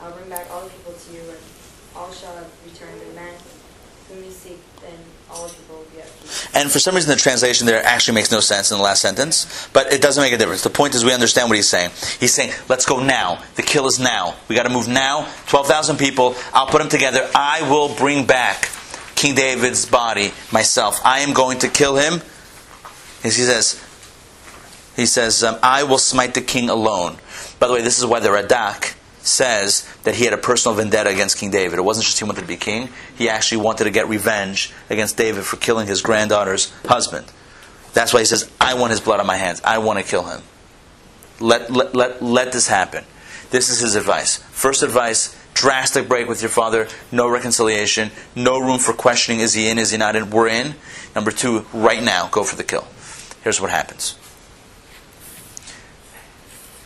I 0.00 0.06
will 0.06 0.14
bring 0.14 0.30
back 0.30 0.46
all 0.52 0.62
the 0.62 0.70
people 0.70 0.94
to 0.94 1.12
you, 1.12 1.20
and 1.28 1.42
all 1.96 2.12
shall 2.12 2.34
have 2.36 2.46
returned, 2.64 3.00
the 3.00 3.12
men 3.12 3.34
whom 4.08 4.22
you 4.22 4.30
seek, 4.30 4.58
then 4.80 4.94
all 5.30 5.48
the 5.48 5.54
people 5.54 5.76
will 5.76 5.84
be 5.92 6.00
at 6.00 6.06
peace. 6.22 6.46
And 6.54 6.70
for 6.70 6.78
some 6.78 6.94
reason, 6.94 7.10
the 7.10 7.16
translation 7.16 7.66
there 7.66 7.84
actually 7.84 8.14
makes 8.14 8.30
no 8.30 8.38
sense 8.38 8.70
in 8.70 8.78
the 8.78 8.84
last 8.84 9.02
sentence, 9.02 9.68
but 9.72 9.92
it 9.92 10.00
doesn't 10.00 10.22
make 10.22 10.32
a 10.32 10.38
difference. 10.38 10.62
The 10.62 10.70
point 10.70 10.94
is, 10.94 11.04
we 11.04 11.12
understand 11.12 11.50
what 11.50 11.56
he's 11.56 11.68
saying. 11.68 11.90
He's 12.20 12.32
saying, 12.32 12.52
let's 12.68 12.86
go 12.86 13.02
now. 13.02 13.42
The 13.56 13.62
kill 13.62 13.88
is 13.88 13.98
now. 13.98 14.36
We 14.46 14.54
got 14.54 14.62
to 14.62 14.70
move 14.70 14.86
now. 14.86 15.28
12,000 15.48 15.98
people. 15.98 16.36
I'll 16.54 16.68
put 16.68 16.78
them 16.78 16.88
together. 16.88 17.28
I 17.34 17.68
will 17.68 17.92
bring 17.96 18.26
back 18.26 18.70
King 19.18 19.34
David's 19.34 19.84
body 19.84 20.30
myself. 20.52 21.00
I 21.04 21.20
am 21.20 21.32
going 21.32 21.58
to 21.58 21.68
kill 21.68 21.96
him. 21.96 22.22
He 23.20 23.30
says, 23.30 23.84
he 24.94 25.06
says, 25.06 25.42
um, 25.42 25.58
I 25.60 25.82
will 25.82 25.98
smite 25.98 26.34
the 26.34 26.40
king 26.40 26.70
alone. 26.70 27.16
By 27.58 27.66
the 27.66 27.74
way, 27.74 27.82
this 27.82 27.98
is 27.98 28.06
why 28.06 28.20
the 28.20 28.28
Radak 28.28 28.94
says 29.18 29.92
that 30.04 30.14
he 30.14 30.24
had 30.24 30.34
a 30.34 30.38
personal 30.38 30.76
vendetta 30.76 31.10
against 31.10 31.36
King 31.36 31.50
David. 31.50 31.80
It 31.80 31.82
wasn't 31.82 32.06
just 32.06 32.20
he 32.20 32.24
wanted 32.24 32.42
to 32.42 32.46
be 32.46 32.56
king, 32.56 32.90
he 33.16 33.28
actually 33.28 33.60
wanted 33.60 33.84
to 33.84 33.90
get 33.90 34.08
revenge 34.08 34.72
against 34.88 35.16
David 35.16 35.42
for 35.42 35.56
killing 35.56 35.88
his 35.88 36.00
granddaughter's 36.00 36.72
husband. 36.84 37.26
That's 37.94 38.14
why 38.14 38.20
he 38.20 38.26
says, 38.26 38.48
I 38.60 38.74
want 38.74 38.92
his 38.92 39.00
blood 39.00 39.18
on 39.18 39.26
my 39.26 39.36
hands. 39.36 39.60
I 39.64 39.78
want 39.78 39.98
to 39.98 40.04
kill 40.04 40.28
him. 40.28 40.42
Let, 41.40 41.72
let, 41.72 41.92
let, 41.92 42.22
let 42.22 42.52
this 42.52 42.68
happen. 42.68 43.04
This 43.50 43.68
is 43.68 43.80
his 43.80 43.96
advice. 43.96 44.36
First 44.36 44.84
advice 44.84 45.34
drastic 45.58 46.06
break 46.06 46.28
with 46.28 46.40
your 46.40 46.50
father, 46.50 46.86
no 47.10 47.28
reconciliation, 47.28 48.12
no 48.36 48.60
room 48.60 48.78
for 48.78 48.92
questioning 48.92 49.40
is 49.40 49.54
he 49.54 49.68
in, 49.68 49.76
is 49.76 49.90
he 49.90 49.98
not 49.98 50.14
in? 50.14 50.30
We're 50.30 50.46
in. 50.46 50.76
Number 51.16 51.32
two, 51.32 51.66
right 51.72 52.00
now, 52.00 52.28
go 52.28 52.44
for 52.44 52.54
the 52.54 52.62
kill. 52.62 52.86
Here's 53.42 53.60
what 53.60 53.70
happens 53.70 54.16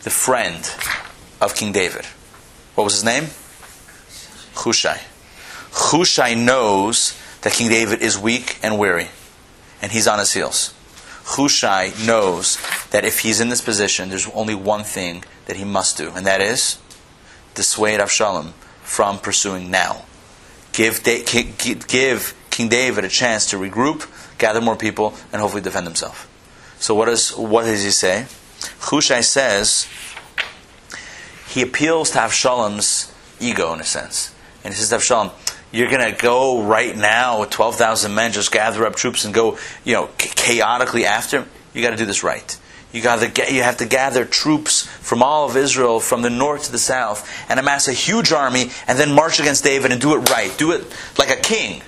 the 0.04 0.10
friend 0.10 0.68
of 1.40 1.54
King 1.54 1.72
David. 1.72 2.06
What 2.74 2.84
was 2.84 2.94
his 2.94 3.04
name? 3.04 3.24
Hushai. 4.54 5.02
Hushai 5.72 6.34
knows 6.34 7.16
that 7.42 7.52
King 7.52 7.68
David 7.68 8.00
is 8.00 8.18
weak 8.18 8.58
and 8.62 8.78
weary, 8.78 9.08
and 9.82 9.92
he's 9.92 10.08
on 10.08 10.18
his 10.18 10.32
heels. 10.32 10.74
Hushai 11.24 11.92
knows 12.04 12.58
that 12.90 13.04
if 13.04 13.20
he's 13.20 13.38
in 13.38 13.50
this 13.50 13.60
position, 13.60 14.08
there's 14.08 14.28
only 14.30 14.54
one 14.54 14.82
thing 14.82 15.24
that 15.44 15.56
he 15.56 15.64
must 15.64 15.98
do, 15.98 16.10
and 16.16 16.26
that 16.26 16.40
is 16.40 16.78
dissuade 17.54 18.00
Avshalom 18.00 18.52
from 18.82 19.18
pursuing 19.18 19.70
now. 19.70 20.04
Give, 20.72 21.02
da- 21.02 21.22
give 21.22 22.34
King 22.50 22.68
David 22.68 23.04
a 23.04 23.08
chance 23.08 23.50
to 23.50 23.56
regroup, 23.56 24.06
gather 24.38 24.60
more 24.60 24.76
people, 24.76 25.14
and 25.32 25.40
hopefully 25.40 25.62
defend 25.62 25.86
himself. 25.86 26.28
So 26.78 26.94
what, 26.94 27.08
is, 27.08 27.30
what 27.36 27.64
does 27.64 27.82
he 27.82 27.90
say? 27.90 28.26
Hushai 28.80 29.20
says 29.20 29.86
he 31.48 31.62
appeals 31.62 32.10
to 32.12 32.18
Avshalom's 32.18 33.12
ego 33.40 33.72
in 33.74 33.80
a 33.80 33.84
sense. 33.84 34.34
And 34.64 34.72
he 34.72 34.80
says 34.80 34.88
to 34.90 34.96
Avshalom, 34.96 35.32
you're 35.72 35.90
going 35.90 36.14
to 36.14 36.20
go 36.20 36.62
right 36.62 36.96
now 36.96 37.40
with 37.40 37.50
12,000 37.50 38.14
men, 38.14 38.32
just 38.32 38.52
gather 38.52 38.86
up 38.86 38.94
troops 38.94 39.24
and 39.24 39.32
go, 39.32 39.58
you 39.84 39.94
know, 39.94 40.10
chaotically 40.18 41.06
after. 41.06 41.46
You 41.72 41.82
got 41.82 41.90
to 41.90 41.96
do 41.96 42.04
this 42.04 42.22
right. 42.22 42.58
You 42.92 43.00
got 43.00 43.20
to 43.20 43.28
get, 43.28 43.52
you 43.52 43.62
have 43.62 43.78
to 43.78 43.86
gather 43.86 44.24
troops 44.24 44.82
from 44.82 45.22
all 45.22 45.48
of 45.48 45.56
Israel, 45.56 45.98
from 45.98 46.22
the 46.22 46.30
north 46.30 46.64
to 46.64 46.72
the 46.72 46.78
south, 46.78 47.28
and 47.48 47.58
amass 47.58 47.88
a 47.88 47.92
huge 47.92 48.32
army, 48.32 48.70
and 48.86 48.98
then 48.98 49.14
march 49.14 49.40
against 49.40 49.64
David 49.64 49.92
and 49.92 50.00
do 50.00 50.14
it 50.14 50.28
right. 50.30 50.54
Do 50.58 50.72
it 50.72 50.84
like 51.18 51.30
a 51.30 51.40
king. 51.40 51.82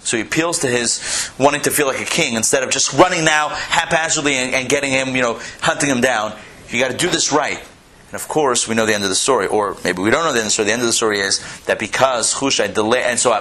So 0.00 0.16
he 0.16 0.22
appeals 0.22 0.60
to 0.60 0.66
his 0.66 1.30
wanting 1.38 1.60
to 1.62 1.70
feel 1.70 1.86
like 1.86 2.00
a 2.00 2.04
king 2.04 2.34
instead 2.34 2.62
of 2.62 2.70
just 2.70 2.92
running 2.92 3.24
now 3.24 3.50
haphazardly 3.50 4.34
and, 4.34 4.54
and 4.54 4.68
getting 4.68 4.90
him, 4.90 5.14
you 5.14 5.22
know, 5.22 5.40
hunting 5.60 5.90
him 5.90 6.00
down. 6.00 6.36
You 6.70 6.80
got 6.80 6.90
to 6.90 6.96
do 6.96 7.08
this 7.08 7.32
right. 7.32 7.58
And 7.58 8.14
of 8.14 8.26
course, 8.26 8.66
we 8.66 8.74
know 8.74 8.86
the 8.86 8.94
end 8.94 9.04
of 9.04 9.10
the 9.10 9.16
story, 9.16 9.46
or 9.46 9.76
maybe 9.84 10.00
we 10.00 10.10
don't 10.10 10.24
know 10.24 10.32
the 10.32 10.38
end 10.38 10.46
of 10.46 10.46
the 10.46 10.50
story. 10.50 10.66
The 10.66 10.72
end 10.72 10.82
of 10.82 10.86
the 10.86 10.92
story 10.92 11.20
is 11.20 11.40
that 11.66 11.78
because 11.78 12.32
Hushai 12.32 12.68
delayed, 12.68 13.04
and 13.04 13.18
so 13.18 13.32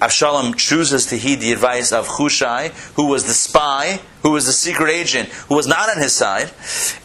Avshalom 0.00 0.56
chooses 0.56 1.06
to 1.06 1.16
heed 1.16 1.40
the 1.40 1.52
advice 1.52 1.92
of 1.92 2.06
Hushai, 2.06 2.68
who 2.96 3.06
was 3.06 3.24
the 3.24 3.32
spy, 3.32 4.00
who 4.22 4.30
was 4.32 4.46
the 4.46 4.52
secret 4.52 4.90
agent, 4.90 5.28
who 5.28 5.54
was 5.54 5.66
not 5.66 5.88
on 5.88 5.98
his 5.98 6.14
side, 6.14 6.50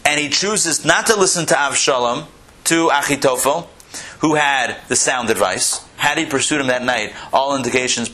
and 0.06 0.20
he 0.20 0.30
chooses 0.30 0.84
not 0.86 1.08
to 1.08 1.16
listen 1.16 1.46
to 1.48 1.54
Avshalom, 1.54 2.26
to 2.66 2.90
Achitophel, 2.90 3.68
who 4.20 4.36
had 4.36 4.78
the 4.88 4.96
sound 4.96 5.30
advice. 5.30 5.84
Had 5.98 6.18
he 6.18 6.26
pursued 6.26 6.62
him 6.62 6.68
that 6.68 6.84
night, 6.84 7.14
all 7.34 7.56
indications 7.56 8.12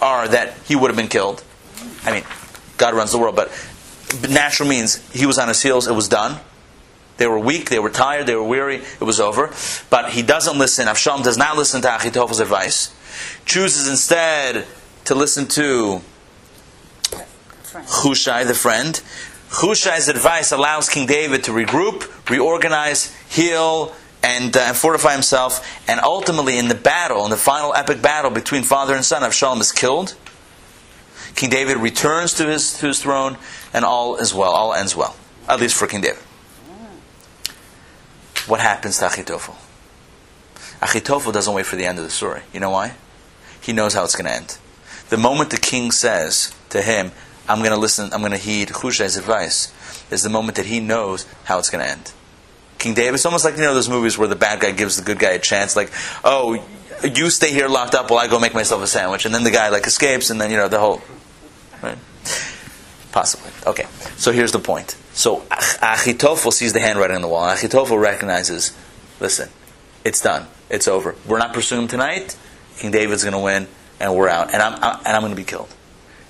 are 0.00 0.28
that 0.28 0.54
he 0.66 0.76
would 0.76 0.90
have 0.90 0.96
been 0.96 1.08
killed. 1.08 1.42
I 2.04 2.12
mean, 2.12 2.24
God 2.76 2.94
runs 2.94 3.12
the 3.12 3.18
world, 3.18 3.36
but 3.36 3.50
natural 4.28 4.68
means 4.68 4.96
he 5.12 5.26
was 5.26 5.38
on 5.38 5.48
his 5.48 5.62
heels, 5.62 5.86
it 5.86 5.94
was 5.94 6.08
done. 6.08 6.40
They 7.16 7.26
were 7.26 7.38
weak, 7.38 7.68
they 7.68 7.80
were 7.80 7.90
tired, 7.90 8.26
they 8.26 8.36
were 8.36 8.44
weary, 8.44 8.76
it 8.76 9.04
was 9.04 9.18
over. 9.18 9.52
But 9.90 10.10
he 10.10 10.22
doesn't 10.22 10.56
listen, 10.56 10.86
Avshalom 10.86 11.24
does 11.24 11.36
not 11.36 11.56
listen 11.56 11.82
to 11.82 11.88
Achitophel's 11.88 12.40
advice. 12.40 12.94
Chooses 13.48 13.88
instead 13.88 14.66
to 15.06 15.14
listen 15.14 15.46
to 15.48 16.02
Hushai, 17.72 18.44
the 18.44 18.52
friend. 18.52 19.00
Hushai's 19.48 20.08
advice 20.08 20.52
allows 20.52 20.90
King 20.90 21.06
David 21.06 21.44
to 21.44 21.52
regroup, 21.52 22.28
reorganize, 22.28 23.16
heal, 23.30 23.94
and 24.22 24.54
uh, 24.54 24.74
fortify 24.74 25.14
himself. 25.14 25.66
And 25.88 25.98
ultimately, 25.98 26.58
in 26.58 26.68
the 26.68 26.74
battle, 26.74 27.24
in 27.24 27.30
the 27.30 27.38
final 27.38 27.74
epic 27.74 28.02
battle 28.02 28.30
between 28.30 28.64
father 28.64 28.94
and 28.94 29.02
son, 29.02 29.22
Avshalom 29.22 29.62
is 29.62 29.72
killed. 29.72 30.14
King 31.34 31.48
David 31.48 31.78
returns 31.78 32.34
to 32.34 32.44
his, 32.44 32.78
to 32.80 32.88
his 32.88 33.02
throne, 33.02 33.38
and 33.72 33.82
all 33.82 34.16
is 34.16 34.34
well. 34.34 34.50
All 34.50 34.74
ends 34.74 34.94
well. 34.94 35.16
At 35.48 35.58
least 35.58 35.74
for 35.74 35.86
King 35.86 36.02
David. 36.02 36.22
What 38.46 38.60
happens 38.60 38.98
to 38.98 39.06
Achitophel? 39.06 39.56
Achitophel 40.82 41.32
doesn't 41.32 41.54
wait 41.54 41.64
for 41.64 41.76
the 41.76 41.86
end 41.86 41.96
of 41.96 42.04
the 42.04 42.10
story. 42.10 42.42
You 42.52 42.60
know 42.60 42.68
why? 42.68 42.92
He 43.68 43.74
knows 43.74 43.92
how 43.92 44.02
it's 44.02 44.16
going 44.16 44.24
to 44.24 44.34
end. 44.34 44.56
The 45.10 45.18
moment 45.18 45.50
the 45.50 45.58
king 45.58 45.90
says 45.90 46.54
to 46.70 46.80
him, 46.80 47.12
I'm 47.46 47.58
going 47.58 47.72
to 47.72 47.76
listen, 47.76 48.10
I'm 48.14 48.20
going 48.20 48.32
to 48.32 48.38
heed 48.38 48.70
Hushai's 48.70 49.18
advice, 49.18 49.70
is 50.10 50.22
the 50.22 50.30
moment 50.30 50.56
that 50.56 50.64
he 50.64 50.80
knows 50.80 51.26
how 51.44 51.58
it's 51.58 51.68
going 51.68 51.84
to 51.84 51.90
end. 51.90 52.12
King 52.78 52.94
David, 52.94 53.16
it's 53.16 53.26
almost 53.26 53.44
like, 53.44 53.56
you 53.56 53.60
know, 53.60 53.74
those 53.74 53.90
movies 53.90 54.16
where 54.16 54.26
the 54.26 54.36
bad 54.36 54.60
guy 54.60 54.70
gives 54.70 54.96
the 54.96 55.02
good 55.02 55.18
guy 55.18 55.32
a 55.32 55.38
chance, 55.38 55.76
like, 55.76 55.92
oh, 56.24 56.64
you 57.04 57.28
stay 57.28 57.50
here 57.50 57.68
locked 57.68 57.94
up 57.94 58.10
while 58.10 58.20
I 58.20 58.26
go 58.26 58.40
make 58.40 58.54
myself 58.54 58.82
a 58.82 58.86
sandwich. 58.86 59.26
And 59.26 59.34
then 59.34 59.44
the 59.44 59.50
guy, 59.50 59.68
like, 59.68 59.86
escapes, 59.86 60.30
and 60.30 60.40
then, 60.40 60.50
you 60.50 60.56
know, 60.56 60.68
the 60.68 60.80
whole. 60.80 61.02
Right? 61.82 61.98
Possibly. 63.12 63.50
Okay. 63.66 63.84
So 64.16 64.32
here's 64.32 64.52
the 64.52 64.60
point. 64.60 64.96
So 65.12 65.40
Achitophel 65.50 66.54
sees 66.54 66.72
the 66.72 66.80
handwriting 66.80 67.16
on 67.16 67.20
the 67.20 67.28
wall. 67.28 67.46
And 67.46 67.58
Achitophel 67.58 68.00
recognizes, 68.00 68.74
listen, 69.20 69.50
it's 70.06 70.22
done. 70.22 70.46
It's 70.70 70.88
over. 70.88 71.16
We're 71.26 71.38
not 71.38 71.52
pursuing 71.52 71.86
tonight. 71.86 72.34
King 72.78 72.90
David's 72.90 73.24
going 73.24 73.32
to 73.32 73.40
win, 73.40 73.66
and 74.00 74.14
we're 74.14 74.28
out. 74.28 74.52
And 74.52 74.62
I'm, 74.62 74.74
I'm 74.74 74.98
and 74.98 75.08
I'm 75.08 75.20
going 75.20 75.32
to 75.32 75.36
be 75.36 75.44
killed. 75.44 75.68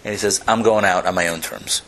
And 0.04 0.12
he 0.12 0.18
says, 0.18 0.42
I'm 0.48 0.62
going 0.62 0.84
out 0.84 1.06
on 1.06 1.14
my 1.14 1.28
own 1.28 1.40
terms. 1.40 1.82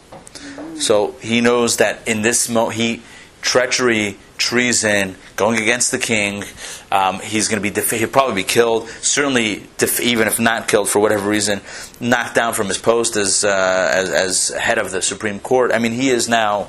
So 0.79 1.13
he 1.21 1.41
knows 1.41 1.79
that 1.79 2.07
in 2.07 2.23
this 2.23 2.49
moment, 2.49 2.77
he 2.77 3.03
treachery, 3.43 4.19
treason, 4.37 5.17
going 5.37 5.61
against 5.61 5.91
the 5.91 5.99
king. 5.99 6.45
Um, 6.93 7.21
he's 7.21 7.49
going 7.49 7.63
to 7.63 7.71
be 7.71 7.97
he'll 7.97 8.09
probably 8.09 8.35
be 8.35 8.45
killed. 8.45 8.89
Certainly, 8.89 9.67
def- 9.79 10.01
even 10.01 10.29
if 10.29 10.39
not 10.39 10.69
killed 10.69 10.89
for 10.89 10.99
whatever 10.99 11.29
reason, 11.29 11.61
knocked 12.01 12.35
down 12.35 12.55
from 12.55 12.69
his 12.69 12.79
post 12.79 13.17
as, 13.17 13.45
uh, 13.45 13.91
as 13.95 14.11
as 14.11 14.49
head 14.59 14.79
of 14.79 14.91
the 14.91 15.03
Supreme 15.03 15.41
Court. 15.41 15.73
I 15.73 15.79
mean, 15.79 15.93
he 15.93 16.11
is 16.11 16.29
now 16.29 16.65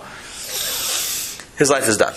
his 1.57 1.69
life 1.69 1.87
is 1.87 1.97
done. 1.97 2.15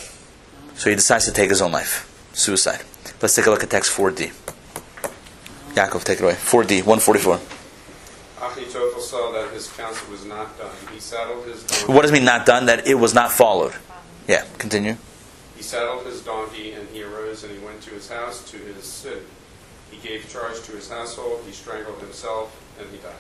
So 0.75 0.91
he 0.91 0.97
decides 0.97 1.27
to 1.27 1.33
take 1.33 1.51
his 1.51 1.63
own 1.63 1.71
life, 1.71 2.11
suicide. 2.33 2.83
Let's 3.23 3.35
take 3.35 3.47
a 3.47 3.51
look 3.51 3.63
at 3.63 3.71
text 3.71 3.93
4d. 3.97 4.33
Yaakov, 5.75 6.05
take 6.05 6.21
it 6.21 6.25
away. 6.25 6.35
4d, 6.35 6.85
144. 6.87 7.41
Achitophel 8.39 9.01
saw 9.01 9.33
that 9.33 9.53
his 9.53 9.69
counsel 9.73 10.11
was 10.11 10.25
not 10.25 10.57
done. 10.59 10.71
He 10.93 11.01
saddled 11.01 11.47
his 11.47 11.65
donkey. 11.65 11.93
What 11.93 12.03
does 12.03 12.11
it 12.11 12.15
mean 12.15 12.25
not 12.25 12.47
done? 12.47 12.67
That 12.67 12.87
it 12.87 12.95
was 12.95 13.15
not 13.15 13.33
followed. 13.33 13.75
Yeah, 14.29 14.45
continue. 14.59 14.97
He 15.57 15.63
saddled 15.63 16.07
his 16.07 16.21
donkey 16.21 16.73
and 16.73 16.89
he 16.91 17.03
arose 17.03 17.43
and 17.43 17.53
he 17.53 17.65
went 17.65 17.81
to 17.83 17.91
his 17.91 18.09
house, 18.09 18.49
to 18.51 18.57
his 18.57 18.85
city. 18.85 19.23
He 19.91 19.97
gave 19.97 20.29
charge 20.29 20.61
to 20.63 20.73
his 20.73 20.89
household. 20.89 21.43
He 21.47 21.53
strangled 21.53 22.01
himself 22.01 22.61
and 22.79 22.89
he 22.91 22.99
died, 22.99 23.15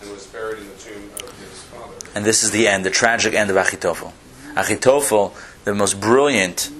and 0.00 0.10
was 0.10 0.26
buried 0.26 0.58
in 0.58 0.68
the 0.68 0.74
tomb 0.76 1.10
of 1.22 1.38
his 1.38 1.62
father. 1.64 1.94
And 2.14 2.24
this 2.24 2.42
is 2.42 2.50
the 2.50 2.68
end, 2.68 2.84
the 2.84 2.90
tragic 2.90 3.34
end 3.34 3.50
of 3.50 3.56
Achitophel. 3.56 4.12
Achitophel, 4.54 5.32
the 5.64 5.74
most 5.74 6.00
brilliant 6.00 6.70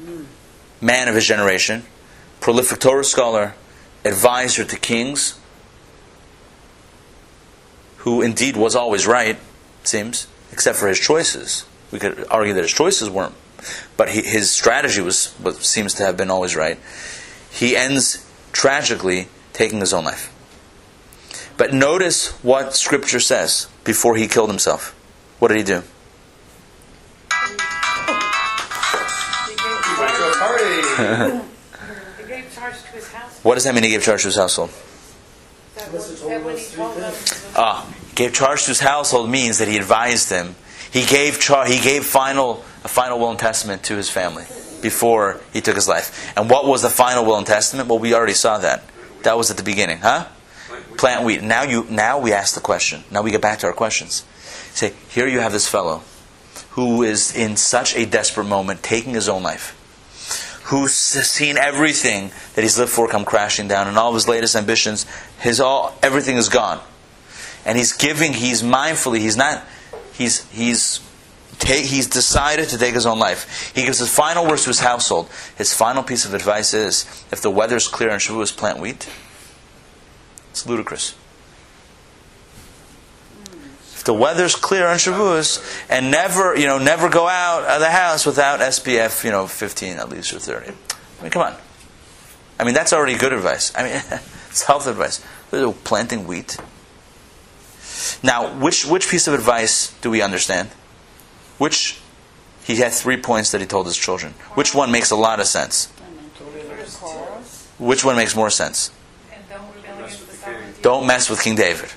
man 0.80 1.08
of 1.08 1.14
his 1.14 1.26
generation, 1.26 1.84
prolific 2.40 2.80
Torah 2.80 3.04
scholar, 3.04 3.54
advisor 4.04 4.64
to 4.64 4.76
kings, 4.76 5.38
who 7.98 8.22
indeed 8.22 8.56
was 8.56 8.74
always 8.76 9.06
right, 9.06 9.38
seems, 9.84 10.26
except 10.52 10.78
for 10.78 10.88
his 10.88 10.98
choices. 10.98 11.64
We 11.90 11.98
could 11.98 12.26
argue 12.30 12.54
that 12.54 12.62
his 12.62 12.72
choices 12.72 13.10
weren't, 13.10 13.34
but 13.96 14.10
he, 14.10 14.22
his 14.22 14.50
strategy 14.50 15.00
was 15.00 15.32
what 15.34 15.56
seems 15.56 15.94
to 15.94 16.04
have 16.04 16.16
been 16.16 16.30
always 16.30 16.54
right. 16.56 16.78
He 17.50 17.76
ends 17.76 18.24
tragically 18.52 19.28
taking 19.52 19.80
his 19.80 19.92
own 19.92 20.04
life. 20.04 20.32
But 21.56 21.74
notice 21.74 22.30
what 22.44 22.74
Scripture 22.74 23.20
says 23.20 23.66
before 23.84 24.16
he 24.16 24.28
killed 24.28 24.48
himself. 24.48 24.94
What 25.38 25.48
did 25.48 25.58
he 25.58 25.64
do? 25.64 25.82
gave 32.42 32.54
charge 32.54 32.82
to 32.82 32.88
his 32.88 33.12
house. 33.12 33.44
What 33.44 33.54
does 33.54 33.64
that 33.64 33.74
mean? 33.74 33.84
He 33.84 33.90
gave 33.90 34.02
charge 34.02 34.22
to 34.22 34.28
his 34.28 34.36
household. 34.36 34.70
That 35.74 35.92
when, 35.92 36.30
that 36.30 36.44
when 36.44 36.56
he 36.56 36.64
told 36.64 36.96
them. 36.96 37.14
Ah, 37.56 37.88
gave 38.14 38.32
charge 38.32 38.62
to 38.62 38.68
his 38.68 38.80
household 38.80 39.30
means 39.30 39.58
that 39.58 39.68
he 39.68 39.76
advised 39.76 40.30
him. 40.30 40.56
He 40.90 41.04
gave 41.04 41.40
char- 41.40 41.66
he 41.66 41.80
gave 41.80 42.04
final 42.04 42.64
a 42.84 42.88
final 42.88 43.18
will 43.18 43.30
and 43.30 43.38
testament 43.38 43.82
to 43.84 43.96
his 43.96 44.08
family 44.08 44.44
before 44.82 45.40
he 45.52 45.60
took 45.60 45.74
his 45.74 45.88
life. 45.88 46.32
And 46.36 46.48
what 46.48 46.66
was 46.66 46.82
the 46.82 46.90
final 46.90 47.24
will 47.24 47.36
and 47.36 47.46
testament? 47.46 47.88
Well, 47.88 47.98
we 47.98 48.14
already 48.14 48.34
saw 48.34 48.58
that. 48.58 48.84
That 49.22 49.36
was 49.36 49.50
at 49.50 49.56
the 49.56 49.62
beginning, 49.62 49.98
huh? 49.98 50.26
Plant 50.96 51.24
wheat. 51.24 51.42
Now 51.42 51.62
you 51.62 51.86
now 51.90 52.18
we 52.18 52.32
ask 52.32 52.54
the 52.54 52.60
question. 52.60 53.04
Now 53.10 53.22
we 53.22 53.30
get 53.30 53.42
back 53.42 53.60
to 53.60 53.66
our 53.66 53.72
questions. 53.72 54.24
Say, 54.72 54.94
here 55.08 55.26
you 55.26 55.40
have 55.40 55.52
this 55.52 55.68
fellow 55.68 56.02
who 56.70 57.02
is 57.02 57.34
in 57.34 57.56
such 57.56 57.96
a 57.96 58.06
desperate 58.06 58.44
moment, 58.44 58.82
taking 58.82 59.14
his 59.14 59.28
own 59.28 59.42
life. 59.42 59.74
Who's 60.68 60.92
seen 60.92 61.56
everything 61.56 62.30
that 62.54 62.62
he's 62.62 62.78
lived 62.78 62.90
for 62.90 63.08
come 63.08 63.24
crashing 63.24 63.68
down, 63.68 63.88
and 63.88 63.96
all 63.96 64.08
of 64.10 64.14
his 64.14 64.28
latest 64.28 64.54
ambitions, 64.54 65.06
his 65.38 65.60
all 65.60 65.96
everything 66.02 66.36
is 66.36 66.48
gone. 66.48 66.80
And 67.64 67.76
he's 67.76 67.92
giving, 67.92 68.32
he's 68.34 68.62
mindfully, 68.62 69.18
he's 69.18 69.36
not, 69.36 69.64
he's 70.12 70.48
he's 70.50 71.00
take, 71.58 71.86
he's 71.86 72.06
decided 72.06 72.68
to 72.68 72.78
take 72.78 72.94
his 72.94 73.06
own 73.06 73.18
life. 73.18 73.72
He 73.74 73.82
gives 73.82 73.98
his 73.98 74.14
final 74.14 74.46
words 74.46 74.64
to 74.64 74.68
his 74.70 74.80
household. 74.80 75.30
His 75.56 75.72
final 75.74 76.02
piece 76.02 76.24
of 76.24 76.34
advice 76.34 76.74
is: 76.74 77.04
if 77.32 77.40
the 77.40 77.50
weather's 77.50 77.88
clear 77.88 78.10
on 78.10 78.18
Shavuos, 78.18 78.54
plant 78.56 78.78
wheat. 78.78 79.08
It's 80.50 80.66
ludicrous. 80.66 81.14
The 84.08 84.14
weather's 84.14 84.54
clear 84.54 84.86
on 84.86 84.96
Shavuos, 84.96 85.62
and 85.90 86.10
never, 86.10 86.56
you 86.56 86.66
know, 86.66 86.78
never 86.78 87.10
go 87.10 87.28
out 87.28 87.64
of 87.64 87.78
the 87.80 87.90
house 87.90 88.24
without 88.24 88.58
SPF, 88.60 89.22
you 89.22 89.30
know, 89.30 89.46
15 89.46 89.98
at 89.98 90.08
least 90.08 90.32
or 90.32 90.38
30. 90.38 90.70
I 90.70 91.22
mean, 91.22 91.30
come 91.30 91.42
on. 91.42 91.54
I 92.58 92.64
mean, 92.64 92.72
that's 92.72 92.94
already 92.94 93.18
good 93.18 93.34
advice. 93.34 93.70
I 93.76 93.82
mean, 93.82 93.92
it's 94.48 94.62
health 94.62 94.86
advice. 94.86 95.22
Planting 95.84 96.26
wheat. 96.26 96.56
Now, 98.22 98.58
which 98.58 98.86
which 98.86 99.10
piece 99.10 99.28
of 99.28 99.34
advice 99.34 99.92
do 100.00 100.08
we 100.08 100.22
understand? 100.22 100.70
Which 101.58 102.00
he 102.64 102.76
had 102.76 102.94
three 102.94 103.18
points 103.18 103.50
that 103.50 103.60
he 103.60 103.66
told 103.66 103.84
his 103.84 103.98
children. 103.98 104.32
Which 104.54 104.74
one 104.74 104.90
makes 104.90 105.10
a 105.10 105.16
lot 105.16 105.38
of 105.38 105.46
sense? 105.46 105.88
Which 107.78 108.06
one 108.06 108.16
makes 108.16 108.34
more 108.34 108.48
sense? 108.48 108.90
And 109.30 109.46
don't 109.50 109.60
rebel 109.76 110.04
against 110.06 110.26
the 110.26 110.34
sovereignty. 110.34 110.80
Don't 110.80 111.06
mess 111.06 111.28
with 111.28 111.42
King 111.42 111.56
David. 111.56 111.90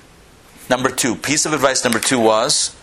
Number 0.70 0.90
two, 0.90 1.16
piece 1.16 1.46
of 1.46 1.52
advice 1.52 1.84
number 1.84 1.98
two 1.98 2.18
was 2.18 2.76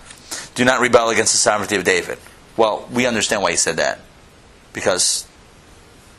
do 0.56 0.66
not 0.66 0.80
rebel 0.82 1.10
against 1.10 1.34
the 1.34 1.38
sovereignty 1.38 1.76
of 1.76 1.84
David. 1.84 2.18
Well, 2.58 2.88
we 2.92 3.06
understand 3.06 3.42
why 3.42 3.52
he 3.52 3.58
said 3.58 3.78
that. 3.78 4.00
Because 4.74 5.26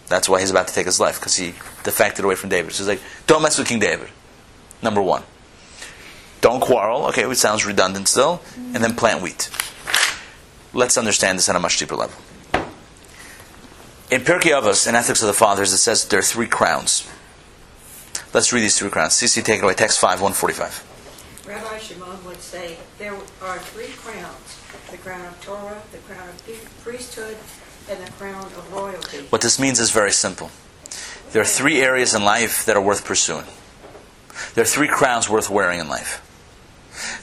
that's 0.09 0.29
why 0.29 0.41
he's 0.41 0.51
about 0.51 0.69
to 0.69 0.75
take 0.75 0.87
his 0.87 0.99
life, 0.99 1.21
because 1.21 1.37
he 1.37 1.55
defected 1.85 2.25
away 2.25 2.35
from 2.35 2.51
David. 2.51 2.73
So 2.73 2.83
he's 2.83 2.89
like, 2.89 3.03
don't 3.27 3.43
mess 3.43 3.59
with 3.59 3.69
King 3.69 3.79
David. 3.79 4.09
Number 4.83 5.03
one. 5.03 5.23
Don't 6.41 6.61
quarrel. 6.61 7.07
Okay, 7.07 7.23
it 7.23 7.37
sounds 7.37 7.67
redundant 7.67 8.09
still. 8.09 8.41
And 8.57 8.77
then 8.77 8.97
plant 8.97 9.23
wheat. 9.23 9.51
Let's 10.73 10.97
understand 10.97 11.39
this 11.39 11.49
on 11.49 11.57
a 11.57 11.61
much 11.61 11.79
deeper 11.79 11.97
level. 11.97 12.21
In 14.11 14.23
Pirkei 14.23 14.59
Avos, 14.59 14.89
in 14.89 14.95
Ethics 14.95 15.23
of 15.23 15.29
the 15.29 15.35
Fathers, 15.35 15.73
it 15.73 15.79
says 15.79 16.07
there 16.09 16.19
are 16.19 16.23
three 16.23 16.49
crowns. 16.49 17.09
Let's 18.33 18.53
read 18.53 18.63
these 18.63 18.79
three 18.79 18.91
crowns. 18.91 19.13
CC, 19.13 19.45
take 19.45 19.63
away. 19.63 19.75
Text 19.75 20.01
5, 20.01 20.21
145. 20.21 20.90
Rabbi 21.51 21.79
Shimon 21.79 22.25
would 22.27 22.41
say 22.41 22.77
there 22.99 23.13
are 23.43 23.59
three 23.59 23.89
crowns 23.97 24.61
the 24.93 24.99
crown 24.99 25.27
of 25.27 25.41
Torah, 25.41 25.83
the 25.91 25.99
crown 25.99 26.29
of 26.29 26.85
priesthood, 26.85 27.37
and 27.91 28.07
the 28.07 28.13
crown 28.13 28.45
of 28.45 28.73
royalty. 28.73 29.19
What 29.31 29.43
this 29.43 29.59
means 29.59 29.81
is 29.81 29.91
very 29.91 30.13
simple. 30.13 30.53
There 31.33 31.43
are 31.43 31.53
three 31.61 31.83
areas 31.83 32.15
in 32.15 32.23
life 32.23 32.65
that 32.67 32.77
are 32.77 32.81
worth 32.81 33.05
pursuing. 33.05 33.47
There 34.55 34.63
are 34.63 34.67
three 34.77 34.87
crowns 34.87 35.29
worth 35.29 35.51
wearing 35.51 35.81
in 35.81 35.89
life. 35.89 36.23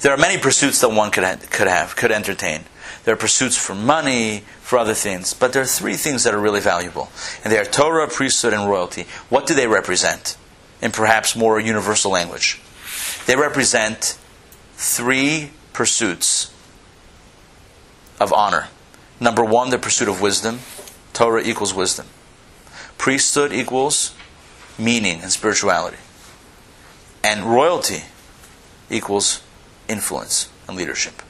There 0.01 0.11
are 0.11 0.17
many 0.17 0.37
pursuits 0.37 0.81
that 0.81 0.89
one 0.89 1.09
could, 1.09 1.23
ha- 1.23 1.39
could 1.49 1.67
have, 1.67 1.95
could 1.95 2.11
entertain. 2.11 2.65
There 3.05 3.13
are 3.13 3.17
pursuits 3.17 3.55
for 3.55 3.75
money, 3.75 4.43
for 4.59 4.77
other 4.77 4.93
things, 4.93 5.33
but 5.33 5.53
there 5.53 5.61
are 5.61 5.65
three 5.65 5.95
things 5.95 6.25
that 6.25 6.33
are 6.33 6.39
really 6.41 6.59
valuable. 6.59 7.09
And 7.45 7.53
they 7.53 7.59
are 7.59 7.65
Torah, 7.65 8.09
priesthood, 8.09 8.51
and 8.51 8.69
royalty. 8.69 9.05
What 9.29 9.47
do 9.47 9.55
they 9.55 9.67
represent? 9.67 10.35
In 10.81 10.91
perhaps 10.91 11.33
more 11.33 11.61
universal 11.61 12.11
language. 12.11 12.61
They 13.27 13.35
represent 13.35 14.17
three 14.75 15.51
pursuits 15.73 16.51
of 18.19 18.31
honor. 18.33 18.69
Number 19.19 19.43
one, 19.43 19.69
the 19.69 19.77
pursuit 19.77 20.07
of 20.07 20.21
wisdom. 20.21 20.59
Torah 21.11 21.43
equals 21.43 21.73
wisdom. 21.73 22.07
Priesthood 22.97 23.51
equals 23.51 24.15
meaning 24.79 25.21
and 25.21 25.31
spirituality. 25.31 25.97
And 27.21 27.43
royalty 27.43 28.03
equals 28.89 29.41
influence 29.89 30.49
and 30.67 30.77
leadership. 30.77 31.21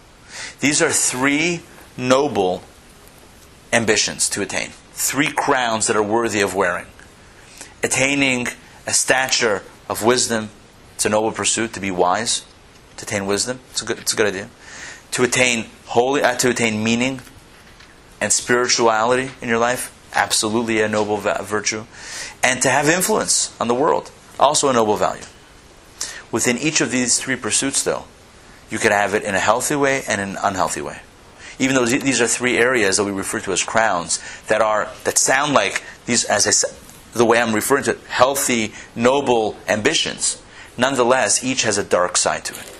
These 0.59 0.81
are 0.83 0.91
three 0.91 1.61
noble 1.97 2.61
ambitions 3.73 4.29
to 4.29 4.43
attain. 4.43 4.69
Three 4.91 5.31
crowns 5.31 5.87
that 5.87 5.95
are 5.95 6.03
worthy 6.03 6.41
of 6.41 6.53
wearing. 6.53 6.85
Attaining 7.81 8.47
a 8.85 8.93
stature 8.93 9.63
of 9.89 10.03
wisdom, 10.03 10.49
it's 10.97 11.05
a 11.05 11.09
noble 11.09 11.31
pursuit 11.31 11.73
to 11.73 11.79
be 11.79 11.91
wise, 11.91 12.43
to 12.97 13.05
attain 13.05 13.27
wisdom. 13.27 13.59
It's 13.69 13.83
a 13.83 13.85
good, 13.85 13.99
it's 13.99 14.13
a 14.13 14.15
good 14.15 14.25
idea. 14.25 14.49
To 15.11 15.23
attain 15.23 15.67
holy, 15.85 16.23
uh, 16.23 16.33
to 16.37 16.49
attain 16.49 16.83
meaning 16.83 17.21
and 18.19 18.33
spirituality 18.33 19.29
in 19.39 19.47
your 19.47 19.59
life, 19.59 19.93
absolutely 20.15 20.81
a 20.81 20.89
noble 20.89 21.17
va- 21.17 21.43
virtue. 21.43 21.85
And 22.41 22.63
to 22.63 22.69
have 22.71 22.89
influence 22.89 23.55
on 23.61 23.67
the 23.67 23.75
world, 23.75 24.09
also 24.39 24.69
a 24.69 24.73
noble 24.73 24.95
value. 24.95 25.21
Within 26.31 26.57
each 26.57 26.81
of 26.81 26.89
these 26.89 27.19
three 27.19 27.35
pursuits, 27.35 27.83
though, 27.83 28.05
You 28.71 28.79
can 28.79 28.91
have 28.91 29.13
it 29.13 29.21
in 29.21 29.35
a 29.35 29.39
healthy 29.39 29.75
way 29.75 30.01
and 30.09 30.19
an 30.19 30.35
unhealthy 30.41 30.81
way. 30.81 31.01
Even 31.59 31.75
though 31.75 31.85
these 31.85 32.19
are 32.21 32.27
three 32.27 32.57
areas 32.57 32.97
that 32.97 33.03
we 33.03 33.11
refer 33.11 33.39
to 33.41 33.53
as 33.53 33.61
crowns 33.61 34.19
that 34.47 34.61
are 34.61 34.89
that 35.03 35.19
sound 35.19 35.53
like 35.53 35.83
these, 36.07 36.25
as 36.25 36.47
I 36.47 36.49
said, 36.49 36.71
the 37.13 37.23
way 37.23 37.39
I'm 37.39 37.53
referring 37.53 37.83
to 37.83 37.91
it, 37.91 37.99
healthy, 38.07 38.73
noble 38.95 39.55
ambitions. 39.67 40.41
Nonetheless, 40.77 41.43
each 41.43 41.63
has 41.63 41.77
a 41.77 41.83
dark 41.83 42.17
side 42.17 42.45
to 42.45 42.53
it. 42.53 42.73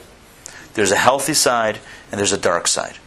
There's 0.73 0.91
a 0.91 0.97
healthy 0.97 1.33
side 1.33 1.79
and 2.11 2.19
there's 2.19 2.31
a 2.31 2.37
dark 2.37 2.67
side. 2.67 2.97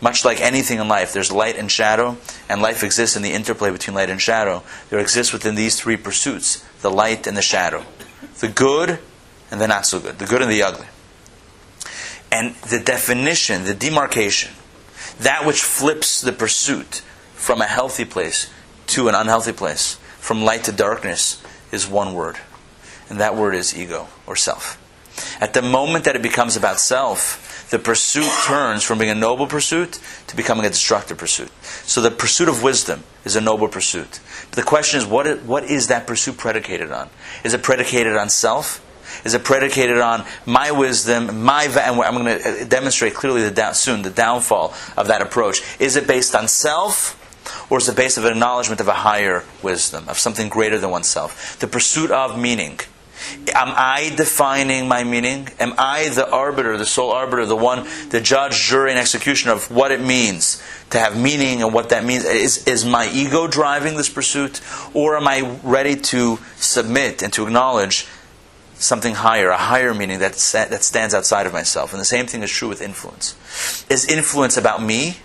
Much 0.00 0.24
like 0.24 0.40
anything 0.40 0.80
in 0.80 0.88
life, 0.88 1.12
there's 1.12 1.32
light 1.32 1.56
and 1.56 1.70
shadow, 1.70 2.18
and 2.48 2.60
life 2.60 2.82
exists 2.82 3.16
in 3.16 3.22
the 3.22 3.32
interplay 3.32 3.70
between 3.70 3.94
light 3.94 4.10
and 4.10 4.20
shadow. 4.20 4.62
There 4.90 4.98
exists 4.98 5.32
within 5.32 5.54
these 5.54 5.80
three 5.80 5.96
pursuits 5.96 6.64
the 6.82 6.90
light 6.90 7.26
and 7.26 7.36
the 7.36 7.42
shadow, 7.42 7.84
the 8.40 8.48
good 8.48 8.98
and 9.50 9.60
the 9.60 9.68
not 9.68 9.86
so 9.86 10.00
good, 10.00 10.18
the 10.18 10.26
good 10.26 10.42
and 10.42 10.50
the 10.50 10.62
ugly. 10.62 10.88
And 12.30 12.54
the 12.56 12.80
definition, 12.80 13.64
the 13.64 13.74
demarcation, 13.74 14.52
that 15.20 15.46
which 15.46 15.62
flips 15.62 16.20
the 16.20 16.32
pursuit 16.32 17.02
from 17.34 17.62
a 17.62 17.66
healthy 17.66 18.04
place 18.04 18.50
to 18.88 19.08
an 19.08 19.14
unhealthy 19.14 19.52
place, 19.52 19.94
from 20.18 20.42
light 20.42 20.64
to 20.64 20.72
darkness, 20.72 21.40
is 21.70 21.88
one 21.88 22.12
word. 22.12 22.38
And 23.10 23.20
that 23.20 23.36
word 23.36 23.54
is 23.54 23.76
ego 23.76 24.08
or 24.26 24.36
self. 24.36 24.80
At 25.40 25.54
the 25.54 25.62
moment 25.62 26.04
that 26.04 26.16
it 26.16 26.22
becomes 26.22 26.56
about 26.56 26.80
self, 26.80 27.68
the 27.70 27.78
pursuit 27.78 28.30
turns 28.46 28.82
from 28.82 28.98
being 28.98 29.10
a 29.10 29.14
noble 29.14 29.46
pursuit 29.46 30.00
to 30.26 30.36
becoming 30.36 30.66
a 30.66 30.70
destructive 30.70 31.18
pursuit. 31.18 31.50
So 31.62 32.00
the 32.00 32.10
pursuit 32.10 32.48
of 32.48 32.62
wisdom 32.62 33.04
is 33.24 33.36
a 33.36 33.40
noble 33.40 33.68
pursuit. 33.68 34.20
But 34.50 34.56
the 34.56 34.62
question 34.62 34.98
is, 34.98 35.06
what 35.06 35.26
is, 35.26 35.42
what 35.44 35.64
is 35.64 35.88
that 35.88 36.06
pursuit 36.06 36.36
predicated 36.36 36.92
on? 36.92 37.10
Is 37.42 37.54
it 37.54 37.62
predicated 37.62 38.16
on 38.16 38.28
self? 38.28 38.80
Is 39.24 39.34
it 39.34 39.44
predicated 39.44 39.98
on 39.98 40.24
my 40.44 40.72
wisdom, 40.72 41.44
my 41.44 41.68
va- 41.68 41.86
and 41.86 42.00
I'm 42.00 42.14
going 42.14 42.38
to 42.38 42.62
uh, 42.62 42.64
demonstrate 42.64 43.14
clearly 43.14 43.42
the 43.42 43.50
down, 43.50 43.74
soon 43.74 44.02
the 44.02 44.10
downfall 44.10 44.74
of 44.96 45.06
that 45.08 45.22
approach. 45.22 45.62
Is 45.78 45.96
it 45.96 46.06
based 46.06 46.34
on 46.34 46.48
self, 46.48 47.20
or 47.70 47.78
is 47.78 47.88
it 47.88 47.96
based 47.96 48.18
on 48.18 48.24
an 48.24 48.32
acknowledgement 48.32 48.80
of 48.80 48.88
a 48.88 48.92
higher 48.92 49.44
wisdom, 49.62 50.08
of 50.08 50.18
something 50.18 50.48
greater 50.48 50.78
than 50.78 50.90
oneself? 50.90 51.58
The 51.60 51.68
pursuit 51.68 52.10
of 52.10 52.38
meaning. 52.38 52.80
Am 53.54 53.72
I 53.76 54.12
defining 54.16 54.88
my 54.88 55.04
meaning? 55.04 55.48
Am 55.58 55.74
I 55.78 56.08
the 56.08 56.28
arbiter, 56.30 56.76
the 56.76 56.86
sole 56.86 57.12
arbiter, 57.12 57.46
the 57.46 57.56
one, 57.56 57.86
the 58.10 58.20
judge, 58.20 58.60
jury, 58.62 58.90
and 58.90 58.98
executioner 58.98 59.52
of 59.52 59.70
what 59.70 59.92
it 59.92 60.00
means 60.00 60.62
to 60.90 60.98
have 60.98 61.16
meaning 61.16 61.62
and 61.62 61.72
what 61.72 61.90
that 61.90 62.04
means? 62.04 62.24
Is, 62.24 62.66
is 62.66 62.84
my 62.84 63.10
ego 63.12 63.46
driving 63.46 63.96
this 63.96 64.08
pursuit? 64.08 64.60
Or 64.94 65.16
am 65.16 65.28
I 65.28 65.58
ready 65.62 65.96
to 65.96 66.38
submit 66.56 67.22
and 67.22 67.32
to 67.34 67.44
acknowledge 67.44 68.06
something 68.74 69.14
higher, 69.14 69.50
a 69.50 69.56
higher 69.56 69.94
meaning 69.94 70.18
that, 70.18 70.32
that 70.32 70.82
stands 70.82 71.14
outside 71.14 71.46
of 71.46 71.52
myself? 71.52 71.92
And 71.92 72.00
the 72.00 72.06
same 72.06 72.26
thing 72.26 72.42
is 72.42 72.50
true 72.50 72.68
with 72.68 72.82
influence. 72.82 73.36
Is 73.88 74.06
influence 74.06 74.56
about 74.56 74.82
me? 74.82 75.18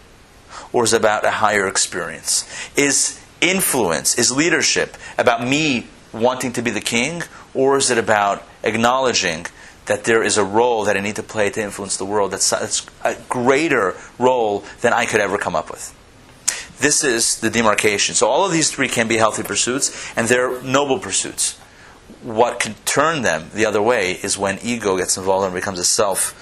Or 0.72 0.84
is 0.84 0.94
it 0.94 0.98
about 0.98 1.26
a 1.26 1.32
higher 1.32 1.68
experience? 1.68 2.46
Is 2.76 3.20
influence, 3.42 4.18
is 4.18 4.32
leadership 4.32 4.98
about 5.18 5.46
me 5.46 5.88
wanting 6.14 6.54
to 6.54 6.62
be 6.62 6.72
the 6.72 6.82
king? 6.82 7.24
Or 7.60 7.76
is 7.76 7.92
it 7.92 7.98
about 7.98 8.42
acknowledging 8.64 9.46
that 9.86 10.06
there 10.06 10.24
is 10.24 10.38
a 10.38 10.46
role 10.46 10.86
that 10.86 10.96
I 10.96 11.02
need 11.02 11.18
to 11.18 11.24
play 11.24 11.50
to 11.50 11.62
influence 11.62 11.98
the 11.98 12.06
world 12.06 12.32
that's, 12.32 12.50
that's 12.50 12.86
a 13.04 13.16
greater 13.28 13.98
role 14.18 14.64
than 14.80 14.94
I 14.94 15.06
could 15.06 15.20
ever 15.20 15.38
come 15.38 15.58
up 15.58 15.70
with? 15.70 15.94
This 16.80 17.04
is 17.04 17.42
the 17.42 17.50
demarcation. 17.50 18.16
So 18.16 18.30
all 18.30 18.46
of 18.46 18.54
these 18.54 18.72
three 18.72 18.88
can 18.88 19.10
be 19.10 19.18
healthy 19.18 19.44
pursuits, 19.44 19.92
and 20.16 20.30
they're 20.30 20.62
noble 20.62 21.00
pursuits. 21.00 21.58
What 22.24 22.62
can 22.62 22.76
turn 22.86 23.24
them 23.24 23.52
the 23.54 23.66
other 23.66 23.82
way 23.82 24.14
is 24.24 24.38
when 24.38 24.58
ego 24.64 24.96
gets 24.96 25.18
involved 25.18 25.44
and 25.44 25.54
becomes 25.54 25.80
a 25.80 25.84
self, 25.84 26.34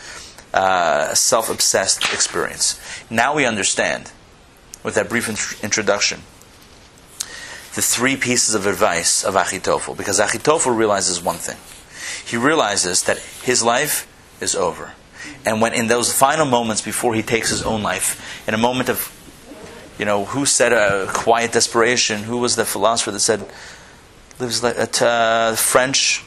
uh, 0.54 1.16
self-obsessed 1.16 2.14
experience. 2.14 2.80
Now 3.10 3.34
we 3.34 3.48
understand, 3.48 4.12
with 4.84 4.94
that 4.94 5.10
brief 5.10 5.30
int- 5.30 5.64
introduction, 5.64 6.22
the 7.78 7.84
three 7.84 8.18
pieces 8.18 8.56
of 8.56 8.66
advice 8.66 9.24
of 9.24 9.36
Achitophel, 9.36 9.96
because 9.96 10.20
Achitophel 10.20 10.76
realizes 10.76 11.22
one 11.22 11.36
thing. 11.36 11.58
He 12.26 12.36
realizes 12.36 13.04
that 13.04 13.20
his 13.20 13.62
life 13.62 14.08
is 14.42 14.56
over. 14.56 14.94
And 15.46 15.62
when 15.62 15.76
in 15.76 15.86
those 15.86 16.12
final 16.12 16.48
moments 16.48 16.82
before 16.82 17.14
he 17.14 17.22
takes 17.22 17.52
his 17.52 17.62
own 17.62 17.84
life, 17.84 18.48
in 18.48 18.56
a 18.56 18.58
moment 18.58 18.90
of, 18.90 19.14
you 20.00 20.06
know, 20.06 20.26
who 20.26 20.48
said 20.48 20.74
a 20.74 21.06
quiet 21.14 21.52
desperation? 21.52 22.24
Who 22.24 22.40
was 22.40 22.56
the 22.56 22.66
philosopher 22.66 23.12
that 23.12 23.20
said, 23.20 23.46
lives 24.40 24.64
like 24.64 25.00
uh, 25.00 25.54
French, 25.56 26.24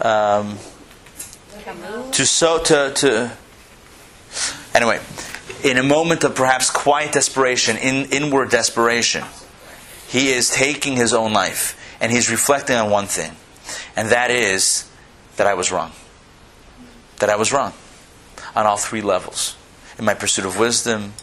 um, 0.00 0.58
to 2.10 2.26
so 2.26 2.58
to 2.58 2.92
to. 2.96 3.30
Anyway, 4.74 4.98
in 5.62 5.78
a 5.78 5.84
moment 5.84 6.24
of 6.24 6.34
perhaps 6.34 6.70
quiet 6.70 7.12
desperation, 7.12 7.76
in 7.76 8.10
inward 8.10 8.50
desperation, 8.50 9.22
he 10.12 10.28
is 10.28 10.50
taking 10.50 10.94
his 10.94 11.14
own 11.14 11.32
life 11.32 11.78
and 11.98 12.12
he's 12.12 12.30
reflecting 12.30 12.76
on 12.76 12.90
one 12.90 13.06
thing, 13.06 13.32
and 13.96 14.10
that 14.10 14.30
is 14.30 14.90
that 15.36 15.46
I 15.46 15.54
was 15.54 15.72
wrong. 15.72 15.92
That 17.20 17.30
I 17.30 17.36
was 17.36 17.50
wrong 17.50 17.72
on 18.54 18.66
all 18.66 18.76
three 18.76 19.00
levels 19.00 19.56
in 19.98 20.04
my 20.04 20.12
pursuit 20.12 20.44
of 20.44 20.58
wisdom, 20.58 21.14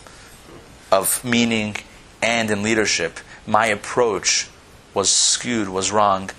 of 0.91 1.23
meaning, 1.23 1.75
and 2.23 2.49
in 2.49 2.63
leadership. 2.63 3.19
My 3.45 3.67
approach 3.67 4.49
was 4.95 5.11
skewed, 5.11 5.69
was 5.69 5.91
wrong, 5.91 6.31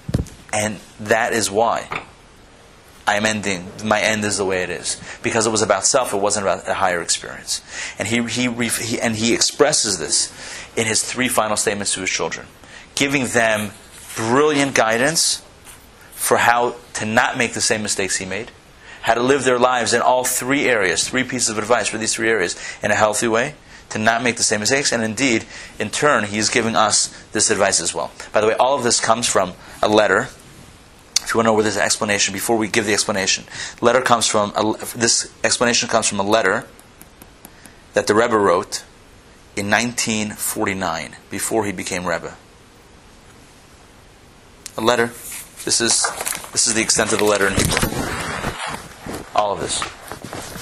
and 0.53 0.81
that 0.99 1.33
is 1.33 1.53
why 1.53 2.05
I'm 3.07 3.27
ending. 3.27 3.69
My 3.85 4.01
end 4.01 4.25
is 4.25 4.39
the 4.39 4.45
way 4.45 4.65
it 4.65 4.71
is 4.71 5.01
because 5.23 5.47
it 5.47 5.51
was 5.51 5.63
about 5.63 5.87
self. 5.87 6.13
It 6.13 6.17
wasn't 6.17 6.47
about 6.47 6.67
a 6.67 6.75
higher 6.75 7.01
experience, 7.01 7.63
and 7.97 8.09
he, 8.09 8.25
he, 8.25 8.49
he 8.69 9.01
and 9.01 9.15
he 9.15 9.35
expresses 9.35 10.01
this 10.01 10.33
in 10.77 10.87
his 10.87 11.03
three 11.03 11.29
final 11.29 11.57
statements 11.57 11.95
to 11.95 12.01
his 12.01 12.11
children, 12.11 12.47
giving 12.95 13.27
them 13.29 13.73
brilliant 14.17 14.75
guidance 14.75 15.43
for 16.13 16.37
how 16.37 16.77
to 16.95 17.07
not 17.07 17.39
make 17.39 17.55
the 17.55 17.61
same 17.61 17.83
mistakes 17.83 18.17
he 18.17 18.27
made, 18.27 18.51
how 19.03 19.15
to 19.15 19.23
live 19.23 19.45
their 19.45 19.59
lives 19.59 19.95
in 19.95 20.03
all 20.03 20.25
three 20.25 20.69
areas, 20.69 21.09
three 21.09 21.25
pieces 21.25 21.49
of 21.49 21.59
advice 21.59 21.89
for 21.89 21.99
these 21.99 22.15
three 22.15 22.29
areas 22.29 22.57
in 22.83 22.91
a 22.91 22.95
healthy 22.95 23.27
way, 23.27 23.55
to 23.89 23.99
not 23.99 24.23
make 24.23 24.37
the 24.37 24.43
same 24.43 24.61
mistakes, 24.61 24.93
and 24.93 25.03
indeed, 25.03 25.45
in 25.79 25.91
turn, 25.91 26.25
he 26.25 26.39
is 26.39 26.49
giving 26.49 26.77
us 26.77 27.09
this 27.33 27.51
advice 27.51 27.81
as 27.81 27.95
well. 27.95 28.13
By 28.33 28.41
the 28.41 28.47
way, 28.47 28.55
all 28.55 28.77
of 28.77 28.85
this 28.85 29.01
comes 29.01 29.27
from 29.27 29.55
a 29.83 29.89
letter. 29.89 30.29
If 31.23 31.35
you 31.35 31.39
want 31.39 31.47
to 31.47 31.51
know 31.51 31.55
where 31.55 31.65
this 31.65 31.77
explanation, 31.77 32.33
before 32.33 32.57
we 32.57 32.69
give 32.69 32.87
the 32.87 32.93
explanation, 32.93 33.45
letter 33.81 34.01
comes 34.01 34.27
from 34.27 34.53
a, 34.55 34.75
this 34.97 35.33
explanation 35.43 35.89
comes 35.89 36.07
from 36.07 36.21
a 36.21 36.23
letter 36.23 36.67
that 37.95 38.07
the 38.07 38.15
Rebbe 38.15 38.37
wrote 38.37 38.85
in 39.57 39.71
1949, 39.71 41.17
before 41.31 41.65
he 41.67 41.73
became 41.73 42.07
Rebbe. 42.07 42.37
A 44.77 44.81
letter. 44.81 45.07
This 45.65 45.81
is 45.81 46.07
this 46.53 46.67
is 46.67 46.75
the 46.75 46.81
extent 46.81 47.13
of 47.13 47.19
the 47.19 47.25
letter 47.25 47.47
in 47.47 47.55
Hebrew. 47.55 47.79
All 49.35 49.53
of 49.53 49.61
this, 49.61 49.83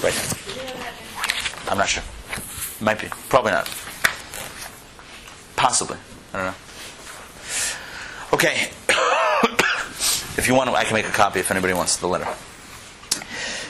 right. 0.03 1.71
I'm 1.71 1.77
not 1.77 1.87
sure. 1.87 2.03
Might 2.81 2.99
be. 2.99 3.07
Probably 3.29 3.51
not. 3.51 3.65
Possibly. 5.55 5.97
I 6.33 6.37
don't 6.37 6.45
know. 6.47 6.55
Okay. 8.33 8.69
if 10.37 10.45
you 10.47 10.55
want, 10.55 10.69
I 10.69 10.83
can 10.83 10.93
make 10.93 11.07
a 11.07 11.11
copy 11.11 11.39
if 11.39 11.51
anybody 11.51 11.73
wants 11.73 11.97
the 11.97 12.07
letter. 12.07 12.27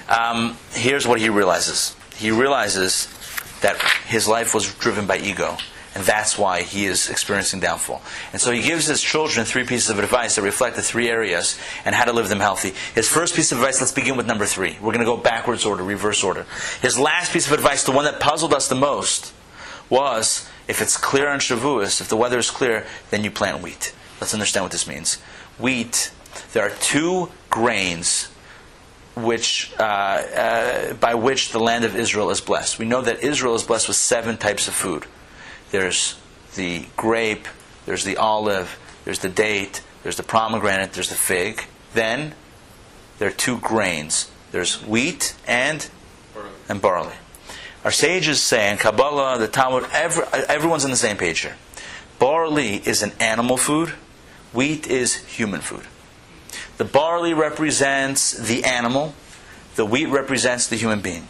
Um, 0.07 0.57
here's 0.71 1.07
what 1.07 1.19
he 1.19 1.29
realizes. 1.29 1.95
He 2.15 2.31
realizes 2.31 3.07
that 3.61 3.81
his 4.07 4.27
life 4.27 4.53
was 4.53 4.73
driven 4.75 5.05
by 5.05 5.17
ego, 5.17 5.57
and 5.95 6.03
that's 6.03 6.37
why 6.37 6.61
he 6.61 6.85
is 6.85 7.09
experiencing 7.09 7.59
downfall. 7.59 8.01
And 8.31 8.41
so 8.41 8.51
he 8.51 8.61
gives 8.61 8.85
his 8.85 9.01
children 9.01 9.45
three 9.45 9.65
pieces 9.65 9.89
of 9.89 9.99
advice 9.99 10.35
that 10.35 10.43
reflect 10.43 10.75
the 10.75 10.81
three 10.81 11.09
areas 11.09 11.59
and 11.83 11.95
how 11.95 12.05
to 12.05 12.13
live 12.13 12.29
them 12.29 12.39
healthy. 12.39 12.73
His 12.93 13.09
first 13.09 13.35
piece 13.35 13.51
of 13.51 13.57
advice, 13.57 13.79
let's 13.79 13.91
begin 13.91 14.15
with 14.15 14.27
number 14.27 14.45
three. 14.45 14.77
We're 14.81 14.93
going 14.93 14.99
to 14.99 15.05
go 15.05 15.17
backwards 15.17 15.65
order, 15.65 15.83
reverse 15.83 16.23
order. 16.23 16.45
His 16.81 16.97
last 16.99 17.33
piece 17.33 17.47
of 17.47 17.53
advice, 17.53 17.83
the 17.83 17.91
one 17.91 18.05
that 18.05 18.19
puzzled 18.19 18.53
us 18.53 18.67
the 18.67 18.75
most, 18.75 19.33
was 19.89 20.47
if 20.67 20.81
it's 20.81 20.95
clear 20.95 21.27
on 21.27 21.39
Shavuos, 21.39 21.99
if 21.99 22.07
the 22.07 22.15
weather 22.15 22.37
is 22.37 22.51
clear, 22.51 22.85
then 23.09 23.23
you 23.23 23.31
plant 23.31 23.63
wheat. 23.63 23.93
Let's 24.21 24.33
understand 24.33 24.65
what 24.65 24.71
this 24.71 24.87
means. 24.87 25.15
Wheat, 25.57 26.11
there 26.53 26.63
are 26.63 26.69
two 26.79 27.31
grains 27.49 28.29
which, 29.23 29.71
uh, 29.79 29.83
uh, 29.83 30.93
by 30.93 31.15
which 31.15 31.51
the 31.51 31.59
land 31.59 31.85
of 31.85 31.95
Israel 31.95 32.29
is 32.29 32.41
blessed. 32.41 32.79
We 32.79 32.85
know 32.85 33.01
that 33.01 33.23
Israel 33.23 33.55
is 33.55 33.63
blessed 33.63 33.87
with 33.87 33.97
seven 33.97 34.37
types 34.37 34.67
of 34.67 34.73
food. 34.73 35.05
There's 35.71 36.19
the 36.55 36.85
grape, 36.97 37.47
there's 37.85 38.03
the 38.03 38.17
olive, 38.17 38.79
there's 39.05 39.19
the 39.19 39.29
date, 39.29 39.81
there's 40.03 40.17
the 40.17 40.23
pomegranate, 40.23 40.93
there's 40.93 41.09
the 41.09 41.15
fig. 41.15 41.63
Then 41.93 42.33
there 43.17 43.27
are 43.27 43.31
two 43.31 43.57
grains. 43.59 44.31
There's 44.51 44.83
wheat 44.85 45.35
and 45.47 45.87
and 46.67 46.81
barley. 46.81 47.15
Our 47.83 47.91
sages 47.91 48.41
say 48.41 48.71
in 48.71 48.77
Kabbalah, 48.77 49.37
the 49.39 49.47
Talmud, 49.47 49.85
every, 49.93 50.23
everyone's 50.47 50.83
on 50.83 50.91
the 50.91 50.97
same 50.97 51.17
page 51.17 51.39
here. 51.39 51.55
Barley 52.19 52.75
is 52.75 53.01
an 53.01 53.13
animal 53.19 53.57
food. 53.57 53.89
Wheat 54.51 54.87
is 54.87 55.15
human 55.15 55.61
food. 55.61 55.83
The 56.79 56.85
barley 56.85 57.33
represents 57.33 58.31
the 58.31 58.63
animal, 58.63 59.13
the 59.75 59.85
wheat 59.85 60.05
represents 60.05 60.65
the 60.65 60.77
human 60.77 61.01
being. 61.01 61.27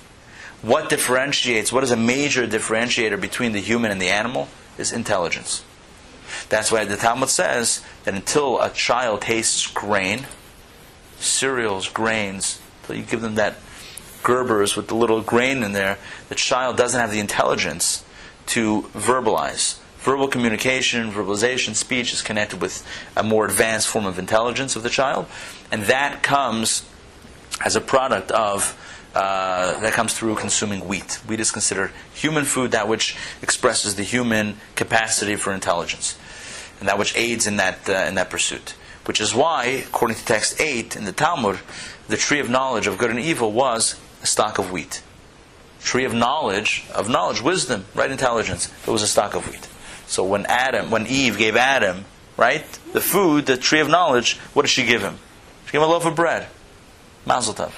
what 0.61 0.89
differentiates, 0.89 1.71
what 1.71 1.83
is 1.83 1.89
a 1.89 1.97
major 1.97 2.45
differentiator 2.45 3.19
between 3.19 3.53
the 3.53 3.59
human 3.59 3.89
and 3.91 3.99
the 3.99 4.09
animal 4.09 4.47
is 4.77 4.91
intelligence. 4.91 5.63
That's 6.49 6.71
why 6.71 6.85
the 6.85 6.97
Talmud 6.97 7.29
says 7.29 7.81
that 8.03 8.13
until 8.13 8.61
a 8.61 8.69
child 8.69 9.21
tastes 9.21 9.65
grain, 9.65 10.27
cereals, 11.17 11.89
grains, 11.89 12.61
until 12.81 12.97
you 12.97 13.03
give 13.03 13.21
them 13.21 13.35
that 13.35 13.55
Gerbers 14.21 14.75
with 14.75 14.87
the 14.87 14.95
little 14.95 15.21
grain 15.21 15.63
in 15.63 15.71
there, 15.71 15.97
the 16.27 16.35
child 16.35 16.77
doesn't 16.77 16.99
have 16.99 17.11
the 17.11 17.19
intelligence 17.19 18.03
to 18.47 18.83
verbalize. 18.93 19.79
Verbal 20.09 20.27
communication, 20.27 21.11
verbalization, 21.11 21.75
speech 21.75 22.13
is 22.13 22.23
connected 22.23 22.59
with 22.59 22.83
a 23.15 23.21
more 23.21 23.45
advanced 23.45 23.87
form 23.87 24.07
of 24.07 24.17
intelligence 24.17 24.75
of 24.75 24.81
the 24.81 24.89
child, 24.89 25.27
and 25.71 25.83
that 25.83 26.23
comes 26.23 26.83
as 27.63 27.75
a 27.75 27.79
product 27.79 28.31
of 28.31 28.75
uh, 29.13 29.79
that 29.81 29.93
comes 29.93 30.15
through 30.15 30.33
consuming 30.33 30.87
wheat. 30.87 31.19
Wheat 31.27 31.39
is 31.39 31.51
considered 31.51 31.91
human 32.11 32.45
food, 32.45 32.71
that 32.71 32.87
which 32.87 33.15
expresses 33.43 33.97
the 33.97 34.01
human 34.01 34.57
capacity 34.73 35.35
for 35.35 35.53
intelligence, 35.53 36.17
and 36.79 36.89
that 36.89 36.97
which 36.97 37.15
aids 37.15 37.45
in 37.45 37.57
that 37.57 37.87
uh, 37.87 38.07
in 38.07 38.15
that 38.15 38.31
pursuit. 38.31 38.73
Which 39.05 39.21
is 39.21 39.35
why, 39.35 39.65
according 39.65 40.17
to 40.17 40.25
text 40.25 40.59
eight 40.59 40.95
in 40.95 41.05
the 41.05 41.11
Talmud, 41.11 41.59
the 42.07 42.17
tree 42.17 42.39
of 42.39 42.49
knowledge 42.49 42.87
of 42.87 42.97
good 42.97 43.11
and 43.11 43.19
evil 43.19 43.51
was 43.51 43.95
a 44.23 44.25
stock 44.25 44.57
of 44.57 44.71
wheat. 44.71 45.03
Tree 45.83 46.05
of 46.05 46.15
knowledge, 46.15 46.85
of 46.95 47.09
knowledge, 47.09 47.43
wisdom, 47.43 47.85
right 47.93 48.09
intelligence. 48.09 48.73
It 48.87 48.89
was 48.89 49.03
a 49.03 49.07
stock 49.07 49.35
of 49.35 49.47
wheat. 49.47 49.67
So 50.09 50.23
when 50.23 50.47
Adam, 50.47 50.89
when 50.89 51.05
Eve 51.05 51.37
gave 51.37 51.55
Adam, 51.55 52.03
right, 52.35 52.65
the 52.93 52.99
food, 52.99 53.45
the 53.45 53.57
tree 53.57 53.79
of 53.79 53.89
knowledge, 53.89 54.37
what 54.53 54.63
did 54.63 54.69
she 54.69 54.83
give 54.83 55.03
him? 55.03 55.19
She 55.67 55.73
gave 55.73 55.81
him 55.81 55.87
a 55.87 55.91
loaf 55.91 56.03
of 56.07 56.15
bread, 56.15 56.47
mazel 57.27 57.53
tov, 57.53 57.71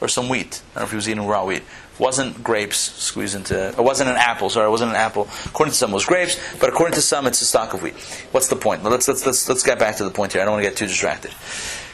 or 0.00 0.08
some 0.08 0.28
wheat. 0.28 0.62
I 0.74 0.80
don't 0.80 0.82
know 0.82 0.84
if 0.86 0.90
he 0.90 0.96
was 0.96 1.08
eating 1.08 1.24
raw 1.24 1.44
wheat. 1.44 1.58
It 1.58 2.00
wasn't 2.00 2.42
grapes 2.42 2.76
squeezed 2.76 3.36
into. 3.36 3.68
It 3.68 3.78
wasn't 3.78 4.10
an 4.10 4.16
apple. 4.16 4.50
Sorry, 4.50 4.66
it 4.66 4.70
wasn't 4.70 4.90
an 4.90 4.96
apple. 4.96 5.28
According 5.44 5.70
to 5.70 5.76
some, 5.76 5.92
it 5.92 5.94
was 5.94 6.04
grapes, 6.04 6.36
but 6.58 6.68
according 6.68 6.96
to 6.96 7.02
some, 7.02 7.24
it's 7.28 7.40
a 7.40 7.44
stock 7.46 7.72
of 7.72 7.84
wheat. 7.84 7.94
What's 8.32 8.48
the 8.48 8.56
point? 8.56 8.82
Let's 8.82 9.06
let's 9.06 9.24
let's 9.24 9.48
let's 9.48 9.62
get 9.62 9.78
back 9.78 9.96
to 9.98 10.04
the 10.04 10.10
point 10.10 10.32
here. 10.32 10.42
I 10.42 10.44
don't 10.44 10.54
want 10.54 10.64
to 10.64 10.68
get 10.68 10.76
too 10.76 10.88
distracted. 10.88 11.30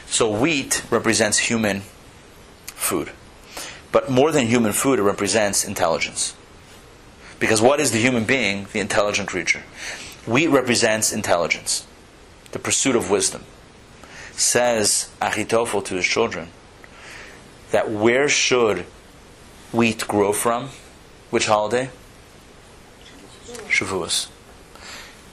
So 0.07 0.31
wheat 0.31 0.83
represents 0.89 1.37
human 1.37 1.81
food. 2.65 3.11
But 3.91 4.09
more 4.09 4.31
than 4.31 4.47
human 4.47 4.71
food, 4.73 4.97
it 4.97 5.03
represents 5.03 5.63
intelligence. 5.63 6.35
Because 7.43 7.61
what 7.61 7.81
is 7.81 7.91
the 7.91 7.97
human 7.97 8.23
being? 8.23 8.67
The 8.71 8.79
intelligent 8.79 9.27
creature. 9.27 9.63
Wheat 10.25 10.47
represents 10.47 11.11
intelligence, 11.11 11.85
the 12.53 12.57
pursuit 12.57 12.95
of 12.95 13.09
wisdom. 13.09 13.43
Says 14.31 15.11
Achitophel 15.21 15.83
to 15.83 15.95
his 15.95 16.05
children 16.05 16.47
that 17.71 17.91
where 17.91 18.29
should 18.29 18.85
wheat 19.73 20.07
grow 20.07 20.31
from? 20.31 20.69
Which 21.31 21.47
holiday? 21.47 21.89
Shavuos. 23.67 24.29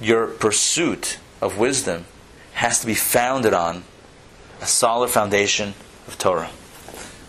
Your 0.01 0.27
pursuit 0.27 1.21
of 1.41 1.59
wisdom 1.59 2.07
has 2.55 2.81
to 2.81 2.87
be 2.89 2.95
founded 2.95 3.55
on 3.55 3.85
a 4.61 4.67
solid 4.67 5.11
foundation 5.11 5.75
of 6.09 6.19
Torah. 6.19 6.51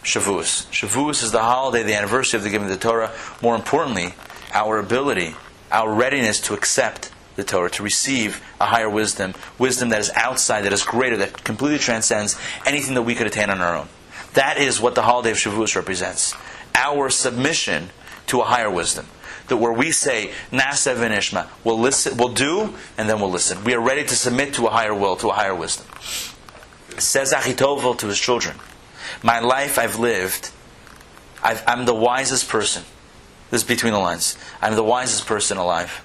Shavuos. 0.02 0.66
Shavuos 0.72 1.22
is 1.22 1.32
the 1.32 1.44
holiday, 1.44 1.84
the 1.84 1.94
anniversary 1.94 2.40
of 2.40 2.44
the 2.44 2.50
giving 2.50 2.68
of 2.68 2.74
the 2.74 2.80
Torah. 2.80 3.12
More 3.44 3.56
importantly, 3.56 4.16
our 4.54 4.80
ability, 4.80 5.36
our 5.72 5.94
readiness 5.94 6.40
to 6.42 6.54
accept 6.54 7.12
the 7.36 7.44
Torah, 7.44 7.70
to 7.72 7.84
receive 7.84 8.44
a 8.60 8.66
higher 8.66 8.90
wisdom, 8.90 9.34
wisdom 9.58 9.90
that 9.90 10.00
is 10.00 10.12
outside, 10.16 10.64
that 10.64 10.74
is 10.74 10.84
greater, 10.84 11.18
that 11.18 11.44
completely 11.44 11.80
transcends 11.80 12.38
anything 12.66 12.94
that 12.96 13.04
we 13.04 13.16
could 13.16 13.28
attain 13.28 13.50
on 13.50 13.62
our 13.62 13.76
own. 13.76 13.88
That 14.34 14.58
is 14.58 14.80
what 14.80 14.96
the 14.96 15.02
holiday 15.02 15.32
of 15.32 15.38
Shavuos 15.38 15.76
represents. 15.76 16.36
Our 16.76 17.10
submission 17.10 17.90
to 18.28 18.42
a 18.42 18.44
higher 18.46 18.70
wisdom. 18.70 19.08
That 19.48 19.58
where 19.58 19.74
we 19.74 19.92
say, 19.92 20.32
Na'aseh 20.52 20.96
v'nishma, 20.96 21.48
we'll 21.64 21.80
listen, 21.80 22.18
we'll 22.18 22.34
do, 22.34 22.76
and 22.98 23.10
then 23.10 23.20
we'll 23.20 23.32
listen. 23.32 23.64
We 23.64 23.74
are 23.74 23.82
ready 23.82 24.04
to 24.04 24.16
submit 24.16 24.54
to 24.54 24.68
a 24.68 24.70
higher 24.70 24.94
will, 24.94 25.16
to 25.18 25.30
a 25.30 25.34
higher 25.34 25.56
wisdom. 25.56 25.88
Says 26.98 27.34
Achitophel 27.34 27.98
to 28.00 28.08
his 28.08 28.20
children, 28.20 28.58
my 29.24 29.40
life 29.40 29.78
I've 29.78 30.00
lived, 30.00 30.52
i 31.44 31.62
am 31.68 31.86
the 31.86 31.94
wisest 31.94 32.48
person. 32.48 32.84
This 33.52 33.62
is 33.62 33.68
between 33.68 33.94
the 33.94 34.00
lines. 34.00 34.38
I'm 34.62 34.76
the 34.76 34.84
wisest 34.84 35.28
person 35.28 35.58
alive. 35.58 36.04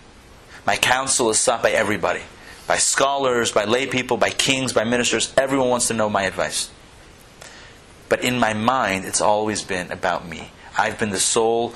My 0.67 0.77
counsel 0.77 1.31
is 1.31 1.39
sought 1.39 1.63
by 1.63 1.71
everybody 1.71 2.23
by 2.67 2.79
scholars, 2.79 3.53
by 3.53 3.65
lay 3.65 3.87
people, 3.87 4.17
by 4.17 4.31
kings, 4.31 4.73
by 4.73 4.85
ministers. 4.85 5.33
Everyone 5.37 5.69
wants 5.69 5.89
to 5.89 5.95
know 5.95 6.09
my 6.09 6.25
advice. 6.25 6.71
But 8.09 8.25
in 8.25 8.39
my 8.39 8.55
mind, 8.55 9.05
it's 9.05 9.21
always 9.21 9.63
been 9.63 9.91
about 9.93 10.27
me. 10.27 10.51
I've 10.77 10.99
been 10.99 11.11
the 11.11 11.21
sole 11.21 11.75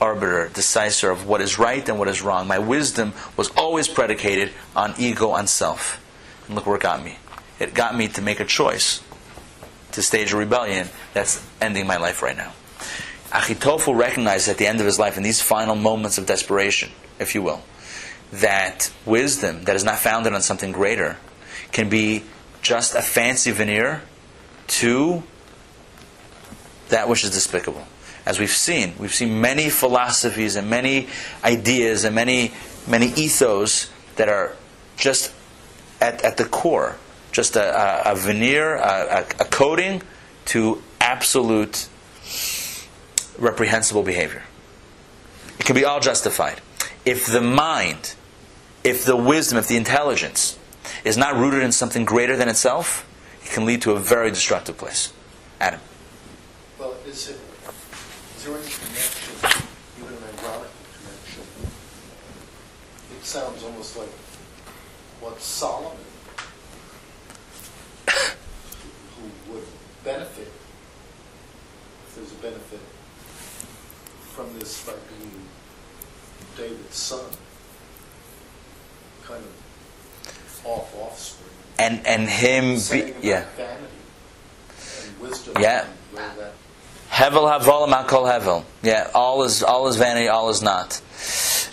arbiter, 0.00 0.50
decisor 0.52 1.10
of 1.10 1.26
what 1.26 1.40
is 1.40 1.58
right 1.58 1.86
and 1.88 1.98
what 1.98 2.08
is 2.08 2.22
wrong. 2.22 2.46
My 2.46 2.58
wisdom 2.58 3.14
was 3.36 3.50
always 3.56 3.88
predicated 3.88 4.52
on 4.74 4.94
ego, 4.98 5.30
on 5.30 5.46
self. 5.46 6.02
And 6.46 6.54
look 6.54 6.66
where 6.66 6.76
it 6.76 6.82
got 6.82 7.02
me. 7.02 7.18
It 7.58 7.74
got 7.74 7.96
me 7.96 8.08
to 8.08 8.22
make 8.22 8.40
a 8.40 8.44
choice 8.44 9.02
to 9.92 10.02
stage 10.02 10.32
a 10.32 10.36
rebellion 10.36 10.88
that's 11.14 11.44
ending 11.60 11.86
my 11.86 11.96
life 11.96 12.22
right 12.22 12.36
now. 12.36 12.52
Achitophel 13.30 13.96
recognized 13.96 14.48
at 14.48 14.58
the 14.58 14.66
end 14.66 14.80
of 14.80 14.86
his 14.86 14.98
life, 14.98 15.16
in 15.16 15.22
these 15.22 15.40
final 15.40 15.74
moments 15.74 16.18
of 16.18 16.26
desperation, 16.26 16.90
if 17.18 17.34
you 17.34 17.42
will, 17.42 17.62
that 18.32 18.92
wisdom 19.04 19.64
that 19.64 19.76
is 19.76 19.84
not 19.84 19.98
founded 19.98 20.32
on 20.32 20.42
something 20.42 20.72
greater 20.72 21.16
can 21.72 21.88
be 21.88 22.22
just 22.62 22.94
a 22.94 23.02
fancy 23.02 23.50
veneer 23.50 24.02
to 24.66 25.22
that 26.88 27.08
which 27.08 27.24
is 27.24 27.30
despicable. 27.30 27.86
As 28.24 28.38
we've 28.38 28.50
seen, 28.50 28.94
we've 28.98 29.14
seen 29.14 29.40
many 29.40 29.68
philosophies 29.70 30.56
and 30.56 30.68
many 30.68 31.08
ideas 31.44 32.04
and 32.04 32.14
many 32.14 32.52
many 32.86 33.06
ethos 33.08 33.90
that 34.16 34.28
are 34.28 34.56
just 34.96 35.32
at, 36.00 36.22
at 36.24 36.36
the 36.36 36.44
core 36.44 36.96
just 37.36 37.54
a, 37.54 38.08
a, 38.08 38.12
a 38.12 38.16
veneer, 38.16 38.76
a, 38.76 39.26
a 39.38 39.44
coating 39.44 40.02
to 40.46 40.82
absolute 41.00 41.86
reprehensible 43.38 44.02
behavior. 44.02 44.42
It 45.58 45.64
can 45.64 45.74
be 45.74 45.84
all 45.84 46.00
justified. 46.00 46.60
If 47.04 47.26
the 47.26 47.40
mind, 47.40 48.14
if 48.84 49.04
the 49.04 49.16
wisdom, 49.16 49.58
if 49.58 49.68
the 49.68 49.76
intelligence 49.76 50.58
is 51.04 51.16
not 51.16 51.36
rooted 51.36 51.62
in 51.62 51.72
something 51.72 52.04
greater 52.04 52.36
than 52.36 52.48
itself, 52.48 53.06
it 53.42 53.50
can 53.50 53.64
lead 53.64 53.82
to 53.82 53.92
a 53.92 53.98
very 53.98 54.30
destructive 54.30 54.76
place. 54.76 55.12
Adam. 55.60 55.80
Well, 56.78 56.94
is 57.06 57.30
it 57.30 57.38
is 58.36 58.44
there 58.44 58.54
any 58.54 58.64
connection, 58.64 59.34
even 59.98 60.12
an 60.12 60.22
ironic 60.22 60.70
connection? 60.98 61.42
It 63.16 63.24
sounds 63.24 63.62
almost 63.62 63.96
like 63.96 64.08
what 65.20 65.40
Solomon 65.40 65.96
who 68.06 69.52
would 69.52 69.64
benefit, 70.04 70.50
if 72.06 72.14
there's 72.14 72.32
a 72.32 72.34
benefit 72.36 72.80
from 74.36 74.52
this 74.58 74.84
by 74.84 74.92
being 75.18 75.32
David's 76.58 76.94
son, 76.94 77.24
kind 79.24 79.42
of 79.42 80.66
off 80.66 80.94
offspring. 80.94 81.48
And 81.78 82.06
and 82.06 82.28
him 82.28 82.74
be, 82.90 83.14
yeah. 83.26 83.46
Vanity 83.56 83.86
and 85.04 85.20
wisdom. 85.20 85.54
Yeah. 85.58 85.86
Hevel 87.10 87.50
havolam 87.50 88.06
kol 88.06 88.24
hevel. 88.24 88.64
Yeah, 88.82 89.10
all 89.14 89.42
is 89.42 89.62
all 89.62 89.88
is 89.88 89.96
vanity, 89.96 90.28
all 90.28 90.50
is 90.50 90.60
not. 90.60 91.00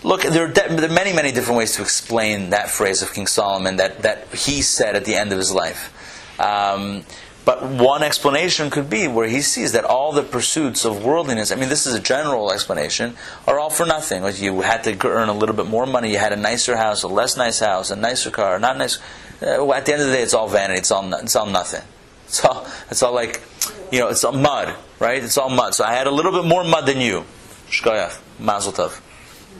Look, 0.03 0.22
there 0.24 0.45
are, 0.45 0.47
de- 0.47 0.76
there 0.76 0.89
are, 0.89 0.93
many, 0.93 1.14
many 1.14 1.32
different 1.34 1.57
ways 1.57 1.76
to 1.76 1.82
explain 1.82 2.51
that 2.51 2.70
phrase 2.70 3.01
of 3.01 3.14
King 3.14 3.28
Solomon 3.28 3.78
that, 3.78 4.01
that 4.01 4.28
he 4.34 4.61
said 4.61 4.97
at 4.97 5.05
the 5.05 5.16
end 5.16 5.32
of 5.32 5.38
his 5.38 5.53
life. 5.53 5.93
Um, 6.39 7.05
but 7.46 7.64
one 7.64 8.04
explanation 8.04 8.70
could 8.70 8.89
be 8.89 9.08
where 9.08 9.28
he 9.28 9.41
sees 9.41 9.74
that 9.74 9.84
all 9.84 10.14
the 10.14 10.24
pursuits 10.24 10.86
of 10.86 11.04
worldliness, 11.04 11.52
I 11.52 11.56
mean, 11.56 11.70
this 11.70 11.86
is 11.86 11.94
a 11.94 12.00
general 12.00 12.52
explanation, 12.52 13.16
are 13.46 13.60
all 13.60 13.70
for 13.70 13.86
nothing. 13.86 14.24
Like 14.24 14.41
you 14.41 14.62
had 14.62 14.84
to 14.86 15.08
earn 15.08 15.28
a 15.28 15.34
little 15.34 15.56
bit 15.56 15.66
more 15.66 15.86
money, 15.86 16.12
you 16.12 16.18
had 16.18 16.32
a 16.32 16.38
nicer 16.38 16.78
house, 16.78 17.04
a 17.04 17.08
less 17.08 17.36
nice 17.36 17.60
house, 17.60 17.91
a 17.91 17.98
nicer 17.98 18.32
car, 18.32 18.60
not 18.60 18.78
nice. 18.78 18.98
Uh, 19.41 19.70
at 19.74 19.86
the 19.86 19.94
end 19.94 20.02
of 20.02 20.08
the 20.08 20.14
day, 20.14 20.22
it's 20.22 20.34
all 20.34 20.48
vanity, 20.48 20.80
it's 20.80 20.91
all, 20.91 21.14
it's 21.16 21.36
all 21.36 21.46
nothing. 21.46 21.84
It's 22.28 22.44
all, 22.46 22.66
it's 22.89 23.04
all 23.04 23.14
like, 23.14 23.44
you 23.91 24.00
know, 24.00 24.08
it's 24.08 24.24
all 24.24 24.32
mud, 24.32 24.74
right? 25.00 25.22
It's 25.22 25.38
all 25.38 25.50
mud. 25.50 25.76
So 25.76 25.84
I 25.84 25.94
had 25.94 26.08
a 26.08 26.12
little 26.12 26.32
bit 26.32 26.46
more 26.46 26.64
mud 26.64 26.86
than 26.86 27.02
you. 27.02 27.26
Shkoyach, 27.68 28.18
mazel 28.39 28.72
tov. 28.72 29.02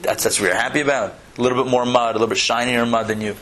That's, 0.02 0.24
that's 0.24 0.40
what 0.40 0.48
you're 0.48 0.56
happy 0.56 0.80
about. 0.80 1.16
A 1.38 1.42
little 1.42 1.62
bit 1.62 1.70
more 1.70 1.86
mud, 1.86 2.12
a 2.12 2.20
little 2.20 2.28
bit 2.28 2.38
shinier 2.38 2.86
mud 2.86 3.08
than 3.08 3.20
you. 3.20 3.36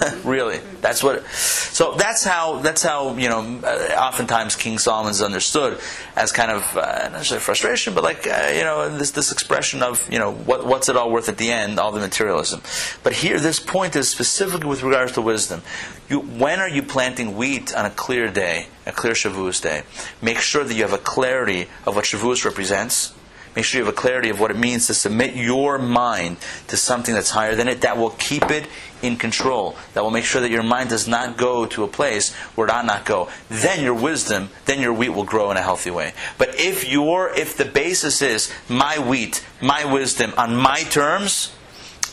really, 0.24 0.60
that's 0.80 1.02
what. 1.02 1.26
So 1.26 1.94
that's 1.94 2.24
how 2.24 2.58
that's 2.58 2.82
how 2.82 3.16
you 3.16 3.28
know. 3.28 3.60
Uh, 3.62 3.94
oftentimes, 3.98 4.56
King 4.56 4.78
Solomon 4.78 5.10
is 5.10 5.22
understood 5.22 5.80
as 6.16 6.32
kind 6.32 6.50
of 6.50 6.76
uh, 6.76 7.02
not 7.04 7.12
necessarily 7.12 7.42
frustration, 7.42 7.94
but 7.94 8.04
like 8.04 8.26
uh, 8.26 8.52
you 8.54 8.62
know 8.62 8.96
this 8.96 9.10
this 9.10 9.30
expression 9.32 9.82
of 9.82 10.10
you 10.10 10.18
know 10.18 10.32
what 10.32 10.66
what's 10.66 10.88
it 10.88 10.96
all 10.96 11.10
worth 11.10 11.28
at 11.28 11.38
the 11.38 11.50
end, 11.50 11.78
all 11.78 11.92
the 11.92 12.00
materialism. 12.00 12.62
But 13.02 13.12
here, 13.12 13.38
this 13.38 13.60
point 13.60 13.94
is 13.96 14.08
specifically 14.08 14.68
with 14.68 14.82
regards 14.82 15.12
to 15.12 15.22
wisdom. 15.22 15.62
You, 16.08 16.20
when 16.20 16.60
are 16.60 16.68
you 16.68 16.82
planting 16.82 17.36
wheat 17.36 17.74
on 17.74 17.84
a 17.84 17.90
clear 17.90 18.30
day, 18.30 18.68
a 18.86 18.92
clear 18.92 19.12
Shavuos 19.12 19.62
day? 19.62 19.82
Make 20.22 20.38
sure 20.38 20.64
that 20.64 20.74
you 20.74 20.82
have 20.82 20.92
a 20.92 20.98
clarity 20.98 21.68
of 21.86 21.94
what 21.94 22.04
Shavuos 22.04 22.44
represents 22.44 23.12
Make 23.56 23.64
sure 23.64 23.80
you 23.80 23.84
have 23.84 23.92
a 23.92 23.96
clarity 23.96 24.30
of 24.30 24.38
what 24.38 24.50
it 24.50 24.56
means 24.56 24.86
to 24.86 24.94
submit 24.94 25.34
your 25.34 25.78
mind 25.78 26.36
to 26.68 26.76
something 26.76 27.14
that's 27.14 27.30
higher 27.30 27.54
than 27.54 27.66
it. 27.66 27.80
That 27.80 27.98
will 27.98 28.10
keep 28.10 28.50
it 28.50 28.66
in 29.02 29.16
control. 29.16 29.76
That 29.94 30.04
will 30.04 30.10
make 30.10 30.24
sure 30.24 30.40
that 30.40 30.50
your 30.50 30.62
mind 30.62 30.90
does 30.90 31.08
not 31.08 31.36
go 31.36 31.66
to 31.66 31.82
a 31.82 31.88
place 31.88 32.32
where 32.54 32.68
it 32.68 32.70
ought 32.70 32.86
not 32.86 33.04
go. 33.04 33.28
Then 33.48 33.82
your 33.82 33.94
wisdom, 33.94 34.50
then 34.66 34.80
your 34.80 34.92
wheat 34.92 35.10
will 35.10 35.24
grow 35.24 35.50
in 35.50 35.56
a 35.56 35.62
healthy 35.62 35.90
way. 35.90 36.12
But 36.38 36.60
if 36.60 36.88
your 36.88 37.30
if 37.30 37.56
the 37.56 37.64
basis 37.64 38.22
is 38.22 38.52
my 38.68 38.98
wheat, 38.98 39.44
my 39.60 39.84
wisdom 39.84 40.32
on 40.36 40.54
my 40.54 40.82
terms, 40.84 41.52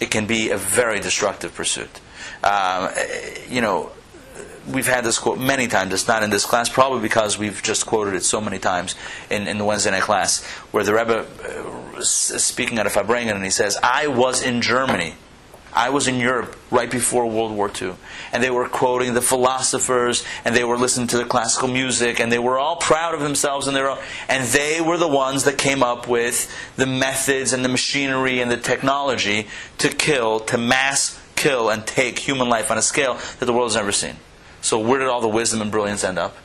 it 0.01 0.09
can 0.09 0.25
be 0.25 0.49
a 0.49 0.57
very 0.57 0.99
destructive 0.99 1.53
pursuit. 1.53 1.99
Um, 2.43 2.89
you 3.49 3.61
know, 3.61 3.91
we've 4.67 4.87
had 4.87 5.03
this 5.03 5.19
quote 5.19 5.39
many 5.39 5.67
times. 5.67 5.93
It's 5.93 6.07
not 6.07 6.23
in 6.23 6.29
this 6.29 6.45
class, 6.45 6.69
probably 6.69 7.01
because 7.01 7.37
we've 7.37 7.61
just 7.63 7.85
quoted 7.85 8.13
it 8.13 8.23
so 8.23 8.41
many 8.41 8.59
times 8.59 8.95
in, 9.29 9.47
in 9.47 9.57
the 9.57 9.65
Wednesday 9.65 9.91
night 9.91 10.03
class, 10.03 10.43
where 10.71 10.83
the 10.83 10.93
Rebbe 10.93 11.25
uh, 11.25 11.99
is 11.99 12.09
speaking 12.09 12.77
at 12.79 12.85
a 12.85 12.89
Farbrengen 12.89 13.35
and 13.35 13.43
he 13.43 13.49
says, 13.49 13.77
"I 13.81 14.07
was 14.07 14.43
in 14.43 14.61
Germany." 14.61 15.15
I 15.73 15.89
was 15.89 16.07
in 16.07 16.19
Europe 16.19 16.55
right 16.71 16.89
before 16.89 17.27
World 17.27 17.51
War 17.51 17.69
II, 17.69 17.93
and 18.33 18.41
they 18.41 18.49
were 18.49 18.67
quoting 18.67 19.13
the 19.13 19.21
philosophers, 19.21 20.25
and 20.43 20.55
they 20.55 20.63
were 20.63 20.77
listening 20.77 21.05
to 21.09 21.17
the 21.17 21.25
classical 21.25 21.67
music, 21.67 22.19
and 22.19 22.31
they 22.31 22.39
were 22.39 22.57
all 22.57 22.77
proud 22.77 23.13
of 23.13 23.19
themselves 23.19 23.67
and 23.67 23.75
their 23.75 23.91
own, 23.91 23.99
and 24.27 24.47
they 24.47 24.81
were 24.81 24.97
the 24.97 25.07
ones 25.07 25.43
that 25.43 25.59
came 25.59 25.83
up 25.83 26.07
with 26.07 26.51
the 26.77 26.87
methods 26.87 27.53
and 27.53 27.63
the 27.63 27.69
machinery 27.69 28.41
and 28.41 28.49
the 28.49 28.57
technology 28.57 29.47
to 29.77 29.89
kill, 29.89 30.39
to 30.39 30.57
mass 30.57 31.21
kill 31.35 31.69
and 31.69 31.85
take 31.85 32.17
human 32.17 32.49
life 32.49 32.71
on 32.71 32.79
a 32.79 32.81
scale 32.81 33.19
that 33.37 33.45
the 33.45 33.53
world 33.53 33.69
has 33.69 33.75
never 33.75 33.91
seen. 33.91 34.15
So 34.61 34.79
where 34.79 34.99
did 34.99 35.07
all 35.07 35.21
the 35.21 35.27
wisdom 35.27 35.61
and 35.61 35.71
brilliance 35.71 36.03
end 36.03 36.17
up? 36.17 36.35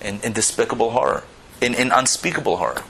In, 0.00 0.20
in 0.22 0.32
despicable 0.32 0.90
horror, 0.90 1.24
in, 1.60 1.74
in 1.74 1.92
unspeakable 1.92 2.56
horror. 2.56 2.82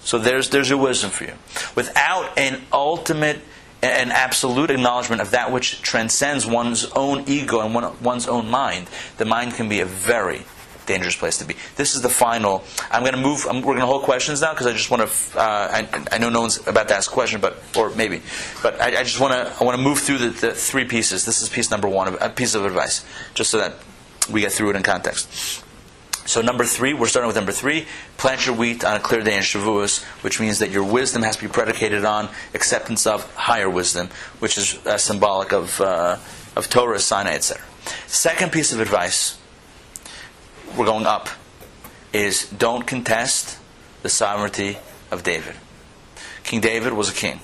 So 0.00 0.18
there's 0.18 0.50
there's 0.50 0.70
your 0.70 0.78
wisdom 0.78 1.10
for 1.10 1.24
you. 1.24 1.34
Without 1.74 2.38
an 2.38 2.62
ultimate 2.72 3.40
an 3.82 4.10
absolute 4.10 4.70
acknowledgement 4.70 5.20
of 5.20 5.32
that 5.32 5.52
which 5.52 5.82
transcends 5.82 6.46
one's 6.46 6.84
own 6.92 7.24
ego 7.26 7.60
and 7.60 7.74
one, 7.74 8.02
one's 8.02 8.26
own 8.26 8.48
mind, 8.48 8.88
the 9.18 9.24
mind 9.24 9.54
can 9.54 9.68
be 9.68 9.80
a 9.80 9.84
very 9.84 10.44
dangerous 10.86 11.16
place 11.16 11.38
to 11.38 11.44
be. 11.44 11.56
This 11.76 11.94
is 11.94 12.02
the 12.02 12.08
final. 12.08 12.64
I'm 12.90 13.02
going 13.02 13.14
to 13.14 13.20
move. 13.20 13.46
I'm, 13.48 13.56
we're 13.56 13.74
going 13.74 13.80
to 13.80 13.86
hold 13.86 14.02
questions 14.02 14.40
now 14.40 14.52
because 14.52 14.66
I 14.66 14.72
just 14.72 14.90
want 14.90 15.08
to. 15.08 15.38
Uh, 15.38 15.42
I, 15.42 16.04
I, 16.12 16.18
know 16.18 16.30
no 16.30 16.40
one's 16.42 16.66
about 16.66 16.88
to 16.88 16.94
ask 16.94 17.10
a 17.10 17.14
question, 17.14 17.40
but 17.40 17.62
or 17.76 17.90
maybe, 17.90 18.22
but 18.62 18.80
I, 18.80 19.00
I 19.00 19.02
just 19.02 19.20
want 19.20 19.32
to. 19.32 19.54
I 19.60 19.64
want 19.64 19.76
to 19.76 19.82
move 19.82 19.98
through 19.98 20.18
the, 20.18 20.28
the, 20.28 20.52
three 20.52 20.84
pieces. 20.84 21.24
This 21.24 21.42
is 21.42 21.48
piece 21.48 21.70
number 21.70 21.88
one, 21.88 22.14
a 22.14 22.30
piece 22.30 22.54
of 22.54 22.64
advice, 22.64 23.04
just 23.34 23.50
so 23.50 23.58
that 23.58 23.74
we 24.30 24.40
get 24.40 24.52
through 24.52 24.70
it 24.70 24.76
in 24.76 24.82
context. 24.82 25.62
So 26.26 26.40
number 26.40 26.64
three, 26.64 26.92
we're 26.92 27.06
starting 27.06 27.28
with 27.28 27.36
number 27.36 27.52
three. 27.52 27.86
Plant 28.16 28.46
your 28.46 28.56
wheat 28.56 28.84
on 28.84 28.96
a 28.96 29.00
clear 29.00 29.22
day 29.22 29.36
in 29.36 29.42
Shavuos, 29.44 30.02
which 30.24 30.40
means 30.40 30.58
that 30.58 30.70
your 30.70 30.82
wisdom 30.82 31.22
has 31.22 31.36
to 31.36 31.42
be 31.42 31.48
predicated 31.48 32.04
on 32.04 32.28
acceptance 32.52 33.06
of 33.06 33.32
higher 33.36 33.70
wisdom, 33.70 34.08
which 34.40 34.58
is 34.58 34.84
uh, 34.86 34.98
symbolic 34.98 35.52
of 35.52 35.80
uh, 35.80 36.16
of 36.56 36.68
Torah, 36.68 36.98
Sinai, 36.98 37.34
etc. 37.34 37.64
Second 38.06 38.50
piece 38.50 38.72
of 38.72 38.80
advice, 38.80 39.38
we're 40.76 40.86
going 40.86 41.06
up, 41.06 41.28
is 42.12 42.48
don't 42.50 42.86
contest 42.86 43.58
the 44.02 44.08
sovereignty 44.08 44.78
of 45.10 45.22
David. 45.22 45.54
King 46.44 46.60
David 46.60 46.92
was 46.92 47.10
a 47.10 47.14
king, 47.14 47.40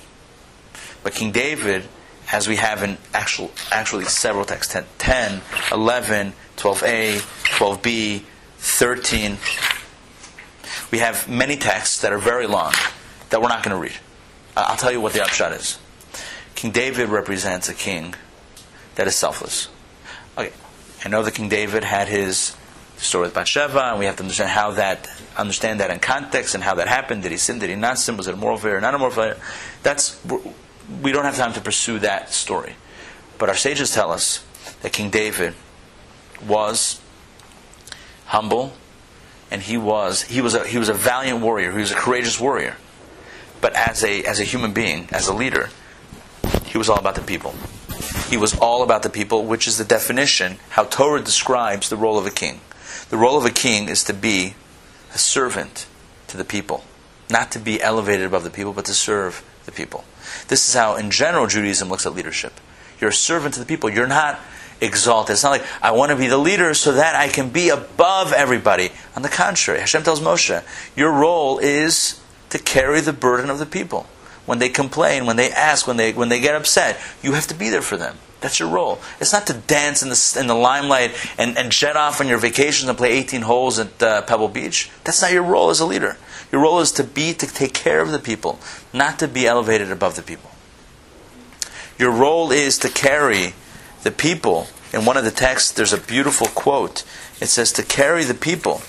but 1.03 1.13
King 1.13 1.31
David, 1.31 1.83
as 2.31 2.47
we 2.47 2.55
have 2.55 2.83
in 2.83 2.97
actual, 3.13 3.51
actually 3.71 4.05
several 4.05 4.45
texts 4.45 4.73
10, 4.73 4.85
10 4.97 5.41
11, 5.71 6.33
12a, 6.57 7.17
12b, 7.57 8.23
13. 8.57 9.37
We 10.91 10.99
have 10.99 11.27
many 11.27 11.57
texts 11.57 12.01
that 12.01 12.13
are 12.13 12.17
very 12.17 12.47
long 12.47 12.73
that 13.29 13.41
we're 13.41 13.49
not 13.49 13.63
going 13.63 13.75
to 13.75 13.81
read. 13.81 13.97
I'll 14.55 14.77
tell 14.77 14.91
you 14.91 15.01
what 15.01 15.13
the 15.13 15.21
upshot 15.21 15.51
is. 15.51 15.79
King 16.55 16.71
David 16.71 17.09
represents 17.09 17.67
a 17.67 17.73
king 17.73 18.13
that 18.95 19.07
is 19.07 19.15
selfless. 19.15 19.67
Okay, 20.37 20.53
I 21.03 21.09
know 21.09 21.23
that 21.23 21.33
King 21.33 21.49
David 21.49 21.83
had 21.83 22.07
his 22.07 22.55
story 23.03 23.25
with 23.25 23.33
Bathsheba, 23.33 23.91
and 23.91 23.99
we 23.99 24.05
have 24.05 24.15
to 24.17 24.23
understand 24.23 24.49
how 24.49 24.71
that 24.71 25.09
understand 25.37 25.79
that 25.79 25.91
in 25.91 25.99
context 25.99 26.55
and 26.55 26.63
how 26.63 26.75
that 26.75 26.87
happened. 26.87 27.23
Did 27.23 27.31
he 27.31 27.37
sin? 27.37 27.59
Did 27.59 27.69
he 27.69 27.75
not 27.75 27.99
sin? 27.99 28.17
Was 28.17 28.27
it 28.27 28.33
a 28.33 28.37
moral 28.37 28.57
failure? 28.57 28.81
Not 28.81 28.95
a 28.95 28.97
moral 28.97 29.13
failure? 29.13 29.37
That's 29.83 30.19
we 31.01 31.11
don't 31.11 31.25
have 31.25 31.35
time 31.35 31.53
to 31.53 31.61
pursue 31.61 31.99
that 31.99 32.33
story. 32.33 32.75
But 33.37 33.49
our 33.49 33.55
sages 33.55 33.91
tell 33.91 34.11
us 34.11 34.45
that 34.81 34.93
King 34.93 35.09
David 35.09 35.53
was 36.45 37.01
humble, 38.27 38.73
and 39.51 39.61
he 39.61 39.77
was 39.77 40.23
he 40.23 40.41
was 40.41 40.55
a 40.55 40.67
he 40.67 40.77
was 40.77 40.89
a 40.89 40.93
valiant 40.93 41.41
warrior. 41.41 41.71
He 41.71 41.79
was 41.79 41.91
a 41.91 41.95
courageous 41.95 42.39
warrior. 42.39 42.77
But 43.61 43.73
as 43.75 44.03
a 44.03 44.23
as 44.23 44.39
a 44.39 44.43
human 44.43 44.73
being, 44.73 45.07
as 45.11 45.27
a 45.27 45.33
leader, 45.33 45.69
he 46.65 46.77
was 46.77 46.89
all 46.89 46.99
about 46.99 47.15
the 47.15 47.21
people. 47.21 47.53
He 48.29 48.37
was 48.37 48.57
all 48.57 48.83
about 48.83 49.03
the 49.03 49.09
people, 49.09 49.45
which 49.45 49.67
is 49.67 49.77
the 49.77 49.85
definition 49.85 50.57
how 50.69 50.85
Torah 50.85 51.21
describes 51.21 51.89
the 51.89 51.97
role 51.97 52.17
of 52.17 52.25
a 52.25 52.31
king. 52.31 52.61
The 53.13 53.19
role 53.19 53.37
of 53.37 53.45
a 53.45 53.51
king 53.51 53.89
is 53.89 54.03
to 54.05 54.13
be 54.13 54.55
a 55.13 55.19
servant 55.19 55.85
to 56.29 56.35
the 56.35 56.43
people, 56.43 56.83
not 57.29 57.51
to 57.51 57.59
be 57.59 57.79
elevated 57.79 58.25
above 58.25 58.43
the 58.43 58.49
people, 58.49 58.73
but 58.73 58.85
to 58.85 58.93
serve 58.95 59.45
the 59.65 59.71
people. 59.71 60.03
This 60.47 60.67
is 60.67 60.73
how, 60.73 60.95
in 60.95 61.11
general, 61.11 61.45
Judaism 61.45 61.89
looks 61.89 62.07
at 62.07 62.15
leadership. 62.15 62.53
You're 62.99 63.11
a 63.11 63.13
servant 63.13 63.53
to 63.53 63.59
the 63.59 63.67
people. 63.67 63.91
You're 63.91 64.07
not 64.07 64.39
exalted. 64.81 65.33
It's 65.33 65.43
not 65.43 65.51
like 65.51 65.63
I 65.79 65.91
want 65.91 66.09
to 66.09 66.15
be 66.15 66.25
the 66.25 66.39
leader 66.39 66.73
so 66.73 66.93
that 66.93 67.15
I 67.15 67.27
can 67.27 67.51
be 67.51 67.69
above 67.69 68.33
everybody. 68.33 68.89
On 69.15 69.21
the 69.21 69.29
contrary, 69.29 69.81
Hashem 69.81 70.01
tells 70.01 70.19
Moshe, 70.19 70.63
your 70.97 71.11
role 71.11 71.59
is 71.59 72.19
to 72.49 72.57
carry 72.57 72.99
the 72.99 73.13
burden 73.13 73.51
of 73.51 73.59
the 73.59 73.67
people. 73.67 74.07
When 74.47 74.57
they 74.57 74.69
complain, 74.69 75.27
when 75.27 75.35
they 75.35 75.51
ask, 75.51 75.85
when 75.85 75.97
they 75.97 76.13
when 76.13 76.29
they 76.29 76.39
get 76.39 76.55
upset, 76.55 76.99
you 77.21 77.33
have 77.33 77.45
to 77.45 77.53
be 77.53 77.69
there 77.69 77.83
for 77.83 77.95
them. 77.95 78.17
That's 78.43 78.59
your 78.59 78.67
role. 78.67 78.99
It's 79.21 79.31
not 79.31 79.47
to 79.47 79.53
dance 79.53 80.03
in 80.03 80.09
the, 80.09 80.37
in 80.37 80.47
the 80.47 80.53
limelight 80.53 81.15
and, 81.37 81.57
and 81.57 81.71
jet 81.71 81.95
off 81.95 82.19
on 82.19 82.27
your 82.27 82.37
vacations 82.37 82.89
and 82.89 82.97
play 82.97 83.13
18 83.13 83.43
holes 83.43 83.79
at 83.79 84.03
uh, 84.03 84.21
Pebble 84.23 84.49
Beach. 84.49 84.91
That's 85.05 85.21
not 85.21 85.31
your 85.31 85.43
role 85.43 85.69
as 85.69 85.79
a 85.79 85.85
leader. 85.85 86.17
Your 86.51 86.61
role 86.61 86.81
is 86.81 86.91
to 86.91 87.05
be, 87.05 87.33
to 87.35 87.47
take 87.47 87.73
care 87.73 88.01
of 88.01 88.11
the 88.11 88.19
people, 88.19 88.59
not 88.91 89.17
to 89.19 89.29
be 89.29 89.47
elevated 89.47 89.89
above 89.91 90.17
the 90.17 90.21
people. 90.21 90.51
Your 91.97 92.11
role 92.11 92.51
is 92.51 92.77
to 92.79 92.89
carry 92.89 93.53
the 94.03 94.11
people. 94.11 94.67
In 94.91 95.05
one 95.05 95.15
of 95.15 95.23
the 95.23 95.31
texts, 95.31 95.71
there's 95.71 95.93
a 95.93 95.97
beautiful 95.97 96.47
quote. 96.47 97.05
It 97.39 97.47
says, 97.47 97.71
To 97.71 97.81
carry 97.81 98.25
the 98.25 98.33
people. 98.33 98.81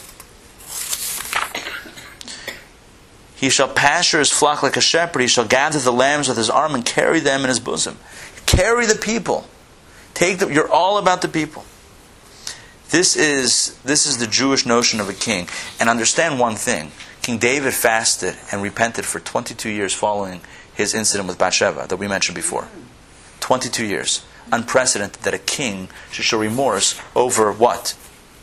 He 3.36 3.50
shall 3.50 3.68
pasture 3.68 4.18
his 4.18 4.32
flock 4.32 4.64
like 4.64 4.76
a 4.76 4.80
shepherd. 4.80 5.20
He 5.20 5.28
shall 5.28 5.46
gather 5.46 5.78
the 5.78 5.92
lambs 5.92 6.26
with 6.26 6.38
his 6.38 6.50
arm 6.50 6.74
and 6.74 6.84
carry 6.84 7.20
them 7.20 7.42
in 7.42 7.48
his 7.48 7.60
bosom. 7.60 7.98
Carry 8.56 8.86
the 8.86 8.94
people. 8.94 9.46
Take 10.14 10.38
the, 10.38 10.52
you're 10.52 10.70
all 10.70 10.98
about 10.98 11.22
the 11.22 11.28
people. 11.28 11.64
This 12.90 13.16
is, 13.16 13.76
this 13.84 14.06
is 14.06 14.18
the 14.18 14.26
Jewish 14.26 14.64
notion 14.64 15.00
of 15.00 15.08
a 15.08 15.12
king. 15.12 15.48
And 15.80 15.88
understand 15.88 16.38
one 16.38 16.54
thing 16.54 16.92
King 17.22 17.38
David 17.38 17.74
fasted 17.74 18.36
and 18.52 18.62
repented 18.62 19.04
for 19.04 19.18
22 19.18 19.70
years 19.70 19.92
following 19.92 20.40
his 20.74 20.94
incident 20.94 21.26
with 21.26 21.38
Bathsheba 21.38 21.86
that 21.88 21.96
we 21.96 22.06
mentioned 22.06 22.36
before. 22.36 22.68
22 23.40 23.86
years 23.86 24.24
unprecedented 24.52 25.22
that 25.22 25.34
a 25.34 25.38
king 25.38 25.88
should 26.10 26.24
show 26.24 26.38
remorse 26.38 27.00
over 27.16 27.50
what? 27.50 27.96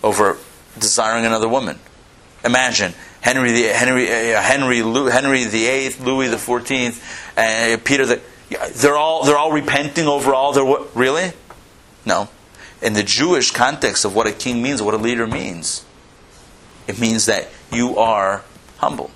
Over 0.04 0.38
desiring 0.78 1.26
another 1.26 1.48
woman. 1.48 1.80
Imagine 2.44 2.94
Henry 3.22 3.52
the 3.52 3.64
Henry 3.68 4.08
uh, 4.08 4.42
Henry 4.42 4.78
Henry 5.12 5.44
the 5.44 5.66
Eighth, 5.66 6.02
Louis 6.02 6.28
the 6.28 6.40
Fourteenth, 6.40 7.04
uh, 7.38 7.78
Peter 7.84 8.06
the. 8.06 8.22
They're 8.74 8.98
all 8.98 9.24
they're 9.24 9.38
all 9.38 9.52
repenting 9.52 10.08
over 10.08 10.34
all 10.34 10.52
their 10.54 10.66
really. 10.94 11.32
No, 12.06 12.30
in 12.82 12.94
the 12.94 13.04
Jewish 13.04 13.52
context 13.52 14.06
of 14.06 14.16
what 14.16 14.28
a 14.28 14.32
king 14.32 14.62
means, 14.62 14.82
what 14.82 14.94
a 14.94 14.98
leader 14.98 15.28
means, 15.28 15.86
it 16.88 17.00
means 17.00 17.28
that 17.28 17.50
you 17.72 17.98
are 17.98 18.44
humble, 18.78 19.12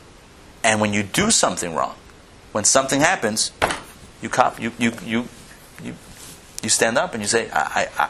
and 0.63 0.79
when 0.79 0.93
you 0.93 1.03
do 1.03 1.31
something 1.31 1.73
wrong, 1.73 1.95
when 2.51 2.63
something 2.63 3.01
happens, 3.01 3.51
you 4.21 4.29
cop 4.29 4.59
you 4.61 4.71
you 4.77 4.93
you 5.03 5.27
you 5.83 5.95
you 6.65 6.69
stand 6.69 6.97
up 6.97 7.13
and 7.13 7.21
you 7.21 7.27
say, 7.27 7.49
I, 7.51 7.87
I, 7.97 8.09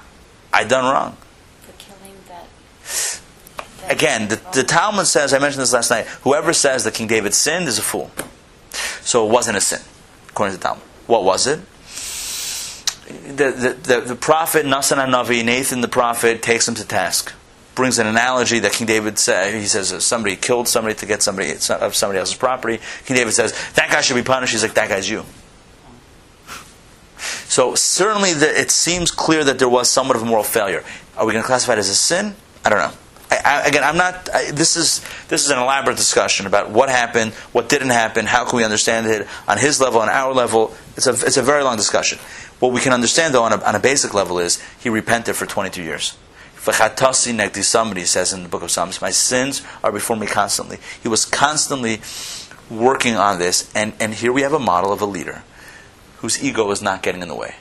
I 0.53 0.63
done 0.63 0.86
wrong. 0.86 1.17
For 1.61 1.73
killing 1.73 2.15
that. 2.30 3.91
Again, 3.91 4.30
the, 4.30 4.41
the 4.53 4.63
Talmud 4.63 5.07
says, 5.07 5.34
I 5.34 5.39
mentioned 5.39 5.61
this 5.61 5.73
last 5.73 5.89
night, 5.91 6.07
whoever 6.23 6.53
says 6.53 6.86
that 6.86 6.93
King 6.93 7.07
David 7.07 7.34
sinned 7.34 7.67
is 7.67 7.78
a 7.78 7.82
fool. 7.82 8.09
So 9.01 9.28
it 9.28 9.32
wasn't 9.32 9.57
a 9.57 9.61
sin, 9.61 9.82
according 10.30 10.55
to 10.55 10.57
the 10.57 10.63
Talmud. 10.63 10.84
What 11.08 11.24
was 11.24 11.47
it? 11.47 11.60
The, 13.28 13.51
the, 13.51 13.78
the, 13.82 14.01
the 14.01 14.16
prophet 14.16 14.66
Nasan 14.66 14.97
Navi, 14.97 15.45
Nathan 15.45 15.82
the 15.82 15.88
prophet, 15.88 16.41
takes 16.41 16.68
him 16.68 16.76
to 16.76 16.88
task. 16.88 17.34
Brings 17.76 17.99
an 17.99 18.08
analogy 18.08 18.60
that 18.60 18.72
King 18.72 18.88
David 18.88 19.20
said. 19.20 19.53
He 19.53 19.66
says 19.66 19.91
uh, 19.91 19.99
somebody 19.99 20.36
killed 20.36 20.68
somebody 20.68 20.95
to 20.95 21.06
get 21.06 21.22
somebody 21.22 21.51
uh, 21.51 21.78
of 21.80 21.93
somebody 21.93 22.20
else's 22.20 22.38
property. 22.38 22.80
King 23.06 23.18
David 23.18 23.34
says 23.34 23.53
that 23.74 23.91
guy 23.91 24.01
should 24.01 24.16
be 24.16 24.24
punished. 24.24 24.53
He's 24.53 24.64
like 24.64 24.74
that 24.76 24.89
guy's 24.89 25.10
you. 25.10 25.26
So 27.18 27.76
certainly 27.76 28.34
the, 28.34 28.60
it 28.60 28.72
seems 28.72 29.12
clear 29.12 29.43
that 29.43 29.60
there 29.60 29.70
was 29.70 29.89
somewhat 29.89 30.16
of 30.16 30.24
a 30.24 30.26
moral 30.26 30.43
failure. 30.43 30.84
Are 31.18 31.26
we 31.26 31.34
going 31.34 31.43
to 31.43 31.47
classify 31.47 31.74
it 31.74 31.80
as 31.80 31.89
a 31.89 31.95
sin? 31.95 32.36
I 32.64 32.70
don't 32.70 32.80
know. 32.80 32.97
I, 33.32 33.63
again, 33.67 33.84
I'm 33.84 33.97
not. 33.97 34.30
I, 34.34 34.51
this 34.51 34.76
is 34.76 35.01
this 35.28 35.45
is 35.45 35.49
an 35.49 35.57
elaborate 35.57 35.97
discussion 35.97 36.45
about 36.45 36.69
what 36.69 36.89
happened, 36.89 37.34
what 37.53 37.69
didn't 37.69 37.89
happen, 37.89 38.26
how 38.26 38.45
can 38.45 38.57
we 38.57 38.63
understand 38.63 39.07
it 39.07 39.28
on 39.47 39.57
his 39.57 39.82
level, 39.82 40.01
on 40.01 40.09
our 40.09 40.34
level. 40.34 40.73
It's 40.95 41.07
a 41.07 41.11
it's 41.11 41.38
a 41.38 41.41
very 41.41 41.63
long 41.63 41.78
discussion. 41.78 42.19
What 42.59 42.71
we 42.71 42.80
can 42.80 42.93
understand, 42.93 43.34
though, 43.34 43.43
on 43.43 43.53
a, 43.53 43.61
on 43.63 43.76
a 43.76 43.80
basic 43.80 44.13
level, 44.13 44.39
is 44.39 44.61
he 44.80 44.89
repented 44.89 45.36
for 45.36 45.45
22 45.45 45.84
years. 45.84 46.17
Somebody 46.57 48.05
says 48.05 48.34
in 48.34 48.43
the 48.43 48.49
book 48.49 48.63
of 48.63 48.71
Psalms, 48.71 49.01
my 49.01 49.11
sins 49.11 49.61
are 49.84 49.91
before 49.91 50.15
me 50.15 50.26
constantly. 50.26 50.78
He 51.03 51.07
was 51.07 51.26
constantly 51.26 52.01
working 52.69 53.15
on 53.15 53.38
this, 53.38 53.71
and, 53.76 53.93
and 53.99 54.13
here 54.13 54.34
we 54.34 54.41
have 54.41 54.53
a 54.53 54.59
model 54.59 54.91
of 54.91 55.01
a 55.01 55.05
leader 55.05 55.43
whose 56.17 56.43
ego 56.43 56.71
is 56.71 56.82
not 56.82 57.03
getting 57.03 57.21
in 57.21 57.28
the 57.28 57.36
way, 57.36 57.55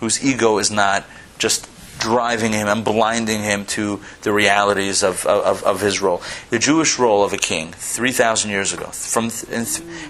whose 0.00 0.24
ego 0.24 0.58
is 0.58 0.70
not 0.70 1.04
just 1.38 1.68
driving 1.98 2.52
him 2.52 2.68
and 2.68 2.84
blinding 2.84 3.42
him 3.42 3.64
to 3.64 4.00
the 4.22 4.32
realities 4.32 5.02
of, 5.02 5.24
of, 5.26 5.62
of 5.64 5.80
his 5.80 6.00
role. 6.00 6.22
The 6.50 6.58
Jewish 6.58 6.98
role 6.98 7.24
of 7.24 7.32
a 7.32 7.38
king, 7.38 7.72
3,000 7.72 8.50
years 8.50 8.72
ago, 8.72 8.86
from, 8.86 9.30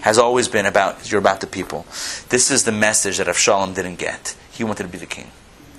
has 0.03 0.19
always 0.19 0.49
been 0.49 0.67
about, 0.67 1.11
you're 1.11 1.21
about 1.21 1.41
the 1.41 1.47
people. 1.47 1.87
This 2.29 2.51
is 2.51 2.65
the 2.65 2.73
message 2.73 3.19
that 3.19 3.27
Avshalom 3.27 3.75
didn't 3.75 3.97
get. 3.97 4.37
He 4.51 4.65
wanted 4.65 4.85
to 4.85 4.89
be 4.89 4.99
the 4.99 5.07
king. 5.07 5.31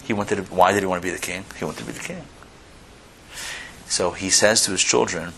He 0.03 0.13
wanted 0.13 0.35
to, 0.35 0.43
why 0.43 0.71
did 0.71 0.81
he 0.81 0.85
want 0.85 1.01
to 1.01 1.07
be 1.07 1.13
the 1.13 1.21
king? 1.21 1.45
He 1.57 1.65
wanted 1.65 1.79
to 1.79 1.85
be 1.85 1.91
the 1.93 2.03
king. 2.03 2.23
So 3.87 4.11
he 4.11 4.29
says 4.29 4.63
to 4.63 4.71
his 4.71 4.83
children, 4.83 5.33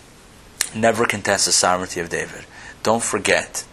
never 0.75 1.05
contest 1.05 1.45
the 1.45 1.51
sovereignty 1.51 1.99
of 1.99 2.09
David. 2.09 2.45
Don't 2.83 3.03
forget 3.03 3.65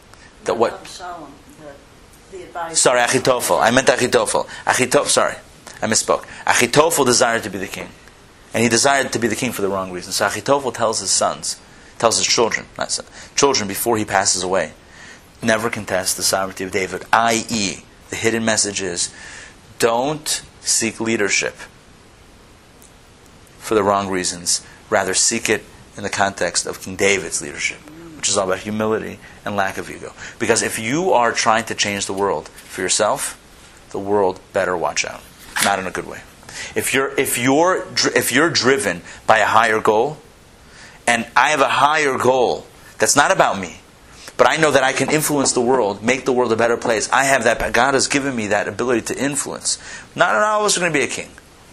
that 0.45 0.57
what. 0.57 0.75
Absalom, 0.75 1.33
the, 1.61 2.37
the 2.37 2.45
advisor. 2.45 2.77
Sorry, 2.77 3.01
Achitofel. 3.01 3.61
I 3.61 3.71
meant 3.71 3.89
Achitofel. 3.89 4.47
Achitofel, 4.67 5.07
sorry. 5.07 5.35
I 5.83 5.87
misspoke. 5.87 6.25
Achitofel 6.47 7.05
desired 7.05 7.43
to 7.45 7.51
be 7.51 7.59
the 7.59 7.67
king. 7.67 7.89
And 8.55 8.63
he 8.63 8.69
desired 8.69 9.13
to 9.13 9.19
be 9.19 9.29
the 9.29 9.37
king 9.37 9.53
for 9.53 9.63
the 9.63 9.69
wrong 9.69 9.93
reason. 9.93 10.13
So 10.13 10.27
Achitofel 10.27 10.75
tells 10.75 11.01
his 11.01 11.11
sons, 11.11 11.61
tells 11.99 12.17
his 12.17 12.27
children, 12.27 12.67
not 12.79 12.91
son, 12.91 13.07
children 13.35 13.69
before 13.69 13.99
he 13.99 14.05
passes 14.05 14.43
away, 14.43 14.73
never 15.43 15.69
contest 15.69 16.17
the 16.17 16.23
sovereignty 16.23 16.65
of 16.65 16.71
David, 16.71 17.05
i.e., 17.13 17.83
the 18.09 18.17
hidden 18.17 18.45
message 18.45 18.81
is 18.81 19.13
don't 19.79 20.43
seek 20.61 21.01
leadership 21.01 21.55
for 23.59 23.75
the 23.75 23.83
wrong 23.83 24.09
reasons. 24.09 24.65
Rather, 24.89 25.13
seek 25.13 25.49
it 25.49 25.65
in 25.97 26.03
the 26.03 26.09
context 26.09 26.67
of 26.67 26.81
King 26.81 26.97
David's 26.97 27.43
leadership, 27.43 27.79
which 28.17 28.29
is 28.29 28.37
all 28.37 28.47
about 28.47 28.61
humility 28.61 29.19
and 29.45 29.57
lack 29.57 29.77
of 29.77 29.91
ego. 29.91 30.13
Because 30.39 30.63
if 30.63 30.79
you 30.79 31.13
are 31.13 31.33
trying 31.33 31.65
to 31.65 31.75
change 31.75 32.07
the 32.07 32.13
world 32.13 32.49
for 32.49 32.81
yourself, 32.81 33.39
the 33.91 33.99
world 33.99 34.41
better 34.53 34.77
watch 34.77 35.05
out. 35.05 35.23
Not 35.65 35.79
in 35.79 35.87
a 35.87 35.91
good 35.91 36.07
way. 36.07 36.21
If 36.75 36.95
you're, 36.95 37.15
if 37.19 37.39
you're, 37.39 37.87
if 38.15 38.33
you're 38.33 38.51
driven 38.51 39.03
by 39.27 39.39
a 39.39 39.47
higher 39.47 39.81
goal, 39.81 40.19
and 41.07 41.27
I 41.37 41.51
have 41.51 41.61
a 41.61 41.69
higher 41.69 42.19
goal 42.19 42.67
that's 42.99 43.17
not 43.17 43.31
about 43.31 43.59
me, 43.59 43.81
but 44.37 44.49
I 44.49 44.57
know 44.57 44.71
that 44.71 44.83
I 44.83 44.93
can 44.93 45.11
influence 45.11 45.53
the 45.53 45.61
world, 45.61 46.03
make 46.03 46.25
the 46.25 46.33
world 46.33 46.53
a 46.53 46.57
better 46.57 46.77
place. 46.77 47.11
I 47.11 47.25
have 47.25 47.45
that. 47.45 47.73
God 47.73 47.95
has 47.95 48.09
given 48.09 48.37
me 48.37 48.49
that 48.49 48.69
ability 48.69 49.15
to 49.15 49.19
influence. 49.19 49.79
Not, 50.15 50.35
all 50.35 50.61
of 50.61 50.67
us 50.67 50.77
are 50.77 50.81
going 50.81 50.93
to 50.93 50.99
be 50.99 51.05
a 51.05 51.09
king. 51.09 51.31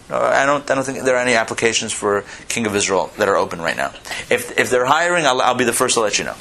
I 0.09 0.45
don't, 0.45 0.69
I 0.69 0.75
don't 0.75 0.84
think 0.84 1.03
there 1.03 1.15
are 1.15 1.21
any 1.21 1.34
applications 1.34 1.91
for 1.91 2.23
King 2.47 2.65
of 2.65 2.75
Israel 2.75 3.11
that 3.17 3.27
are 3.27 3.36
open 3.36 3.61
right 3.61 3.75
now. 3.75 3.93
If, 4.29 4.57
if 4.59 4.69
they're 4.69 4.86
hiring, 4.86 5.25
I'll, 5.25 5.41
I'll 5.41 5.55
be 5.55 5.63
the 5.63 5.73
first 5.73 5.95
to 5.95 6.01
let 6.01 6.19
you 6.19 6.25
know. 6.25 6.36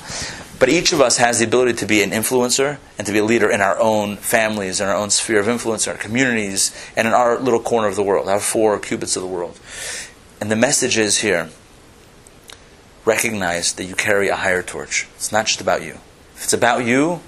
But 0.59 0.69
each 0.69 0.93
of 0.93 1.01
us 1.01 1.17
has 1.17 1.41
the 1.41 1.45
ability 1.45 1.73
to 1.75 1.87
be 1.87 2.03
an 2.03 2.11
influencer 2.11 2.79
and 2.97 3.07
to 3.07 3.13
be 3.13 3.19
a 3.19 3.25
leader 3.25 3.51
in 3.51 3.61
our 3.61 3.79
own 3.81 4.17
families, 4.17 4.81
in 4.81 4.89
our 4.89 4.95
own 4.95 5.11
sphere 5.11 5.41
of 5.41 5.49
influence, 5.49 5.87
in 5.87 5.93
our 5.93 5.99
communities, 5.99 6.73
and 6.97 7.09
in 7.09 7.15
our 7.15 7.39
little 7.39 7.61
corner 7.61 7.89
of 7.89 7.97
the 7.97 8.03
world, 8.03 8.29
our 8.29 8.39
four 8.39 8.79
cubits 8.79 9.17
of 9.17 9.23
the 9.23 9.29
world. 9.29 9.59
And 10.41 10.51
the 10.51 10.57
message 10.57 10.97
is 10.97 11.19
here 11.19 11.51
recognize 13.05 13.73
that 13.75 13.85
you 13.85 13.95
carry 13.95 14.29
a 14.29 14.37
higher 14.37 14.63
torch. 14.63 15.09
It's 15.17 15.33
not 15.33 15.47
just 15.47 15.61
about 15.61 15.83
you. 15.83 15.99
If 16.37 16.45
it's 16.45 16.53
about 16.53 16.85
you, 16.85 17.21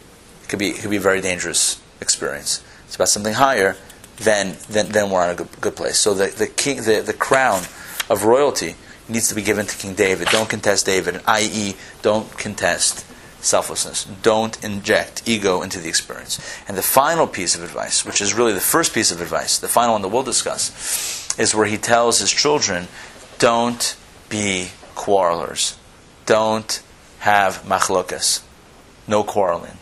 it 0.42 0.48
could 0.48 0.58
be, 0.58 0.68
it 0.68 0.80
could 0.80 0.90
be 0.90 0.96
a 0.96 1.00
very 1.00 1.20
dangerous 1.20 1.80
experience. 2.00 2.62
It's 2.86 2.94
about 2.94 3.08
something 3.08 3.34
higher, 3.34 3.76
then, 4.18 4.56
then, 4.68 4.90
then 4.90 5.10
we're 5.10 5.22
on 5.22 5.30
a 5.30 5.34
good, 5.34 5.60
good 5.60 5.76
place. 5.76 5.98
So 5.98 6.14
the, 6.14 6.26
the, 6.26 6.46
king, 6.46 6.78
the, 6.78 7.02
the 7.04 7.12
crown 7.12 7.62
of 8.08 8.24
royalty 8.24 8.76
needs 9.08 9.28
to 9.28 9.34
be 9.34 9.42
given 9.42 9.66
to 9.66 9.76
King 9.76 9.94
David. 9.94 10.28
Don't 10.28 10.48
contest 10.48 10.86
David, 10.86 11.20
i.e., 11.26 11.74
don't 12.02 12.30
contest 12.38 13.04
selflessness. 13.44 14.04
Don't 14.22 14.62
inject 14.64 15.22
ego 15.26 15.62
into 15.62 15.80
the 15.80 15.88
experience. 15.88 16.40
And 16.66 16.76
the 16.76 16.82
final 16.82 17.26
piece 17.26 17.54
of 17.54 17.62
advice, 17.62 18.04
which 18.04 18.20
is 18.20 18.34
really 18.34 18.52
the 18.52 18.60
first 18.60 18.94
piece 18.94 19.10
of 19.10 19.20
advice, 19.20 19.58
the 19.58 19.68
final 19.68 19.92
one 19.92 20.02
that 20.02 20.08
we'll 20.08 20.22
discuss, 20.22 21.38
is 21.38 21.54
where 21.54 21.66
he 21.66 21.76
tells 21.76 22.20
his 22.20 22.30
children, 22.30 22.88
don't 23.38 23.96
be 24.28 24.70
quarrelers. 24.94 25.76
Don't 26.26 26.82
have 27.20 27.62
machlokas. 27.64 28.42
No 29.06 29.22
quarreling. 29.22 29.78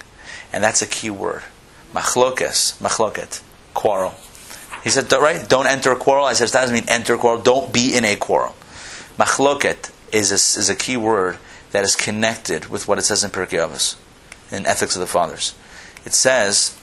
And 0.53 0.63
that's 0.63 0.83
a 0.83 0.87
key 0.87 1.11
word. 1.11 1.43
Machlokas, 1.95 2.79
machloket, 2.81 3.43
quarrel. 3.75 4.15
He 4.83 4.91
said, 4.91 5.11
right? 5.13 5.49
Don't 5.49 5.67
enter 5.67 5.93
a 5.93 5.97
quarrel. 5.97 6.25
I 6.25 6.33
said, 6.33 6.49
that 6.49 6.63
doesn't 6.63 6.75
mean 6.75 6.89
enter 6.89 7.15
a 7.15 7.19
quarrel. 7.19 7.41
Don't 7.41 7.73
be 7.73 7.95
in 7.95 8.05
a 8.05 8.17
quarrel. 8.17 8.55
Machloket 9.19 9.93
is 10.11 10.31
a, 10.33 10.35
is 10.35 10.69
a 10.69 10.75
key 10.75 10.97
word 10.97 11.39
that 11.73 11.85
is 11.85 11.97
connected 11.97 12.68
with 12.68 12.87
what 12.87 12.99
it 12.99 13.03
says 13.03 13.25
in 13.25 13.31
Pirkei 13.31 13.59
Avos, 13.59 13.97
in 14.51 14.64
Ethics 14.66 14.95
of 14.95 15.01
the 15.01 15.07
Fathers. 15.07 15.55
It 16.05 16.12
says 16.12 16.79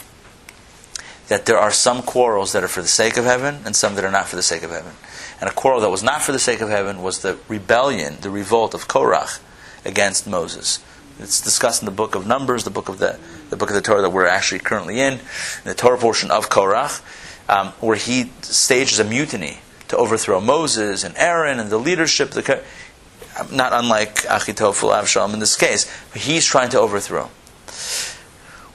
that 1.27 1.45
there 1.45 1.57
are 1.57 1.71
some 1.71 2.01
quarrels 2.01 2.53
that 2.53 2.63
are 2.63 2.67
for 2.67 2.81
the 2.81 2.87
sake 2.87 3.15
of 3.15 3.25
heaven 3.25 3.61
and 3.65 3.75
some 3.75 3.95
that 3.95 4.03
are 4.03 4.11
not 4.11 4.27
for 4.27 4.35
the 4.35 4.43
sake 4.43 4.63
of 4.63 4.71
heaven. 4.71 4.93
And 5.39 5.49
a 5.49 5.53
quarrel 5.53 5.79
that 5.81 5.89
was 5.89 6.03
not 6.03 6.21
for 6.21 6.31
the 6.31 6.39
sake 6.39 6.59
of 6.59 6.69
heaven 6.69 7.01
was 7.01 7.19
the 7.19 7.37
rebellion, 7.47 8.17
the 8.21 8.29
revolt 8.31 8.73
of 8.73 8.87
Korach 8.87 9.39
against 9.85 10.27
Moses. 10.27 10.83
It's 11.19 11.41
discussed 11.41 11.81
in 11.81 11.85
the 11.85 11.91
book 11.91 12.15
of 12.15 12.25
Numbers, 12.25 12.63
the 12.63 12.69
book 12.69 12.89
of 12.89 12.97
the, 12.97 13.19
the 13.49 13.57
book 13.57 13.69
of 13.69 13.75
the 13.75 13.81
Torah 13.81 14.01
that 14.01 14.09
we're 14.09 14.25
actually 14.25 14.59
currently 14.59 14.99
in, 14.99 15.13
in 15.13 15.19
the 15.65 15.75
Torah 15.75 15.97
portion 15.97 16.31
of 16.31 16.49
Korach, 16.49 17.01
um, 17.49 17.67
where 17.79 17.97
he 17.97 18.31
stages 18.41 18.99
a 18.99 19.03
mutiny 19.03 19.59
to 19.89 19.97
overthrow 19.97 20.39
Moses 20.39 21.03
and 21.03 21.15
Aaron 21.17 21.59
and 21.59 21.69
the 21.69 21.77
leadership. 21.77 22.31
The, 22.31 22.63
not 23.51 23.73
unlike 23.73 24.23
Achitofel, 24.23 24.91
Avshalom 24.93 25.33
in 25.33 25.39
this 25.39 25.55
case, 25.55 25.89
he's 26.13 26.45
trying 26.45 26.69
to 26.69 26.79
overthrow. 26.79 27.29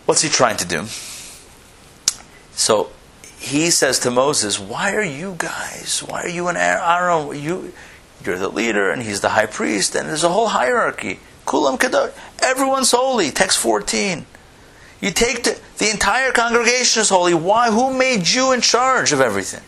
What's 0.06 0.22
he 0.22 0.28
trying 0.28 0.56
to 0.58 0.66
do? 0.66 0.84
So 2.52 2.90
he 3.38 3.70
says 3.70 3.98
to 4.00 4.10
Moses, 4.10 4.58
"Why 4.58 4.94
are 4.94 5.02
you 5.02 5.34
guys? 5.38 6.02
Why 6.06 6.22
are 6.22 6.28
you 6.28 6.48
and 6.48 6.58
Aaron? 6.58 7.40
You, 7.40 7.72
you're 8.24 8.38
the 8.38 8.48
leader, 8.48 8.90
and 8.90 9.02
he's 9.02 9.20
the 9.20 9.30
high 9.30 9.46
priest, 9.46 9.94
and 9.94 10.08
there's 10.08 10.24
a 10.24 10.28
whole 10.28 10.48
hierarchy. 10.48 11.20
Kulam 11.46 11.78
kadosh. 11.78 12.12
Everyone's 12.42 12.90
holy. 12.90 13.30
Text 13.30 13.58
14. 13.58 14.26
You 15.00 15.10
take 15.10 15.44
the, 15.44 15.60
the 15.78 15.90
entire 15.90 16.32
congregation 16.32 17.02
is 17.02 17.10
holy. 17.10 17.34
Why? 17.34 17.70
Who 17.70 17.92
made 17.92 18.28
you 18.28 18.52
in 18.52 18.60
charge 18.60 19.12
of 19.12 19.20
everything? 19.20 19.62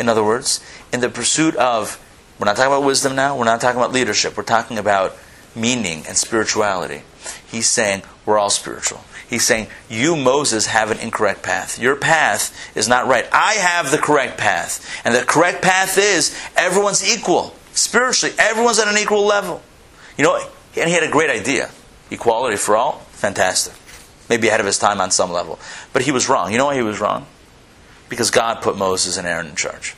In 0.00 0.08
other 0.08 0.24
words, 0.24 0.60
in 0.92 1.00
the 1.00 1.08
pursuit 1.08 1.54
of 1.56 2.01
we're 2.42 2.46
not 2.46 2.56
talking 2.56 2.72
about 2.72 2.82
wisdom 2.82 3.14
now. 3.14 3.36
We're 3.36 3.44
not 3.44 3.60
talking 3.60 3.80
about 3.80 3.92
leadership. 3.92 4.36
We're 4.36 4.42
talking 4.42 4.76
about 4.76 5.16
meaning 5.54 6.02
and 6.08 6.16
spirituality. 6.16 7.02
He's 7.46 7.68
saying 7.68 8.02
we're 8.26 8.36
all 8.36 8.50
spiritual. 8.50 9.04
He's 9.30 9.46
saying 9.46 9.68
you, 9.88 10.16
Moses, 10.16 10.66
have 10.66 10.90
an 10.90 10.98
incorrect 10.98 11.44
path. 11.44 11.78
Your 11.78 11.94
path 11.94 12.76
is 12.76 12.88
not 12.88 13.06
right. 13.06 13.28
I 13.30 13.52
have 13.52 13.92
the 13.92 13.98
correct 13.98 14.38
path. 14.38 14.84
And 15.04 15.14
the 15.14 15.22
correct 15.22 15.62
path 15.62 15.96
is 15.96 16.36
everyone's 16.56 17.08
equal. 17.08 17.54
Spiritually, 17.74 18.34
everyone's 18.40 18.80
at 18.80 18.88
an 18.88 18.98
equal 18.98 19.24
level. 19.24 19.62
You 20.18 20.24
know, 20.24 20.36
and 20.76 20.88
he 20.88 20.94
had 20.94 21.04
a 21.04 21.12
great 21.12 21.30
idea. 21.30 21.70
Equality 22.10 22.56
for 22.56 22.76
all, 22.76 22.98
fantastic. 23.12 23.74
Maybe 24.28 24.48
ahead 24.48 24.58
of 24.58 24.66
his 24.66 24.80
time 24.80 25.00
on 25.00 25.12
some 25.12 25.30
level. 25.30 25.60
But 25.92 26.02
he 26.02 26.10
was 26.10 26.28
wrong. 26.28 26.50
You 26.50 26.58
know 26.58 26.66
why 26.66 26.74
he 26.74 26.82
was 26.82 26.98
wrong? 26.98 27.24
Because 28.08 28.32
God 28.32 28.62
put 28.62 28.76
Moses 28.76 29.16
and 29.16 29.28
Aaron 29.28 29.46
in 29.46 29.54
charge. 29.54 29.94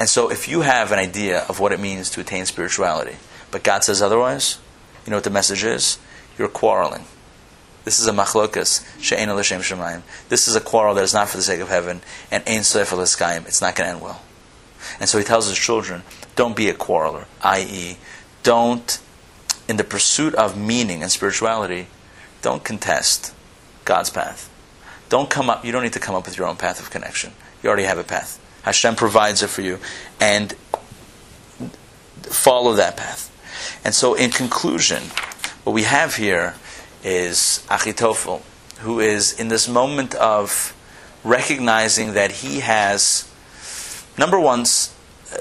And 0.00 0.08
so 0.08 0.30
if 0.30 0.48
you 0.48 0.60
have 0.60 0.92
an 0.92 0.98
idea 0.98 1.44
of 1.48 1.58
what 1.58 1.72
it 1.72 1.80
means 1.80 2.10
to 2.10 2.20
attain 2.20 2.46
spirituality, 2.46 3.16
but 3.50 3.64
God 3.64 3.84
says 3.84 4.00
otherwise, 4.00 4.58
you 5.04 5.10
know 5.10 5.16
what 5.16 5.24
the 5.24 5.30
message 5.30 5.64
is? 5.64 5.98
You're 6.38 6.48
quarreling. 6.48 7.04
This 7.84 7.98
is 7.98 8.06
a 8.06 8.12
machlokas, 8.12 8.84
she'ena 9.00 9.34
l'shem 9.34 9.62
shemayim. 9.62 10.02
This 10.28 10.46
is 10.46 10.54
a 10.54 10.60
quarrel 10.60 10.94
that 10.94 11.04
is 11.04 11.14
not 11.14 11.28
for 11.28 11.38
the 11.38 11.42
sake 11.42 11.60
of 11.60 11.68
heaven, 11.68 12.02
and 12.30 12.46
ein 12.46 12.60
sofer 12.60 12.98
l'skayim. 12.98 13.46
It's 13.46 13.62
not 13.62 13.74
going 13.74 13.88
to 13.88 13.94
end 13.94 14.02
well. 14.02 14.20
And 15.00 15.08
so 15.08 15.18
he 15.18 15.24
tells 15.24 15.48
his 15.48 15.58
children, 15.58 16.02
don't 16.36 16.54
be 16.54 16.68
a 16.68 16.74
quarreler, 16.74 17.24
i.e., 17.42 17.96
don't, 18.42 19.00
in 19.68 19.78
the 19.78 19.84
pursuit 19.84 20.34
of 20.34 20.56
meaning 20.56 21.02
and 21.02 21.10
spirituality, 21.10 21.88
don't 22.42 22.62
contest 22.62 23.34
God's 23.84 24.10
path. 24.10 24.50
Don't 25.08 25.30
come 25.30 25.48
up, 25.48 25.64
you 25.64 25.72
don't 25.72 25.82
need 25.82 25.94
to 25.94 26.00
come 26.00 26.14
up 26.14 26.26
with 26.26 26.36
your 26.36 26.46
own 26.46 26.56
path 26.56 26.80
of 26.80 26.90
connection. 26.90 27.32
You 27.62 27.68
already 27.68 27.84
have 27.84 27.98
a 27.98 28.04
path. 28.04 28.38
Hashem 28.62 28.96
provides 28.96 29.42
it 29.42 29.48
for 29.48 29.62
you, 29.62 29.78
and 30.20 30.52
follow 32.22 32.74
that 32.74 32.96
path. 32.96 33.30
And 33.84 33.94
so, 33.94 34.14
in 34.14 34.30
conclusion, 34.30 35.02
what 35.64 35.72
we 35.72 35.82
have 35.82 36.16
here 36.16 36.54
is 37.02 37.64
Achitofel, 37.68 38.42
who 38.80 39.00
is 39.00 39.38
in 39.38 39.48
this 39.48 39.68
moment 39.68 40.14
of 40.14 40.74
recognizing 41.24 42.14
that 42.14 42.30
he 42.30 42.60
has, 42.60 43.30
number 44.16 44.38
one, 44.38 44.64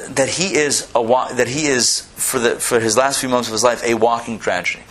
that 0.09 0.30
he 0.30 0.55
is 0.55 0.89
a 0.95 1.34
that 1.34 1.47
he 1.47 1.68
is 1.68 2.01
for 2.15 2.39
the 2.39 2.59
for 2.59 2.80
his 2.80 2.97
last 2.97 3.20
few 3.20 3.30
moments 3.30 3.47
of 3.47 3.53
his 3.53 3.63
life 3.63 3.84
a 3.84 3.93
walking 3.93 4.39
tragedy. 4.39 4.84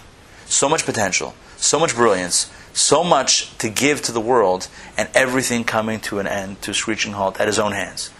So 0.47 0.69
much 0.69 0.85
potential, 0.85 1.35
so 1.57 1.79
much 1.79 1.95
brilliance, 1.95 2.51
so 2.73 3.03
much 3.03 3.57
to 3.59 3.69
give 3.69 4.01
to 4.03 4.13
the 4.13 4.21
world, 4.21 4.69
and 4.97 5.09
everything 5.15 5.65
coming 5.65 6.01
to 6.01 6.19
an 6.19 6.27
end, 6.27 6.63
to 6.63 6.71
a 6.71 6.75
screeching 6.75 7.13
halt 7.13 7.41
at 7.41 7.47
his 7.47 7.59
own 7.59 7.73
hands. 7.73 8.11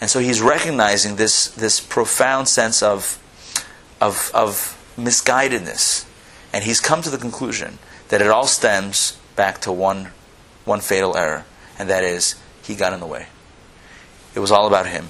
And 0.00 0.10
so 0.10 0.20
he's 0.20 0.40
recognizing 0.40 1.16
this 1.16 1.48
this 1.48 1.80
profound 1.80 2.48
sense 2.48 2.82
of 2.82 3.18
of 4.00 4.30
of 4.34 4.76
misguidedness, 4.96 6.04
and 6.52 6.64
he's 6.64 6.80
come 6.80 7.02
to 7.02 7.10
the 7.10 7.18
conclusion 7.18 7.78
that 8.08 8.20
it 8.20 8.28
all 8.28 8.46
stems 8.46 9.18
back 9.36 9.60
to 9.62 9.72
one 9.72 10.10
one 10.64 10.80
fatal 10.80 11.16
error, 11.16 11.44
and 11.78 11.88
that 11.88 12.04
is 12.04 12.34
he 12.62 12.74
got 12.74 12.92
in 12.92 13.00
the 13.00 13.06
way. 13.06 13.26
It 14.34 14.40
was 14.40 14.50
all 14.50 14.66
about 14.66 14.86
him. 14.86 15.08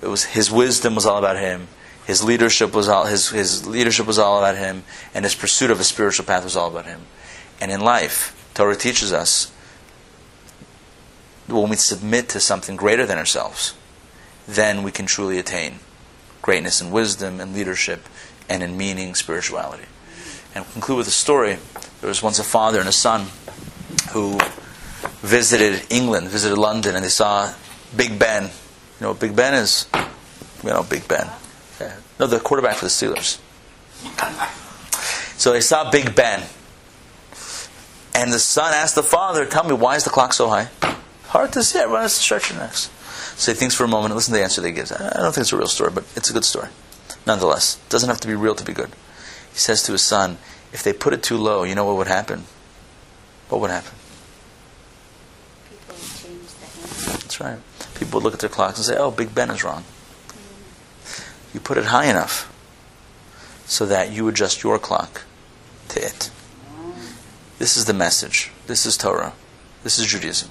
It 0.00 0.08
was 0.08 0.24
his 0.24 0.50
wisdom 0.50 0.94
was 0.94 1.06
all 1.06 1.18
about 1.18 1.36
him. 1.36 1.68
His 2.06 2.22
leadership 2.22 2.74
was 2.74 2.88
all 2.88 3.06
his, 3.06 3.30
his 3.30 3.66
leadership 3.66 4.06
was 4.06 4.18
all 4.18 4.38
about 4.38 4.56
him, 4.56 4.84
and 5.14 5.24
his 5.24 5.34
pursuit 5.34 5.70
of 5.70 5.80
a 5.80 5.84
spiritual 5.84 6.26
path 6.26 6.44
was 6.44 6.54
all 6.54 6.68
about 6.68 6.84
him. 6.84 7.00
And 7.60 7.72
in 7.72 7.80
life, 7.80 8.50
Torah 8.54 8.76
teaches 8.76 9.12
us 9.12 9.50
when 11.48 11.70
we 11.70 11.76
submit 11.76 12.28
to 12.30 12.40
something 12.40 12.76
greater 12.76 13.06
than 13.06 13.18
ourselves, 13.18 13.74
then 14.46 14.82
we 14.82 14.90
can 14.90 15.06
truly 15.06 15.38
attain 15.38 15.78
greatness 16.42 16.80
in 16.80 16.90
wisdom 16.90 17.40
and 17.40 17.54
leadership 17.54 18.06
and 18.48 18.62
in 18.62 18.76
meaning, 18.76 19.14
spirituality. 19.14 19.86
And 20.54 20.64
we'll 20.64 20.72
conclude 20.72 20.98
with 20.98 21.08
a 21.08 21.12
story. 21.12 21.58
There 22.00 22.08
was 22.08 22.22
once 22.22 22.38
a 22.38 22.44
father 22.44 22.78
and 22.78 22.88
a 22.88 22.92
son 22.92 23.28
who 24.12 24.38
visited 25.22 25.86
England, 25.90 26.28
visited 26.28 26.58
London, 26.58 26.94
and 26.94 27.04
they 27.04 27.08
saw 27.08 27.52
Big 27.96 28.18
Ben. 28.18 28.44
You 28.44 28.50
know 29.00 29.08
what 29.10 29.20
Big 29.20 29.34
Ben 29.34 29.54
is? 29.54 29.88
You 30.62 30.70
know 30.70 30.82
Big 30.82 31.08
Ben. 31.08 31.28
Yeah. 31.80 31.96
No, 32.20 32.26
the 32.26 32.38
quarterback 32.38 32.76
for 32.76 32.84
the 32.84 32.90
Steelers. 32.90 33.38
So 35.36 35.52
they 35.52 35.60
saw 35.60 35.90
Big 35.90 36.14
Ben. 36.14 36.42
And 38.14 38.32
the 38.32 38.38
son 38.38 38.72
asked 38.72 38.94
the 38.94 39.02
father, 39.02 39.44
Tell 39.44 39.64
me, 39.64 39.74
why 39.74 39.96
is 39.96 40.04
the 40.04 40.10
clock 40.10 40.32
so 40.32 40.48
high? 40.48 40.68
Hard 41.26 41.52
to 41.54 41.64
see. 41.64 41.78
Everyone 41.80 42.02
has 42.02 42.14
to 42.14 42.22
stretch 42.22 42.50
your 42.50 42.60
necks. 42.60 42.90
So 43.36 43.52
he 43.52 43.58
thinks 43.58 43.74
for 43.74 43.84
a 43.84 43.88
moment 43.88 44.12
and 44.12 44.14
listen 44.16 44.32
to 44.32 44.38
the 44.38 44.44
answer 44.44 44.60
that 44.60 44.68
he 44.68 44.74
gives. 44.74 44.92
I 44.92 45.20
don't 45.20 45.34
think 45.34 45.42
it's 45.42 45.52
a 45.52 45.56
real 45.56 45.66
story, 45.66 45.90
but 45.92 46.04
it's 46.16 46.30
a 46.30 46.32
good 46.32 46.44
story. 46.44 46.68
Nonetheless, 47.26 47.76
it 47.84 47.90
doesn't 47.90 48.08
have 48.08 48.20
to 48.20 48.28
be 48.28 48.34
real 48.34 48.54
to 48.54 48.64
be 48.64 48.72
good. 48.72 48.90
He 49.52 49.58
says 49.58 49.82
to 49.84 49.92
his 49.92 50.02
son, 50.02 50.38
If 50.72 50.82
they 50.82 50.92
put 50.92 51.12
it 51.12 51.22
too 51.22 51.36
low, 51.36 51.64
you 51.64 51.74
know 51.74 51.84
what 51.84 51.96
would 51.96 52.06
happen? 52.06 52.44
What 53.48 53.60
would 53.60 53.70
happen? 53.70 53.92
People 55.70 55.94
would 55.94 56.14
change 56.16 56.48
the. 57.06 57.18
That's 57.18 57.40
right. 57.40 57.58
People 57.94 58.18
would 58.18 58.24
look 58.24 58.34
at 58.34 58.40
their 58.40 58.50
clocks 58.50 58.78
and 58.78 58.84
say, 58.84 58.96
oh, 58.96 59.10
Big 59.10 59.34
Ben 59.34 59.50
is 59.50 59.62
wrong. 59.62 59.84
You 61.52 61.60
put 61.60 61.78
it 61.78 61.86
high 61.86 62.06
enough 62.06 62.50
so 63.66 63.86
that 63.86 64.10
you 64.10 64.26
adjust 64.28 64.62
your 64.62 64.78
clock 64.78 65.22
to 65.90 66.04
it. 66.04 66.30
This 67.58 67.76
is 67.76 67.84
the 67.84 67.94
message. 67.94 68.50
This 68.66 68.84
is 68.84 68.96
Torah. 68.96 69.32
This 69.84 69.98
is 69.98 70.06
Judaism. 70.06 70.50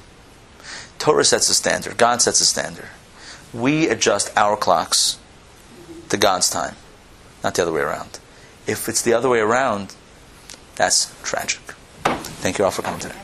Torah 1.00 1.26
sets 1.26 1.50
a 1.50 1.54
standard. 1.54 1.98
God 1.98 2.22
sets 2.22 2.41
a 2.41 2.46
standard. 2.46 2.88
We 3.54 3.89
adjust 3.89 4.36
our 4.38 4.58
clocks 4.58 5.20
to 6.10 6.18
God's 6.18 6.50
time, 6.50 6.76
not 7.44 7.56
the 7.56 7.62
other 7.64 7.72
way 7.72 7.82
around. 7.82 8.20
If 8.66 8.88
it's 8.88 9.02
the 9.02 9.14
other 9.14 9.30
way 9.30 9.39
around, 9.39 9.96
that's 10.76 11.14
tragic. 11.24 11.62
Thank 12.04 12.58
you 12.58 12.66
all 12.66 12.72
for 12.72 12.82
coming 12.82 13.00
today. 13.00 13.24